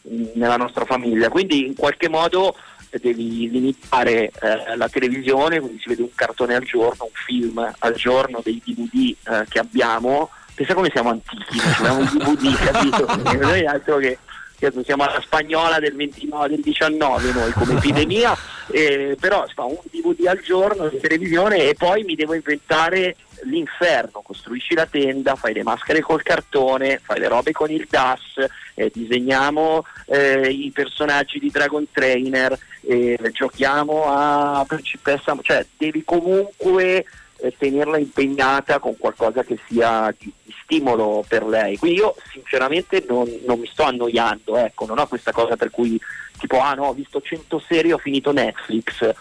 mh, 0.00 0.14
mm, 0.14 0.24
nella 0.36 0.56
nostra 0.56 0.86
famiglia. 0.86 1.28
Quindi 1.28 1.66
in 1.66 1.74
qualche 1.74 2.08
modo 2.08 2.56
devi 2.88 3.50
limitare 3.50 4.30
eh, 4.40 4.76
la 4.76 4.88
televisione, 4.88 5.60
quindi 5.60 5.78
si 5.80 5.90
vede 5.90 6.02
un 6.02 6.14
cartone 6.14 6.54
al 6.54 6.64
giorno, 6.64 7.04
un 7.04 7.10
film 7.12 7.74
al 7.80 7.94
giorno, 7.94 8.40
dei 8.42 8.62
DVD 8.64 9.14
eh, 9.28 9.44
che 9.46 9.58
abbiamo 9.58 10.30
pensa 10.54 10.74
come 10.74 10.90
siamo 10.90 11.10
antichi, 11.10 11.60
abbiamo 11.78 11.98
un 11.98 12.34
DVD, 12.34 12.56
capito? 12.64 13.36
noi 13.36 13.66
altro 13.66 13.96
che 13.96 14.18
siamo 14.84 15.02
alla 15.02 15.20
spagnola 15.20 15.78
del 15.78 15.94
29, 15.94 16.48
del 16.48 16.60
19 16.60 17.32
noi 17.32 17.52
come 17.52 17.74
epidemia, 17.78 18.36
eh, 18.70 19.16
però 19.20 19.44
fa 19.52 19.64
un 19.64 19.76
DVD 19.90 20.26
al 20.26 20.40
giorno 20.40 20.88
in 20.88 21.00
televisione 21.00 21.68
e 21.68 21.74
poi 21.74 22.04
mi 22.04 22.14
devo 22.14 22.34
inventare 22.34 23.16
l'inferno, 23.42 24.22
costruisci 24.22 24.74
la 24.74 24.86
tenda, 24.86 25.34
fai 25.34 25.52
le 25.52 25.62
maschere 25.62 26.00
col 26.00 26.22
cartone, 26.22 27.00
fai 27.02 27.18
le 27.18 27.28
robe 27.28 27.52
con 27.52 27.70
il 27.70 27.86
DAS, 27.90 28.46
eh, 28.74 28.90
disegniamo 28.94 29.84
eh, 30.06 30.48
i 30.48 30.70
personaggi 30.70 31.38
di 31.38 31.50
Dragon 31.50 31.86
Trainer, 31.90 32.58
giochiamo 33.32 34.04
a 34.08 34.64
principessa, 34.66 35.36
cioè 35.42 35.64
devi 35.76 36.04
comunque 36.04 37.04
eh, 37.44 37.54
tenerla 37.56 37.98
impegnata 37.98 38.78
con 38.78 38.96
qualcosa 38.96 39.42
che 39.42 39.58
sia 39.68 40.14
di, 40.18 40.32
di, 40.42 40.54
stimolo 40.62 41.22
per 41.28 41.44
lei. 41.44 41.76
Quindi 41.76 41.98
io 41.98 42.14
sinceramente 42.32 43.04
non, 43.06 43.30
non, 43.46 43.58
mi 43.58 43.66
sto 43.66 43.82
annoiando, 43.82 44.56
ecco, 44.56 44.86
non 44.86 44.98
ho 44.98 45.06
questa 45.06 45.32
cosa 45.32 45.56
per 45.56 45.70
cui 45.70 46.00
tipo 46.38 46.58
ah 46.58 46.72
no, 46.72 46.86
ho 46.86 46.94
visto 46.94 47.20
100 47.20 47.62
serie, 47.68 47.92
ho 47.92 47.98
finito 47.98 48.32
Netflix. 48.32 49.14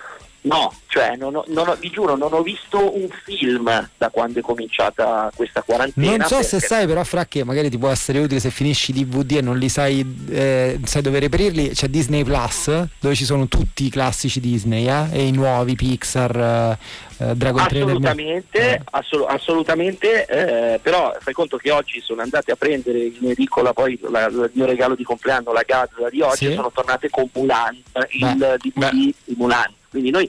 No, 0.44 0.74
cioè 0.88 1.16
non 1.16 1.36
ho, 1.36 1.44
non 1.48 1.70
ho, 1.70 1.76
vi 1.76 1.90
giuro, 1.90 2.16
non 2.18 2.34
ho 2.34 2.42
visto 2.42 2.96
un 2.98 3.08
film 3.24 3.90
da 3.98 4.10
quando 4.10 4.40
è 4.40 4.42
cominciata 4.42 5.32
questa 5.34 5.62
quarantena. 5.62 6.18
Non 6.18 6.28
so 6.28 6.36
perché... 6.36 6.60
se 6.60 6.60
sai, 6.60 6.86
però, 6.86 7.04
Fra, 7.04 7.26
che 7.26 7.46
magari 7.46 7.70
ti 7.70 7.78
può 7.78 7.90
essere 7.90 8.20
utile 8.20 8.42
se 8.42 8.50
finisci 8.50 8.92
DVD 8.92 9.38
e 9.38 9.42
non 9.42 9.58
li 9.58 9.70
sai, 9.70 10.26
eh, 10.30 10.80
sai 10.84 11.02
dove 11.02 11.20
reperirli. 11.20 11.70
C'è 11.70 11.88
Disney 11.88 12.24
Plus, 12.24 12.66
dove 13.00 13.16
ci 13.16 13.24
sono 13.24 13.48
tutti 13.48 13.86
i 13.86 13.90
classici 13.90 14.42
Disney 14.42 14.88
eh, 14.88 15.08
e 15.14 15.28
i 15.28 15.32
nuovi 15.32 15.76
Pixar, 15.76 16.78
eh, 17.18 17.26
eh 17.30 17.36
Dragon 17.36 17.62
Assolutamente, 17.62 18.60
eh. 18.60 18.82
assol- 18.92 19.26
assolutamente 19.28 20.26
eh, 20.26 20.80
però 20.80 21.16
fai 21.20 21.34
conto 21.34 21.56
che 21.58 21.72
oggi 21.72 22.02
sono 22.02 22.22
andate 22.22 22.52
a 22.52 22.56
prendere 22.56 23.00
in 23.00 23.30
edicola 23.30 23.72
poi 23.72 23.98
la, 24.10 24.26
il 24.26 24.52
mio 24.54 24.66
regalo 24.66 24.96
di 24.96 25.04
compleanno, 25.04 25.54
la 25.54 25.64
Gazza 25.66 26.10
di 26.10 26.22
oggi, 26.22 26.48
sì. 26.48 26.54
sono 26.54 26.72
tornate 26.72 27.10
con 27.10 27.30
Mulan, 27.34 27.82
il 28.10 28.58
DVD 28.60 28.90
di 28.92 29.36
Mulan 29.38 29.74
quindi 29.94 30.10
noi 30.10 30.28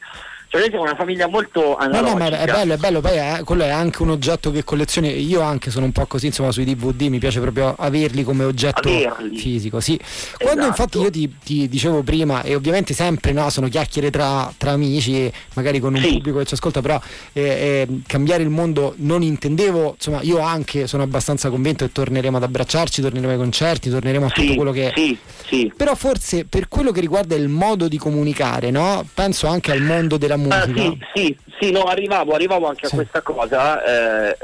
Cioè 0.54 0.68
siamo 0.68 0.82
una 0.84 0.94
famiglia 0.94 1.26
molto 1.26 1.76
No, 1.90 2.00
no, 2.00 2.14
ma 2.14 2.26
è 2.28 2.44
bello, 2.46 2.74
è 2.74 2.76
bello, 2.76 3.00
poi 3.00 3.16
è, 3.16 3.40
quello 3.44 3.64
è 3.64 3.70
anche 3.70 4.02
un 4.02 4.10
oggetto 4.10 4.52
che 4.52 4.62
collezione. 4.62 5.08
Io 5.08 5.40
anche 5.40 5.72
sono 5.72 5.84
un 5.84 5.90
po' 5.90 6.06
così, 6.06 6.26
insomma, 6.26 6.52
sui 6.52 6.64
DVD 6.64 7.02
mi 7.08 7.18
piace 7.18 7.40
proprio 7.40 7.74
averli 7.76 8.22
come 8.22 8.44
oggetto 8.44 8.88
Averli. 8.88 9.36
fisico, 9.36 9.80
sì. 9.80 9.98
Quando 10.38 10.60
Esatto. 10.62 10.66
infatti 10.68 10.98
io 11.00 11.10
ti, 11.10 11.34
ti 11.42 11.68
dicevo 11.68 12.04
prima, 12.04 12.42
e 12.42 12.54
ovviamente 12.54 12.94
sempre 12.94 13.32
no, 13.32 13.50
sono 13.50 13.66
chiacchiere 13.68 14.10
tra, 14.10 14.52
tra 14.56 14.70
amici, 14.70 15.28
magari 15.54 15.80
con 15.80 15.94
un 15.96 16.00
Sì. 16.02 16.12
pubblico 16.12 16.38
che 16.38 16.44
ci 16.44 16.54
ascolta, 16.54 16.80
però 16.80 17.00
eh, 17.32 17.42
eh, 17.42 17.88
cambiare 18.06 18.44
il 18.44 18.48
mondo 18.50 18.94
non 18.98 19.22
intendevo, 19.22 19.94
insomma, 19.96 20.20
io 20.22 20.38
anche 20.38 20.86
sono 20.86 21.02
abbastanza 21.02 21.50
convinto 21.50 21.84
che 21.84 21.90
torneremo 21.90 22.36
ad 22.36 22.44
abbracciarci, 22.44 23.02
torneremo 23.02 23.32
ai 23.32 23.38
concerti, 23.38 23.90
torneremo 23.90 24.26
a 24.26 24.28
tutto 24.30 24.50
Sì, 24.50 24.54
quello 24.54 24.70
che 24.70 24.92
sì, 24.94 25.18
sì. 25.48 25.72
però 25.76 25.96
forse 25.96 26.44
per 26.44 26.68
quello 26.68 26.92
che 26.92 27.00
riguarda 27.00 27.34
il 27.34 27.48
modo 27.48 27.88
di 27.88 27.98
comunicare, 27.98 28.70
no? 28.70 29.04
Penso 29.14 29.48
anche 29.48 29.72
al 29.72 29.80
mondo 29.80 30.16
della 30.16 30.34
musica. 30.36 30.42
Ah, 30.50 30.64
sì, 30.64 30.98
sì, 31.14 31.38
sì, 31.58 31.70
no, 31.70 31.84
arrivavo, 31.84 32.32
arrivavo 32.34 32.66
anche 32.68 32.86
Sì. 32.86 32.94
a 32.94 32.96
questa 32.98 33.22
cosa. 33.22 33.82
eh, 33.84 34.28
eh, 34.30 34.36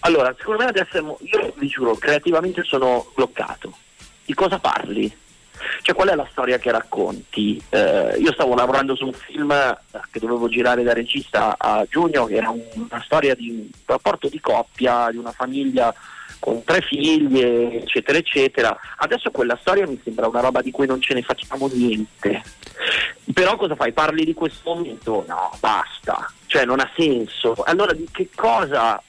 allora, 0.00 0.34
secondo 0.38 0.62
me 0.62 0.68
adesso 0.68 1.18
io 1.20 1.52
vi 1.56 1.66
giuro, 1.66 1.94
creativamente 1.96 2.62
sono 2.62 3.10
bloccato. 3.14 3.72
Di 4.24 4.34
cosa 4.34 4.58
parli? 4.58 5.14
Cioè, 5.82 5.94
qual 5.94 6.08
è 6.08 6.14
la 6.14 6.26
storia 6.30 6.58
che 6.58 6.70
racconti? 6.70 7.62
Eh, 7.70 8.16
io 8.18 8.32
stavo 8.32 8.54
lavorando 8.54 8.94
su 8.94 9.06
un 9.06 9.12
film 9.12 9.50
eh, 9.50 9.76
che 10.10 10.18
dovevo 10.20 10.48
girare 10.48 10.82
da 10.82 10.92
regista 10.92 11.54
a 11.58 11.84
giugno, 11.88 12.26
che 12.26 12.34
era 12.36 12.50
un- 12.50 12.62
una 12.74 13.02
storia 13.04 13.34
di 13.34 13.50
un 13.50 13.66
rapporto 13.86 14.28
di 14.28 14.40
coppia, 14.40 15.08
di 15.10 15.16
una 15.16 15.32
famiglia 15.32 15.94
con 16.40 16.62
tre 16.62 16.80
figlie, 16.82 17.82
eccetera, 17.82 18.16
eccetera. 18.18 18.78
Adesso 18.98 19.30
quella 19.30 19.58
storia 19.60 19.86
mi 19.88 20.00
sembra 20.04 20.28
una 20.28 20.40
roba 20.40 20.62
di 20.62 20.70
cui 20.70 20.86
non 20.86 21.00
ce 21.00 21.14
ne 21.14 21.22
facciamo 21.22 21.68
niente. 21.72 22.42
Però 23.32 23.56
cosa 23.56 23.74
fai? 23.74 23.92
Parli 23.92 24.24
di 24.24 24.34
questo 24.34 24.74
momento? 24.74 25.24
No, 25.26 25.50
basta, 25.58 26.30
cioè 26.46 26.64
non 26.64 26.78
ha 26.80 26.90
senso. 26.96 27.54
Allora 27.64 27.92
di 27.92 28.06
che 28.10 28.28
cosa, 28.34 29.02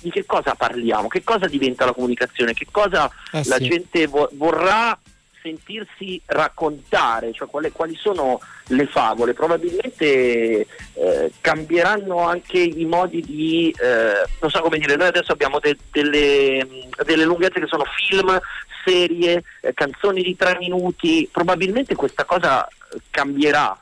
di 0.00 0.10
che 0.10 0.24
cosa 0.24 0.54
parliamo? 0.54 1.08
Che 1.08 1.22
cosa 1.22 1.46
diventa 1.46 1.84
la 1.84 1.92
comunicazione? 1.92 2.54
Che 2.54 2.66
cosa 2.70 3.10
Eh 3.32 3.42
la 3.44 3.56
sì. 3.56 3.68
gente 3.68 4.06
vo- 4.06 4.30
vorrà 4.32 4.98
sentirsi 5.42 6.20
raccontare? 6.26 7.32
Cioè 7.32 7.48
quali, 7.48 7.70
quali 7.70 7.94
sono 7.94 8.40
le 8.68 8.86
favole? 8.86 9.34
Probabilmente 9.34 10.66
eh, 10.94 11.32
cambieranno 11.40 12.20
anche 12.26 12.58
i 12.58 12.84
modi 12.84 13.20
di, 13.20 13.74
eh, 13.78 14.26
non 14.40 14.50
so 14.50 14.60
come 14.60 14.78
dire, 14.78 14.96
noi 14.96 15.08
adesso 15.08 15.32
abbiamo 15.32 15.58
de- 15.58 15.76
delle, 15.90 16.66
delle 17.04 17.24
lunghezze 17.24 17.60
che 17.60 17.66
sono 17.66 17.84
film, 17.84 18.40
serie, 18.84 19.42
eh, 19.60 19.74
canzoni 19.74 20.22
di 20.22 20.36
tre 20.36 20.56
minuti, 20.58 21.28
probabilmente 21.30 21.94
questa 21.94 22.24
cosa 22.24 22.66
eh, 22.66 23.00
cambierà. 23.10 23.76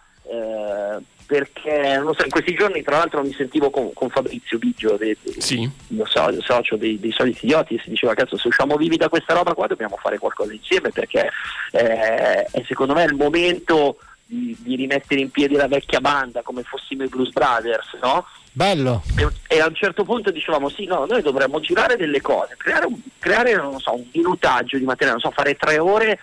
Perché 1.30 1.96
non 2.02 2.12
so, 2.14 2.24
in 2.24 2.30
questi 2.30 2.54
giorni 2.54 2.82
tra 2.82 2.96
l'altro 2.96 3.22
mi 3.22 3.32
sentivo 3.32 3.70
con, 3.70 3.92
con 3.92 4.08
Fabrizio 4.08 4.58
Biggio 4.58 4.96
de- 4.96 5.16
de- 5.22 5.40
Sì. 5.40 5.70
lo 5.90 6.04
so, 6.04 6.28
il 6.28 6.42
socio 6.42 6.74
dei, 6.74 6.98
dei 6.98 7.12
soliti 7.12 7.44
idioti 7.44 7.76
e 7.76 7.80
si 7.84 7.90
diceva 7.90 8.14
cazzo 8.14 8.36
se 8.36 8.48
usciamo 8.48 8.74
vivi 8.74 8.96
da 8.96 9.08
questa 9.08 9.32
roba 9.32 9.54
qua 9.54 9.68
dobbiamo 9.68 9.96
fare 9.96 10.18
qualcosa 10.18 10.52
insieme 10.52 10.90
perché 10.90 11.30
eh, 11.70 12.42
è 12.42 12.62
secondo 12.66 12.94
me 12.94 13.04
il 13.04 13.14
momento 13.14 13.98
di, 14.26 14.56
di 14.58 14.74
rimettere 14.74 15.20
in 15.20 15.30
piedi 15.30 15.54
la 15.54 15.68
vecchia 15.68 16.00
banda 16.00 16.42
come 16.42 16.64
fossimo 16.64 17.04
i 17.04 17.08
Blues 17.08 17.30
Brothers 17.30 17.96
no? 18.02 18.26
Bello. 18.50 19.02
e, 19.16 19.28
e 19.54 19.60
a 19.60 19.68
un 19.68 19.74
certo 19.76 20.02
punto 20.02 20.32
dicevamo 20.32 20.68
sì 20.68 20.84
no 20.84 21.06
noi 21.08 21.22
dovremmo 21.22 21.60
girare 21.60 21.94
delle 21.96 22.20
cose 22.20 22.56
creare 22.56 22.86
un, 22.86 22.98
creare, 23.20 23.54
non 23.54 23.78
so, 23.78 23.94
un 23.94 24.04
minutaggio 24.12 24.78
di 24.78 24.84
materiale 24.84 25.20
non 25.22 25.30
so 25.30 25.32
fare 25.32 25.54
tre 25.54 25.78
ore 25.78 26.18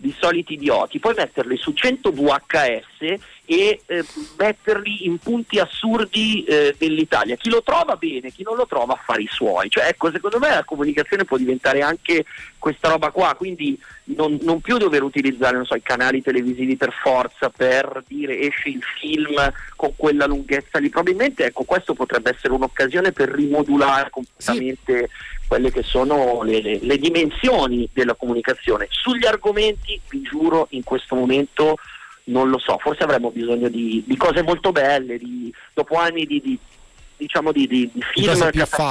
di 0.00 0.14
soliti 0.16 0.54
idioti, 0.54 1.00
poi 1.00 1.14
metterli 1.16 1.56
su 1.56 1.72
100 1.72 2.12
VHS 2.12 3.18
e 3.50 3.80
eh, 3.86 4.04
metterli 4.36 5.06
in 5.06 5.16
punti 5.16 5.58
assurdi 5.58 6.44
eh, 6.44 6.74
dell'Italia. 6.76 7.34
Chi 7.36 7.48
lo 7.48 7.62
trova 7.62 7.96
bene, 7.96 8.30
chi 8.30 8.42
non 8.42 8.56
lo 8.56 8.66
trova 8.66 8.92
affari 8.92 9.26
suoi. 9.26 9.70
Cioè, 9.70 9.86
ecco, 9.86 10.10
secondo 10.10 10.38
me 10.38 10.50
la 10.50 10.64
comunicazione 10.64 11.24
può 11.24 11.38
diventare 11.38 11.80
anche 11.80 12.26
questa 12.58 12.90
roba 12.90 13.10
qua, 13.10 13.34
quindi 13.38 13.80
non, 14.04 14.38
non 14.42 14.60
più 14.60 14.76
dover 14.76 15.02
utilizzare 15.02 15.64
so, 15.64 15.74
i 15.74 15.80
canali 15.80 16.20
televisivi 16.20 16.76
per 16.76 16.92
forza 16.92 17.48
per 17.48 18.04
dire 18.06 18.38
esce 18.38 18.68
il 18.68 18.82
film 19.00 19.34
con 19.76 19.94
quella 19.96 20.26
lunghezza 20.26 20.78
lì. 20.78 20.90
Probabilmente 20.90 21.46
ecco, 21.46 21.64
questo 21.64 21.94
potrebbe 21.94 22.34
essere 22.36 22.52
un'occasione 22.52 23.12
per 23.12 23.30
rimodulare 23.30 24.10
completamente 24.10 25.08
quelle 25.46 25.72
che 25.72 25.82
sono 25.82 26.42
le, 26.42 26.60
le- 26.60 26.80
le 26.82 26.98
dimensioni 26.98 27.88
della 27.94 28.14
comunicazione. 28.14 28.88
Sugli 28.90 29.24
argomenti, 29.24 29.98
vi 30.10 30.20
giuro, 30.20 30.66
in 30.72 30.84
questo 30.84 31.14
momento 31.14 31.76
non 32.28 32.48
lo 32.50 32.58
so, 32.58 32.78
forse 32.78 33.04
avremmo 33.04 33.30
bisogno 33.30 33.68
di, 33.68 34.02
di 34.06 34.16
cose 34.16 34.42
molto 34.42 34.72
belle, 34.72 35.18
di- 35.18 35.52
dopo 35.74 35.96
anni 35.96 36.24
di, 36.24 36.40
di- 36.40 36.58
diciamo 37.16 37.52
di, 37.52 37.66
di- 37.66 37.90
di 37.92 38.02
film 38.12 38.26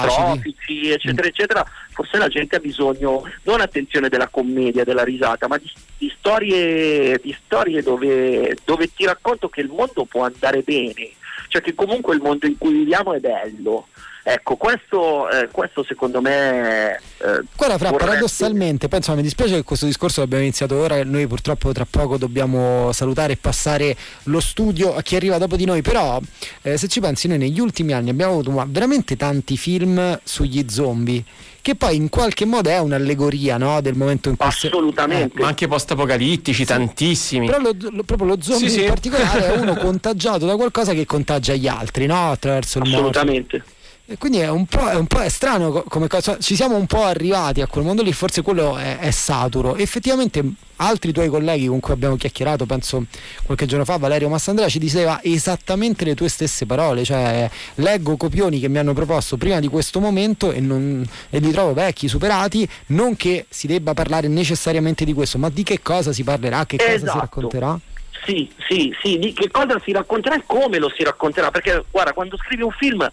catastrofici, 0.03 0.89
eccetera, 0.89 1.27
eccetera, 1.27 1.65
forse 1.91 2.17
la 2.17 2.27
gente 2.27 2.55
ha 2.57 2.59
bisogno, 2.59 3.23
non 3.43 3.61
attenzione 3.61 4.09
della 4.09 4.27
commedia, 4.27 4.83
della 4.83 5.03
risata, 5.03 5.47
ma 5.47 5.57
di, 5.57 5.71
di 5.97 6.11
storie, 6.17 7.19
di 7.23 7.35
storie 7.45 7.81
dove, 7.81 8.57
dove 8.65 8.91
ti 8.93 9.05
racconto 9.05 9.49
che 9.49 9.61
il 9.61 9.69
mondo 9.69 10.03
può 10.05 10.23
andare 10.25 10.61
bene, 10.61 11.09
cioè 11.47 11.61
che 11.61 11.73
comunque 11.73 12.15
il 12.15 12.21
mondo 12.21 12.45
in 12.45 12.57
cui 12.57 12.73
viviamo 12.73 13.13
è 13.13 13.19
bello. 13.19 13.87
Ecco, 14.29 14.57
questo, 14.57 15.29
eh, 15.29 15.47
questo 15.49 15.85
secondo 15.85 16.19
me... 16.19 16.95
eh, 16.95 17.41
Guarda, 17.55 17.77
Fra, 17.77 17.91
vorrebbe- 17.91 17.97
paradossalmente, 17.97 18.89
penso, 18.89 19.15
mi 19.15 19.21
dispiace 19.21 19.55
che 19.55 19.63
questo 19.63 19.85
discorso 19.85 20.19
l'abbiamo 20.19 20.43
iniziato 20.43 20.75
ora 20.75 20.97
e 20.97 21.05
noi 21.05 21.25
purtroppo 21.27 21.71
tra 21.71 21.87
poco 21.89 22.17
dobbiamo 22.17 22.91
salutare 22.91 23.33
e 23.33 23.37
passare 23.37 23.95
lo 24.23 24.41
studio 24.41 24.93
a 24.93 25.01
chi 25.01 25.15
arriva 25.15 25.37
dopo 25.37 25.55
di 25.55 25.63
noi, 25.63 25.81
però 25.81 26.19
eh, 26.63 26.75
se 26.75 26.89
ci 26.89 26.99
pensi 26.99 27.29
noi 27.29 27.37
negli 27.37 27.61
ultimi 27.61 27.93
anni 27.93 28.09
abbiamo 28.09 28.33
avuto 28.33 28.65
veramente 28.67 29.15
tanti 29.15 29.55
film 29.55 30.19
sugli 30.21 30.65
zombie, 30.67 31.23
che 31.67 31.75
poi 31.75 31.97
in 31.97 32.07
qualche 32.07 32.45
modo 32.45 32.69
è 32.69 32.79
un'allegoria 32.79 33.57
no, 33.57 33.81
del 33.81 33.93
momento 33.93 34.29
in 34.29 34.37
cui... 34.37 34.49
se- 34.51 34.67
Assolutamente. 34.67 35.41
Ma 35.41 35.47
anche 35.47 35.67
post-apocalittici, 35.67 36.63
tantissimi. 36.63 37.45
Però 37.47 37.59
lo- 37.59 37.75
lo- 37.77 38.03
proprio 38.03 38.25
lo 38.29 38.37
zombie 38.39 38.69
Sì, 38.69 38.75
sì. 38.75 38.81
in 38.83 38.87
particolare 38.87 39.53
è 39.53 39.57
uno 39.57 39.75
contagiato 39.75 40.45
da 40.45 40.55
qualcosa 40.55 40.93
che 40.93 41.05
contagia 41.05 41.55
gli 41.55 41.67
altri, 41.67 42.05
no? 42.05 42.31
Attraverso 42.31 42.77
il 42.79 42.85
morto. 42.89 43.09
Assolutamente. 43.09 43.63
E 44.09 44.17
quindi 44.17 44.37
è 44.37 44.49
un 44.49 44.65
po', 44.67 44.87
è 44.87 44.95
un 44.95 45.05
po' 45.05 45.19
è 45.19 45.27
strano 45.27 45.69
co- 45.69 45.83
come 45.83 46.07
cosa. 46.07 46.37
Ci 46.39 46.55
siamo 46.55 46.77
un 46.77 46.85
po' 46.85 47.03
arrivati 47.03 47.59
a 47.59 47.67
quel 47.67 47.83
mondo 47.83 48.01
lì, 48.03 48.13
forse 48.13 48.41
quello 48.41 48.77
è, 48.77 48.99
è 48.99 49.11
saturo. 49.11 49.75
Effettivamente 49.75 50.41
altri 50.77 51.11
tuoi 51.11 51.27
colleghi 51.27 51.67
con 51.67 51.81
cui 51.81 51.91
abbiamo 51.91 52.15
chiacchierato, 52.15 52.65
penso 52.65 53.03
qualche 53.43 53.65
giorno 53.65 53.83
fa, 53.83 53.97
Valerio 53.97 54.29
Massandrea 54.29 54.69
ci 54.69 54.79
diceva 54.79 55.19
esattamente 55.21 56.05
le 56.05 56.15
tue 56.15 56.29
stesse 56.29 56.65
parole, 56.65 57.03
cioè 57.03 57.49
leggo 57.75 58.15
copioni 58.15 58.61
che 58.61 58.69
mi 58.69 58.77
hanno 58.77 58.93
proposto 58.93 59.35
prima 59.35 59.59
di 59.59 59.67
questo 59.67 59.99
momento 59.99 60.53
e, 60.53 60.61
non- 60.61 61.05
e 61.29 61.39
li 61.39 61.51
trovo 61.51 61.73
vecchi, 61.73 62.07
superati, 62.07 62.65
non 62.87 63.17
che 63.17 63.45
si 63.49 63.67
debba 63.67 63.93
parlare 63.93 64.29
necessariamente 64.29 65.03
di 65.03 65.11
questo, 65.11 65.37
ma 65.37 65.49
di 65.49 65.63
che 65.63 65.81
cosa 65.81 66.13
si 66.13 66.23
parlerà, 66.23 66.65
che 66.65 66.77
cosa 66.77 66.89
si 66.91 66.95
Esatto. 66.95 67.19
racconterà. 67.19 67.77
Sì, 68.25 68.49
sì, 68.69 68.93
sì, 69.01 69.19
di 69.19 69.33
che 69.33 69.49
cosa 69.51 69.81
si 69.83 69.91
racconterà 69.91 70.35
e 70.35 70.43
come 70.45 70.77
lo 70.79 70.89
si 70.95 71.03
racconterà, 71.03 71.51
perché 71.51 71.83
guarda, 71.91 72.13
quando 72.13 72.37
scrivi 72.37 72.61
un 72.61 72.71
film, 72.71 73.05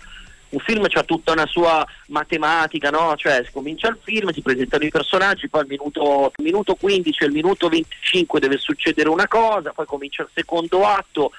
un 0.55 0.61
film 0.61 0.86
ha 0.90 1.02
tutta 1.02 1.32
una 1.32 1.46
sua 1.46 1.86
matematica, 2.09 2.90
no? 2.90 3.14
Cioè 3.16 3.44
comincia 3.52 3.88
il 3.88 3.98
film, 4.02 4.30
si 4.32 4.40
presentano 4.40 4.84
i 4.84 4.90
personaggi, 4.90 5.48
poi 5.48 5.62
al 5.62 5.66
minuto, 5.66 6.32
minuto 6.38 6.74
15 6.74 7.24
al 7.24 7.32
minuto 7.32 7.68
25 7.68 8.40
deve 8.40 8.57
succedere 8.59 9.09
una 9.09 9.26
cosa, 9.28 9.72
poi 9.72 9.86
comincia 9.86 10.22
il 10.22 10.28
secondo 10.32 10.86
atto. 10.86 11.32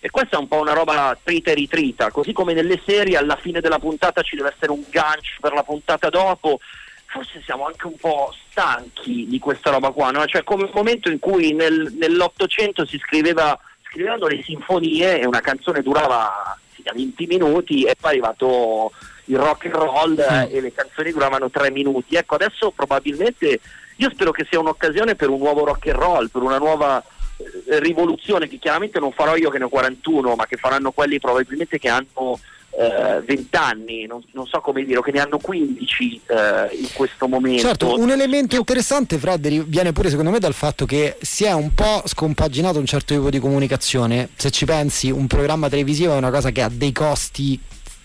E 0.00 0.10
questa 0.10 0.36
è 0.36 0.38
un 0.38 0.46
po' 0.46 0.60
una 0.60 0.74
roba 0.74 1.18
trita 1.20 1.50
e 1.50 1.54
ritrita, 1.54 2.10
così 2.10 2.32
come 2.32 2.52
nelle 2.52 2.80
serie 2.84 3.16
alla 3.16 3.36
fine 3.36 3.60
della 3.60 3.80
puntata 3.80 4.22
ci 4.22 4.36
deve 4.36 4.52
essere 4.54 4.70
un 4.70 4.84
gancio 4.90 5.38
per 5.40 5.52
la 5.52 5.64
puntata 5.64 6.08
dopo. 6.08 6.60
Forse 7.06 7.42
siamo 7.42 7.66
anche 7.66 7.86
un 7.86 7.96
po' 7.96 8.32
stanchi 8.50 9.26
di 9.26 9.38
questa 9.38 9.70
roba 9.70 9.90
qua, 9.90 10.10
no? 10.10 10.24
Cioè 10.26 10.44
come 10.44 10.64
il 10.64 10.70
momento 10.72 11.10
in 11.10 11.18
cui 11.18 11.52
nel- 11.52 11.94
nell'Ottocento 11.98 12.84
si 12.84 12.98
scriveva, 12.98 13.58
scrivevano 13.88 14.26
le 14.26 14.42
sinfonie 14.42 15.18
e 15.20 15.26
una 15.26 15.40
canzone 15.40 15.80
durava 15.80 16.56
sì, 16.88 16.92
da 16.92 16.92
20 16.94 17.26
minuti 17.26 17.82
e 17.84 17.96
poi 17.98 18.10
è 18.10 18.14
arrivato 18.14 18.92
il 19.26 19.38
rock 19.38 19.66
and 19.66 19.74
roll 19.74 20.18
eh, 20.18 20.56
e 20.56 20.60
le 20.60 20.72
canzoni 20.72 21.12
duravano 21.12 21.50
3 21.50 21.70
minuti. 21.70 22.16
Ecco, 22.16 22.36
adesso 22.36 22.70
probabilmente 22.70 23.60
io 23.96 24.10
spero 24.10 24.30
che 24.30 24.46
sia 24.48 24.60
un'occasione 24.60 25.14
per 25.14 25.28
un 25.28 25.38
nuovo 25.38 25.64
rock 25.64 25.88
and 25.88 25.98
roll, 25.98 26.28
per 26.28 26.42
una 26.42 26.58
nuova 26.58 27.02
eh, 27.36 27.78
rivoluzione 27.80 28.48
che 28.48 28.58
chiaramente 28.58 28.98
non 28.98 29.12
farò 29.12 29.36
io 29.36 29.50
che 29.50 29.58
ne 29.58 29.64
ho 29.64 29.68
41, 29.68 30.34
ma 30.34 30.46
che 30.46 30.56
faranno 30.56 30.92
quelli 30.92 31.18
probabilmente 31.18 31.78
che 31.78 31.88
hanno 31.88 32.38
eh, 32.78 33.20
20 33.26 33.56
anni, 33.56 34.06
non, 34.06 34.22
non 34.32 34.46
so 34.46 34.60
come 34.60 34.84
dire, 34.84 35.02
che 35.02 35.10
ne 35.10 35.20
hanno 35.20 35.38
15 35.38 36.20
eh, 36.26 36.76
in 36.76 36.88
questo 36.92 37.26
momento. 37.26 37.62
Certo, 37.62 37.98
un 37.98 38.10
elemento 38.10 38.54
interessante, 38.54 39.18
ri- 39.42 39.64
viene 39.66 39.92
pure 39.92 40.10
secondo 40.10 40.30
me 40.30 40.38
dal 40.38 40.54
fatto 40.54 40.86
che 40.86 41.16
si 41.20 41.44
è 41.44 41.52
un 41.52 41.74
po' 41.74 42.02
scompaginato 42.04 42.78
un 42.78 42.86
certo 42.86 43.14
tipo 43.14 43.30
di 43.30 43.40
comunicazione. 43.40 44.28
Se 44.36 44.50
ci 44.50 44.64
pensi, 44.64 45.10
un 45.10 45.26
programma 45.26 45.68
televisivo 45.68 46.14
è 46.14 46.16
una 46.18 46.30
cosa 46.30 46.50
che 46.50 46.62
ha 46.62 46.70
dei 46.72 46.92
costi 46.92 47.58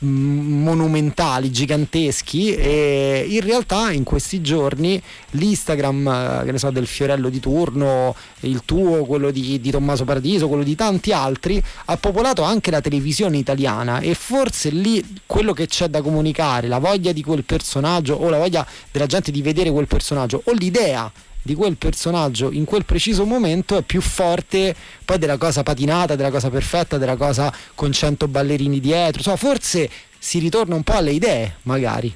monumentali, 0.04 1.52
giganteschi 1.52 2.56
e 2.56 3.26
in 3.28 3.42
realtà 3.42 3.92
in 3.92 4.04
questi 4.04 4.42
giorni 4.42 5.02
l'Instagram 5.32 6.42
ne 6.44 6.58
so, 6.58 6.70
del 6.70 6.88
Fiorello 6.88 7.30
di 7.30 7.40
turno, 7.40 8.16
il 8.42 8.62
tuo, 8.66 9.06
quello 9.06 9.32
di, 9.32 9.60
di 9.60 9.72
Tommaso 9.72 10.04
Paradiso, 10.04 10.48
quello 10.48 10.64
di 10.64 10.76
tanti 10.76 11.12
altri, 11.12 11.62
ha 11.86 11.98
popolato 11.98 12.44
anche 12.44 12.72
la 12.72 12.82
televisione 12.82 13.38
italiana. 13.38 14.00
E 14.00 14.14
forse 14.14 14.70
lì 14.70 15.04
quello 15.26 15.54
che 15.54 15.68
c'è 15.68 15.88
da 15.88 16.02
comunicare, 16.02 16.68
la 16.68 16.80
voglia 16.80 17.12
di 17.12 17.24
quel 17.24 17.44
personaggio 17.44 18.16
o 18.16 18.30
la 18.30 18.38
voglia 18.38 18.66
della 18.92 19.06
gente 19.06 19.32
di 19.32 19.42
vedere 19.42 19.72
quel 19.72 19.88
personaggio 19.88 20.42
o 20.46 20.52
l'idea 20.54 21.12
di 21.44 21.54
quel 21.54 21.76
personaggio 21.76 22.52
in 22.52 22.66
quel 22.66 22.86
preciso 22.86 23.26
momento 23.26 23.78
è 23.78 23.82
più 23.84 24.02
forte 24.02 24.74
poi 25.06 25.18
della 25.18 25.38
cosa 25.38 25.62
patinata, 25.62 26.16
della 26.16 26.32
cosa 26.32 26.50
perfetta, 26.50 26.98
della 26.98 27.18
cosa 27.18 27.54
con 27.76 27.92
cento 27.92 28.28
ballerini 28.28 28.80
dietro. 28.80 29.18
Insomma, 29.18 29.38
forse 29.38 29.90
si 30.18 30.40
ritorna 30.40 30.76
un 30.76 30.84
po' 30.84 30.94
alle 30.94 31.12
idee, 31.12 31.58
magari. 31.64 32.14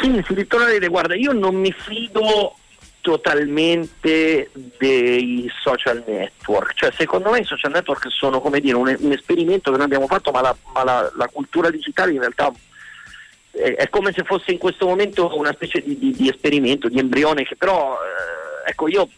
Sì, 0.00 0.22
si 0.26 0.34
ritorna 0.34 0.66
alle 0.66 0.76
idee. 0.76 0.88
Guarda, 0.88 1.14
io 1.14 1.32
non 1.32 1.54
mi 1.54 1.72
fido 1.72 2.56
totalmente 3.00 4.50
dei 4.78 5.48
social 5.62 6.02
network. 6.06 6.72
Cioè, 6.74 6.90
secondo 6.96 7.30
me 7.30 7.40
i 7.40 7.44
social 7.44 7.70
network 7.70 8.10
sono 8.10 8.40
come 8.40 8.60
dire 8.60 8.76
un, 8.76 8.96
un 8.98 9.12
esperimento 9.12 9.70
che 9.70 9.76
noi 9.76 9.86
abbiamo 9.86 10.06
fatto, 10.06 10.30
ma, 10.30 10.40
la, 10.40 10.56
ma 10.72 10.84
la, 10.84 11.12
la 11.16 11.28
cultura 11.30 11.70
digitale 11.70 12.12
in 12.12 12.20
realtà 12.20 12.52
è, 13.50 13.74
è, 13.74 13.88
come 13.88 14.12
se 14.12 14.24
fosse 14.24 14.52
in 14.52 14.58
questo 14.58 14.86
momento 14.86 15.30
una 15.36 15.52
specie 15.52 15.82
di, 15.82 15.98
di, 15.98 16.12
di 16.12 16.28
esperimento, 16.28 16.88
di 16.88 16.98
embrione 16.98 17.44
che 17.44 17.56
però 17.56 17.94
eh, 17.94 18.43
ecco, 18.64 18.88
io 18.88 19.08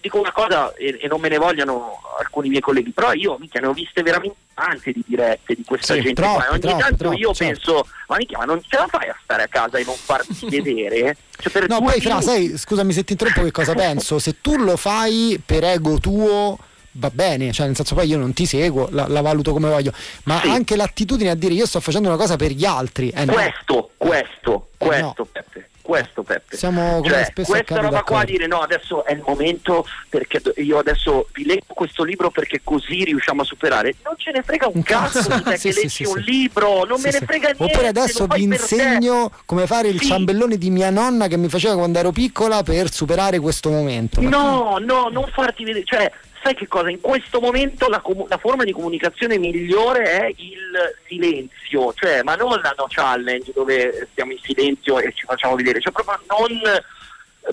dico 0.00 0.18
una 0.18 0.32
cosa 0.32 0.74
e, 0.74 0.98
e, 1.00 1.06
non 1.08 1.20
me 1.20 1.28
ne 1.28 1.38
vogliano 1.38 2.00
alcuni 2.18 2.48
miei 2.48 2.60
colleghi, 2.60 2.90
però 2.90 3.12
io 3.12 3.36
mica 3.38 3.60
ne 3.60 3.66
ho 3.66 3.72
viste 3.72 4.02
veramente 4.02 4.36
tante 4.54 4.92
di 4.92 5.04
dirette 5.06 5.54
di 5.54 5.64
questa 5.64 5.94
sì, 5.94 6.00
gente 6.00 6.22
troppo, 6.22 6.36
qua. 6.36 6.50
Ogni 6.50 6.60
troppo, 6.60 6.78
tanto 6.78 6.96
troppo, 6.96 7.16
io 7.16 7.34
certo. 7.34 7.54
penso, 7.54 7.86
ma 8.08 8.16
mica, 8.16 8.38
ma 8.38 8.44
non 8.44 8.62
ce 8.66 8.76
la 8.76 8.86
fai 8.88 9.08
a 9.08 9.16
stare 9.22 9.42
a 9.42 9.48
casa 9.48 9.78
e 9.78 9.84
non 9.84 9.94
farti 9.94 10.46
vedere? 10.48 11.16
Cioè, 11.38 11.66
no, 11.66 11.80
poi 11.80 12.00
Fra, 12.00 12.20
sai, 12.20 12.56
scusami 12.56 12.92
se 12.92 13.04
ti 13.04 13.12
interrompo, 13.12 13.42
che 13.42 13.52
cosa 13.52 13.74
penso? 13.74 14.18
Se 14.18 14.40
tu 14.40 14.56
lo 14.56 14.76
fai 14.76 15.40
per 15.44 15.64
ego 15.64 15.98
tuo 15.98 16.58
va 16.98 17.10
bene, 17.10 17.52
cioè 17.52 17.66
nel 17.66 17.76
senso 17.76 17.94
poi 17.94 18.08
io 18.08 18.18
non 18.18 18.32
ti 18.32 18.46
seguo, 18.46 18.88
la, 18.90 19.06
la 19.08 19.20
valuto 19.20 19.52
come 19.52 19.68
voglio, 19.68 19.92
ma 20.24 20.40
sì. 20.40 20.48
anche 20.48 20.76
l'attitudine 20.76 21.30
a 21.30 21.34
dire 21.34 21.54
io 21.54 21.66
sto 21.66 21.80
facendo 21.80 22.08
una 22.08 22.16
cosa 22.16 22.36
per 22.36 22.52
gli 22.52 22.64
altri. 22.64 23.10
Eh, 23.10 23.26
questo, 23.26 23.74
no. 23.74 23.88
questo, 23.96 24.68
Eh, 24.72 24.86
questo, 24.86 25.28
no. 25.32 25.42
Questo 25.86 26.24
Peppe. 26.24 26.56
Siamo 26.56 27.00
come 27.00 27.08
cioè, 27.08 27.32
questa 27.32 27.76
roba 27.76 27.88
qua 27.88 27.90
d'accordo. 27.90 28.24
dire 28.24 28.46
no, 28.48 28.58
adesso 28.58 29.04
è 29.04 29.12
il 29.12 29.22
momento 29.24 29.86
perché 30.08 30.42
io 30.56 30.78
adesso 30.78 31.28
vi 31.32 31.44
leggo 31.44 31.74
questo 31.74 32.02
libro 32.02 32.30
perché 32.30 32.60
così 32.64 33.04
riusciamo 33.04 33.42
a 33.42 33.44
superare. 33.44 33.94
Non 34.02 34.14
ce 34.16 34.32
ne 34.32 34.42
frega 34.42 34.66
un, 34.66 34.72
Un 34.74 34.82
cazzo 34.82 35.20
cazzo. 35.28 35.36
di 35.36 35.42
te 35.44 35.56
Sì, 35.58 35.68
che 35.68 35.72
sì, 35.74 35.80
leggi 35.82 35.88
sì, 35.88 36.04
un 36.04 36.18
libro, 36.18 36.84
non 36.84 37.00
me 37.00 37.10
ne 37.12 37.20
frega 37.20 37.50
niente. 37.50 37.62
Oppure 37.62 37.86
adesso 37.86 38.26
vi 38.26 38.42
insegno 38.42 39.30
come 39.44 39.68
fare 39.68 39.86
il 39.86 40.00
ciambellone 40.00 40.58
di 40.58 40.70
mia 40.70 40.90
nonna 40.90 41.28
che 41.28 41.36
mi 41.36 41.48
faceva 41.48 41.76
quando 41.76 42.00
ero 42.00 42.10
piccola 42.10 42.64
per 42.64 42.90
superare 42.90 43.38
questo 43.38 43.70
momento. 43.70 44.20
No, 44.20 44.78
no, 44.80 45.08
non 45.08 45.30
farti 45.32 45.62
vedere, 45.62 45.84
cioè, 45.84 46.10
sai 46.46 46.54
che 46.54 46.68
cosa? 46.68 46.90
In 46.90 47.00
questo 47.00 47.40
momento 47.40 47.88
la, 47.88 48.00
comu- 48.00 48.28
la 48.28 48.38
forma 48.38 48.62
di 48.62 48.70
comunicazione 48.70 49.36
migliore 49.36 50.04
è 50.04 50.26
il 50.36 50.94
silenzio, 51.06 51.92
cioè, 51.94 52.22
ma 52.22 52.36
non 52.36 52.60
la 52.60 52.72
no 52.76 52.86
challenge 52.88 53.50
dove 53.52 54.06
stiamo 54.12 54.30
in 54.30 54.38
silenzio 54.40 55.00
e 55.00 55.12
ci 55.12 55.24
facciamo 55.26 55.56
vedere, 55.56 55.80
cioè 55.80 55.92
proprio 55.92 56.20
non 56.28 56.60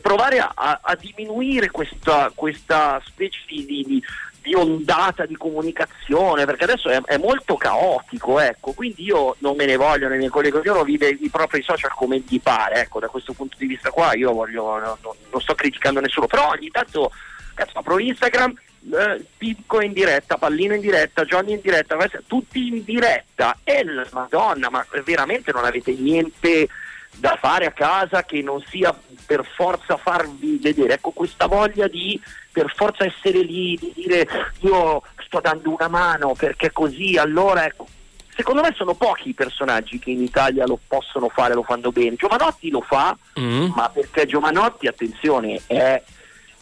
provare 0.01 0.37
a, 0.39 0.79
a- 0.81 0.95
diminuire 0.95 1.71
questa, 1.71 2.31
questa 2.35 3.01
specie 3.05 3.39
di- 3.47 3.65
di- 3.65 4.03
di 4.43 4.53
ondata 4.53 5.25
di 5.25 5.37
comunicazione, 5.37 6.45
perché 6.45 6.65
adesso 6.65 6.89
è, 6.89 7.01
è 7.05 7.17
molto 7.17 7.55
caotico, 7.55 8.39
ecco, 8.39 8.73
quindi 8.73 9.03
io 9.05 9.35
non 9.39 9.55
me 9.55 9.65
ne 9.65 9.77
voglio, 9.77 10.07
nei 10.09 10.17
miei 10.17 10.29
colleghi, 10.29 10.57
ognuno 10.57 10.83
vive 10.83 11.07
i 11.07 11.29
propri 11.31 11.63
social 11.63 11.93
come 11.93 12.19
gli 12.19 12.39
pare, 12.41 12.81
ecco, 12.81 12.99
da 12.99 13.07
questo 13.07 13.31
punto 13.33 13.55
di 13.57 13.65
vista 13.67 13.89
qua 13.89 14.13
io 14.15 14.33
voglio, 14.33 14.77
no- 14.77 14.97
no- 15.01 15.15
non 15.31 15.41
sto 15.41 15.55
criticando 15.55 15.99
nessuno, 16.01 16.27
però 16.27 16.49
ogni 16.49 16.69
tanto 16.69 17.09
cazzo, 17.55 17.77
apro 17.79 17.99
Instagram, 17.99 18.53
eh, 18.91 19.25
Pipco 19.38 19.81
in 19.81 19.93
diretta, 19.93 20.38
Pallino 20.38 20.73
in 20.73 20.81
diretta, 20.81 21.23
Johnny 21.25 21.53
in 21.53 21.61
diretta, 21.61 21.97
tutti 22.27 22.67
in 22.67 22.84
diretta 22.84 23.57
e 23.63 23.84
la 23.84 24.05
madonna, 24.11 24.69
ma 24.69 24.86
veramente 25.03 25.51
non 25.51 25.65
avete 25.65 25.93
niente 25.93 26.67
da 27.15 27.38
fare 27.39 27.65
a 27.65 27.71
casa 27.71 28.23
che 28.23 28.41
non 28.41 28.63
sia 28.67 28.95
per 29.25 29.45
forza 29.55 29.97
farvi 29.97 30.57
vedere, 30.61 30.93
ecco 30.95 31.11
questa 31.11 31.45
voglia 31.45 31.88
di 31.88 32.19
per 32.51 32.71
forza 32.75 33.05
essere 33.05 33.39
lì, 33.39 33.77
di 33.79 33.91
dire 33.95 34.27
io 34.61 35.01
sto 35.25 35.39
dando 35.39 35.71
una 35.71 35.88
mano 35.88 36.34
perché 36.34 36.71
così, 36.71 37.17
allora 37.17 37.65
ecco. 37.65 37.88
Secondo 38.36 38.61
me 38.61 38.73
sono 38.75 38.95
pochi 38.95 39.29
i 39.29 39.34
personaggi 39.36 39.99
che 39.99 40.09
in 40.09 40.23
Italia 40.23 40.65
lo 40.65 40.79
possono 40.88 41.29
fare, 41.29 41.53
lo 41.53 41.61
fanno 41.61 41.91
bene. 41.91 42.15
Giovanotti 42.15 42.71
lo 42.71 42.81
fa, 42.81 43.15
Mm. 43.39 43.69
ma 43.75 43.89
perché 43.89 44.25
Giovanotti, 44.25 44.88
attenzione, 44.88 45.61
è, 45.67 46.01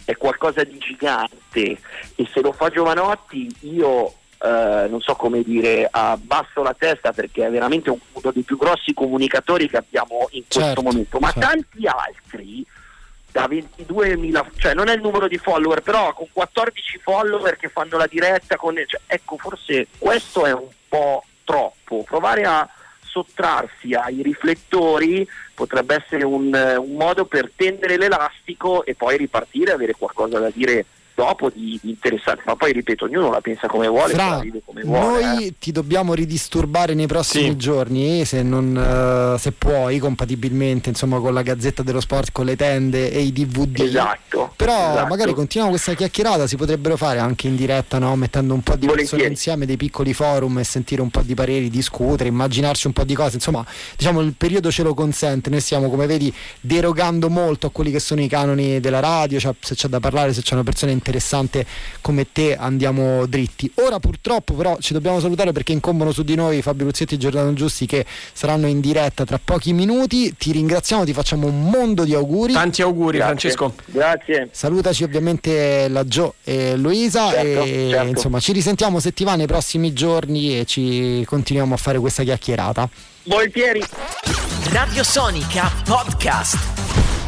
è 0.05 0.15
qualcosa 0.17 0.63
di 0.63 0.77
gigante 0.77 1.77
e 2.15 2.29
se 2.33 2.41
lo 2.41 2.51
fa 2.51 2.69
Giovanotti 2.69 3.53
io 3.61 4.13
eh, 4.43 4.87
non 4.89 5.01
so 5.01 5.13
come 5.15 5.43
dire, 5.43 5.87
abbasso 5.91 6.63
la 6.63 6.73
testa 6.77 7.11
perché 7.13 7.45
è 7.45 7.51
veramente 7.51 7.91
un- 7.91 7.99
uno 8.13 8.31
dei 8.31 8.41
più 8.41 8.57
grossi 8.57 8.93
comunicatori 8.93 9.69
che 9.69 9.77
abbiamo 9.77 10.27
in 10.31 10.41
questo 10.41 10.59
Certo, 10.61 10.81
momento, 10.81 11.19
ma 11.19 11.31
certo. 11.31 11.47
tanti 11.47 11.85
altri 11.85 12.65
da 13.31 13.47
22.000, 13.47 14.45
cioè 14.57 14.73
non 14.73 14.89
è 14.89 14.93
il 14.93 15.01
numero 15.01 15.27
di 15.27 15.37
follower, 15.37 15.81
però 15.81 16.11
con 16.13 16.27
14 16.33 16.99
follower 17.03 17.55
che 17.55 17.69
fanno 17.69 17.97
la 17.97 18.07
diretta 18.07 18.57
con 18.57 18.75
cioè, 18.75 18.99
ecco, 19.05 19.37
forse 19.37 19.87
questo 19.97 20.45
è 20.45 20.53
un 20.53 20.67
po' 20.89 21.23
troppo. 21.43 22.03
Provare 22.03 22.43
a 22.43 22.67
sottrarsi 23.11 23.93
ai 23.93 24.21
riflettori 24.21 25.27
potrebbe 25.53 25.95
essere 25.95 26.23
un, 26.23 26.53
eh, 26.55 26.77
un 26.77 26.93
modo 26.93 27.25
per 27.25 27.51
tendere 27.53 27.97
l'elastico 27.97 28.85
e 28.85 28.95
poi 28.95 29.17
ripartire 29.17 29.73
avere 29.73 29.95
qualcosa 29.97 30.39
da 30.39 30.49
dire 30.49 30.85
dopo 31.21 31.51
di, 31.53 31.79
di 31.81 31.89
interessante. 31.91 32.41
Ma 32.45 32.55
poi 32.55 32.73
ripeto, 32.73 33.05
ognuno 33.05 33.29
la 33.29 33.41
pensa 33.41 33.67
come 33.67 33.87
vuole, 33.87 34.13
Fra, 34.13 34.29
la 34.29 34.39
vive 34.39 34.61
come 34.65 34.81
vuole. 34.81 35.23
noi 35.23 35.45
eh. 35.47 35.53
ti 35.59 35.71
dobbiamo 35.71 36.15
ridisturbare 36.15 36.95
nei 36.95 37.05
prossimi 37.05 37.49
Sì. 37.49 37.57
giorni, 37.57 38.25
se, 38.25 38.41
non, 38.41 38.75
eh, 38.75 39.37
se 39.37 39.51
puoi, 39.51 39.99
compatibilmente 39.99 40.89
insomma, 40.89 41.19
con 41.19 41.33
la 41.33 41.43
Gazzetta 41.43 41.83
dello 41.83 41.99
Sport, 41.99 42.31
con 42.31 42.45
le 42.45 42.55
tende 42.55 43.11
e 43.11 43.19
i 43.21 43.31
DVD. 43.31 43.81
Esatto. 43.81 44.53
Però 44.55 44.71
esatto. 44.91 45.07
magari 45.07 45.33
continuiamo 45.33 45.69
questa 45.75 45.93
chiacchierata, 45.93 46.47
si 46.47 46.55
potrebbero 46.55 46.97
fare 46.97 47.19
anche 47.19 47.47
in 47.47 47.55
diretta, 47.55 47.99
no? 47.99 48.15
mettendo 48.15 48.53
un 48.55 48.61
po' 48.61 48.73
di 48.75 48.87
persone 48.87 49.01
Volentieri. 49.03 49.31
insieme, 49.31 49.65
dei 49.67 49.77
piccoli 49.77 50.13
forum 50.13 50.57
e 50.59 50.63
sentire 50.63 51.01
un 51.01 51.09
po' 51.11 51.21
di 51.21 51.35
pareri, 51.35 51.69
discutere, 51.69 52.29
immaginarci 52.29 52.87
un 52.87 52.93
po' 52.93 53.03
di 53.03 53.13
cose. 53.13 53.35
Insomma, 53.35 53.63
diciamo 53.95 54.21
il 54.21 54.33
periodo 54.35 54.71
ce 54.71 54.81
lo 54.83 54.93
consente, 54.95 55.49
noi 55.51 55.59
stiamo 55.61 55.89
come 55.89 56.07
vedi 56.07 56.33
derogando 56.59 57.29
molto 57.29 57.67
a 57.67 57.69
quelli 57.71 57.91
che 57.91 57.99
sono 57.99 58.21
i 58.21 58.27
canoni 58.27 58.79
della 58.79 58.99
radio, 58.99 59.39
cioè, 59.39 59.53
se 59.59 59.75
c'è 59.75 59.87
da 59.87 59.99
parlare, 59.99 60.33
se 60.33 60.41
c'è 60.41 60.53
una 60.53 60.63
persona 60.63 60.91
interessante 61.11 61.65
come 61.99 62.31
te 62.31 62.55
andiamo 62.55 63.25
dritti. 63.25 63.69
Ora 63.75 63.99
purtroppo 63.99 64.53
però 64.53 64.77
ci 64.79 64.93
dobbiamo 64.93 65.19
salutare 65.19 65.51
perché 65.51 65.73
incombono 65.73 66.11
su 66.11 66.23
di 66.23 66.35
noi 66.35 66.61
Fabio 66.61 66.85
Luzzetti 66.85 67.15
e 67.15 67.17
Giordano 67.17 67.53
Giusti 67.53 67.85
che 67.85 68.05
saranno 68.33 68.67
in 68.67 68.79
diretta 68.79 69.25
tra 69.25 69.39
pochi 69.43 69.73
minuti. 69.73 70.33
Ti 70.35 70.51
ringraziamo, 70.53 71.03
ti 71.03 71.13
facciamo 71.13 71.47
un 71.47 71.69
mondo 71.69 72.05
di 72.05 72.13
auguri. 72.13 72.53
Tanti 72.53 72.81
auguri, 72.81 73.17
Grazie. 73.17 73.51
Francesco. 73.51 73.73
Grazie. 73.85 74.49
Salutaci 74.51 75.03
ovviamente 75.03 75.87
la 75.89 76.05
Gio 76.05 76.35
e 76.43 76.77
Luisa 76.77 77.29
Certo, 77.31 77.63
e 77.63 77.87
certo. 77.91 78.07
insomma 78.07 78.39
ci 78.39 78.53
risentiamo 78.53 78.99
se 78.99 79.13
ti 79.13 79.23
va 79.23 79.35
nei 79.35 79.47
prossimi 79.47 79.91
giorni 79.93 80.59
e 80.59 80.65
ci 80.65 81.23
continuiamo 81.25 81.73
a 81.73 81.77
fare 81.77 81.99
questa 81.99 82.23
chiacchierata. 82.23 82.89
Volentieri. 83.23 83.83
Radio 84.71 85.03
Sonica 85.03 85.71
Podcast. 85.83 87.20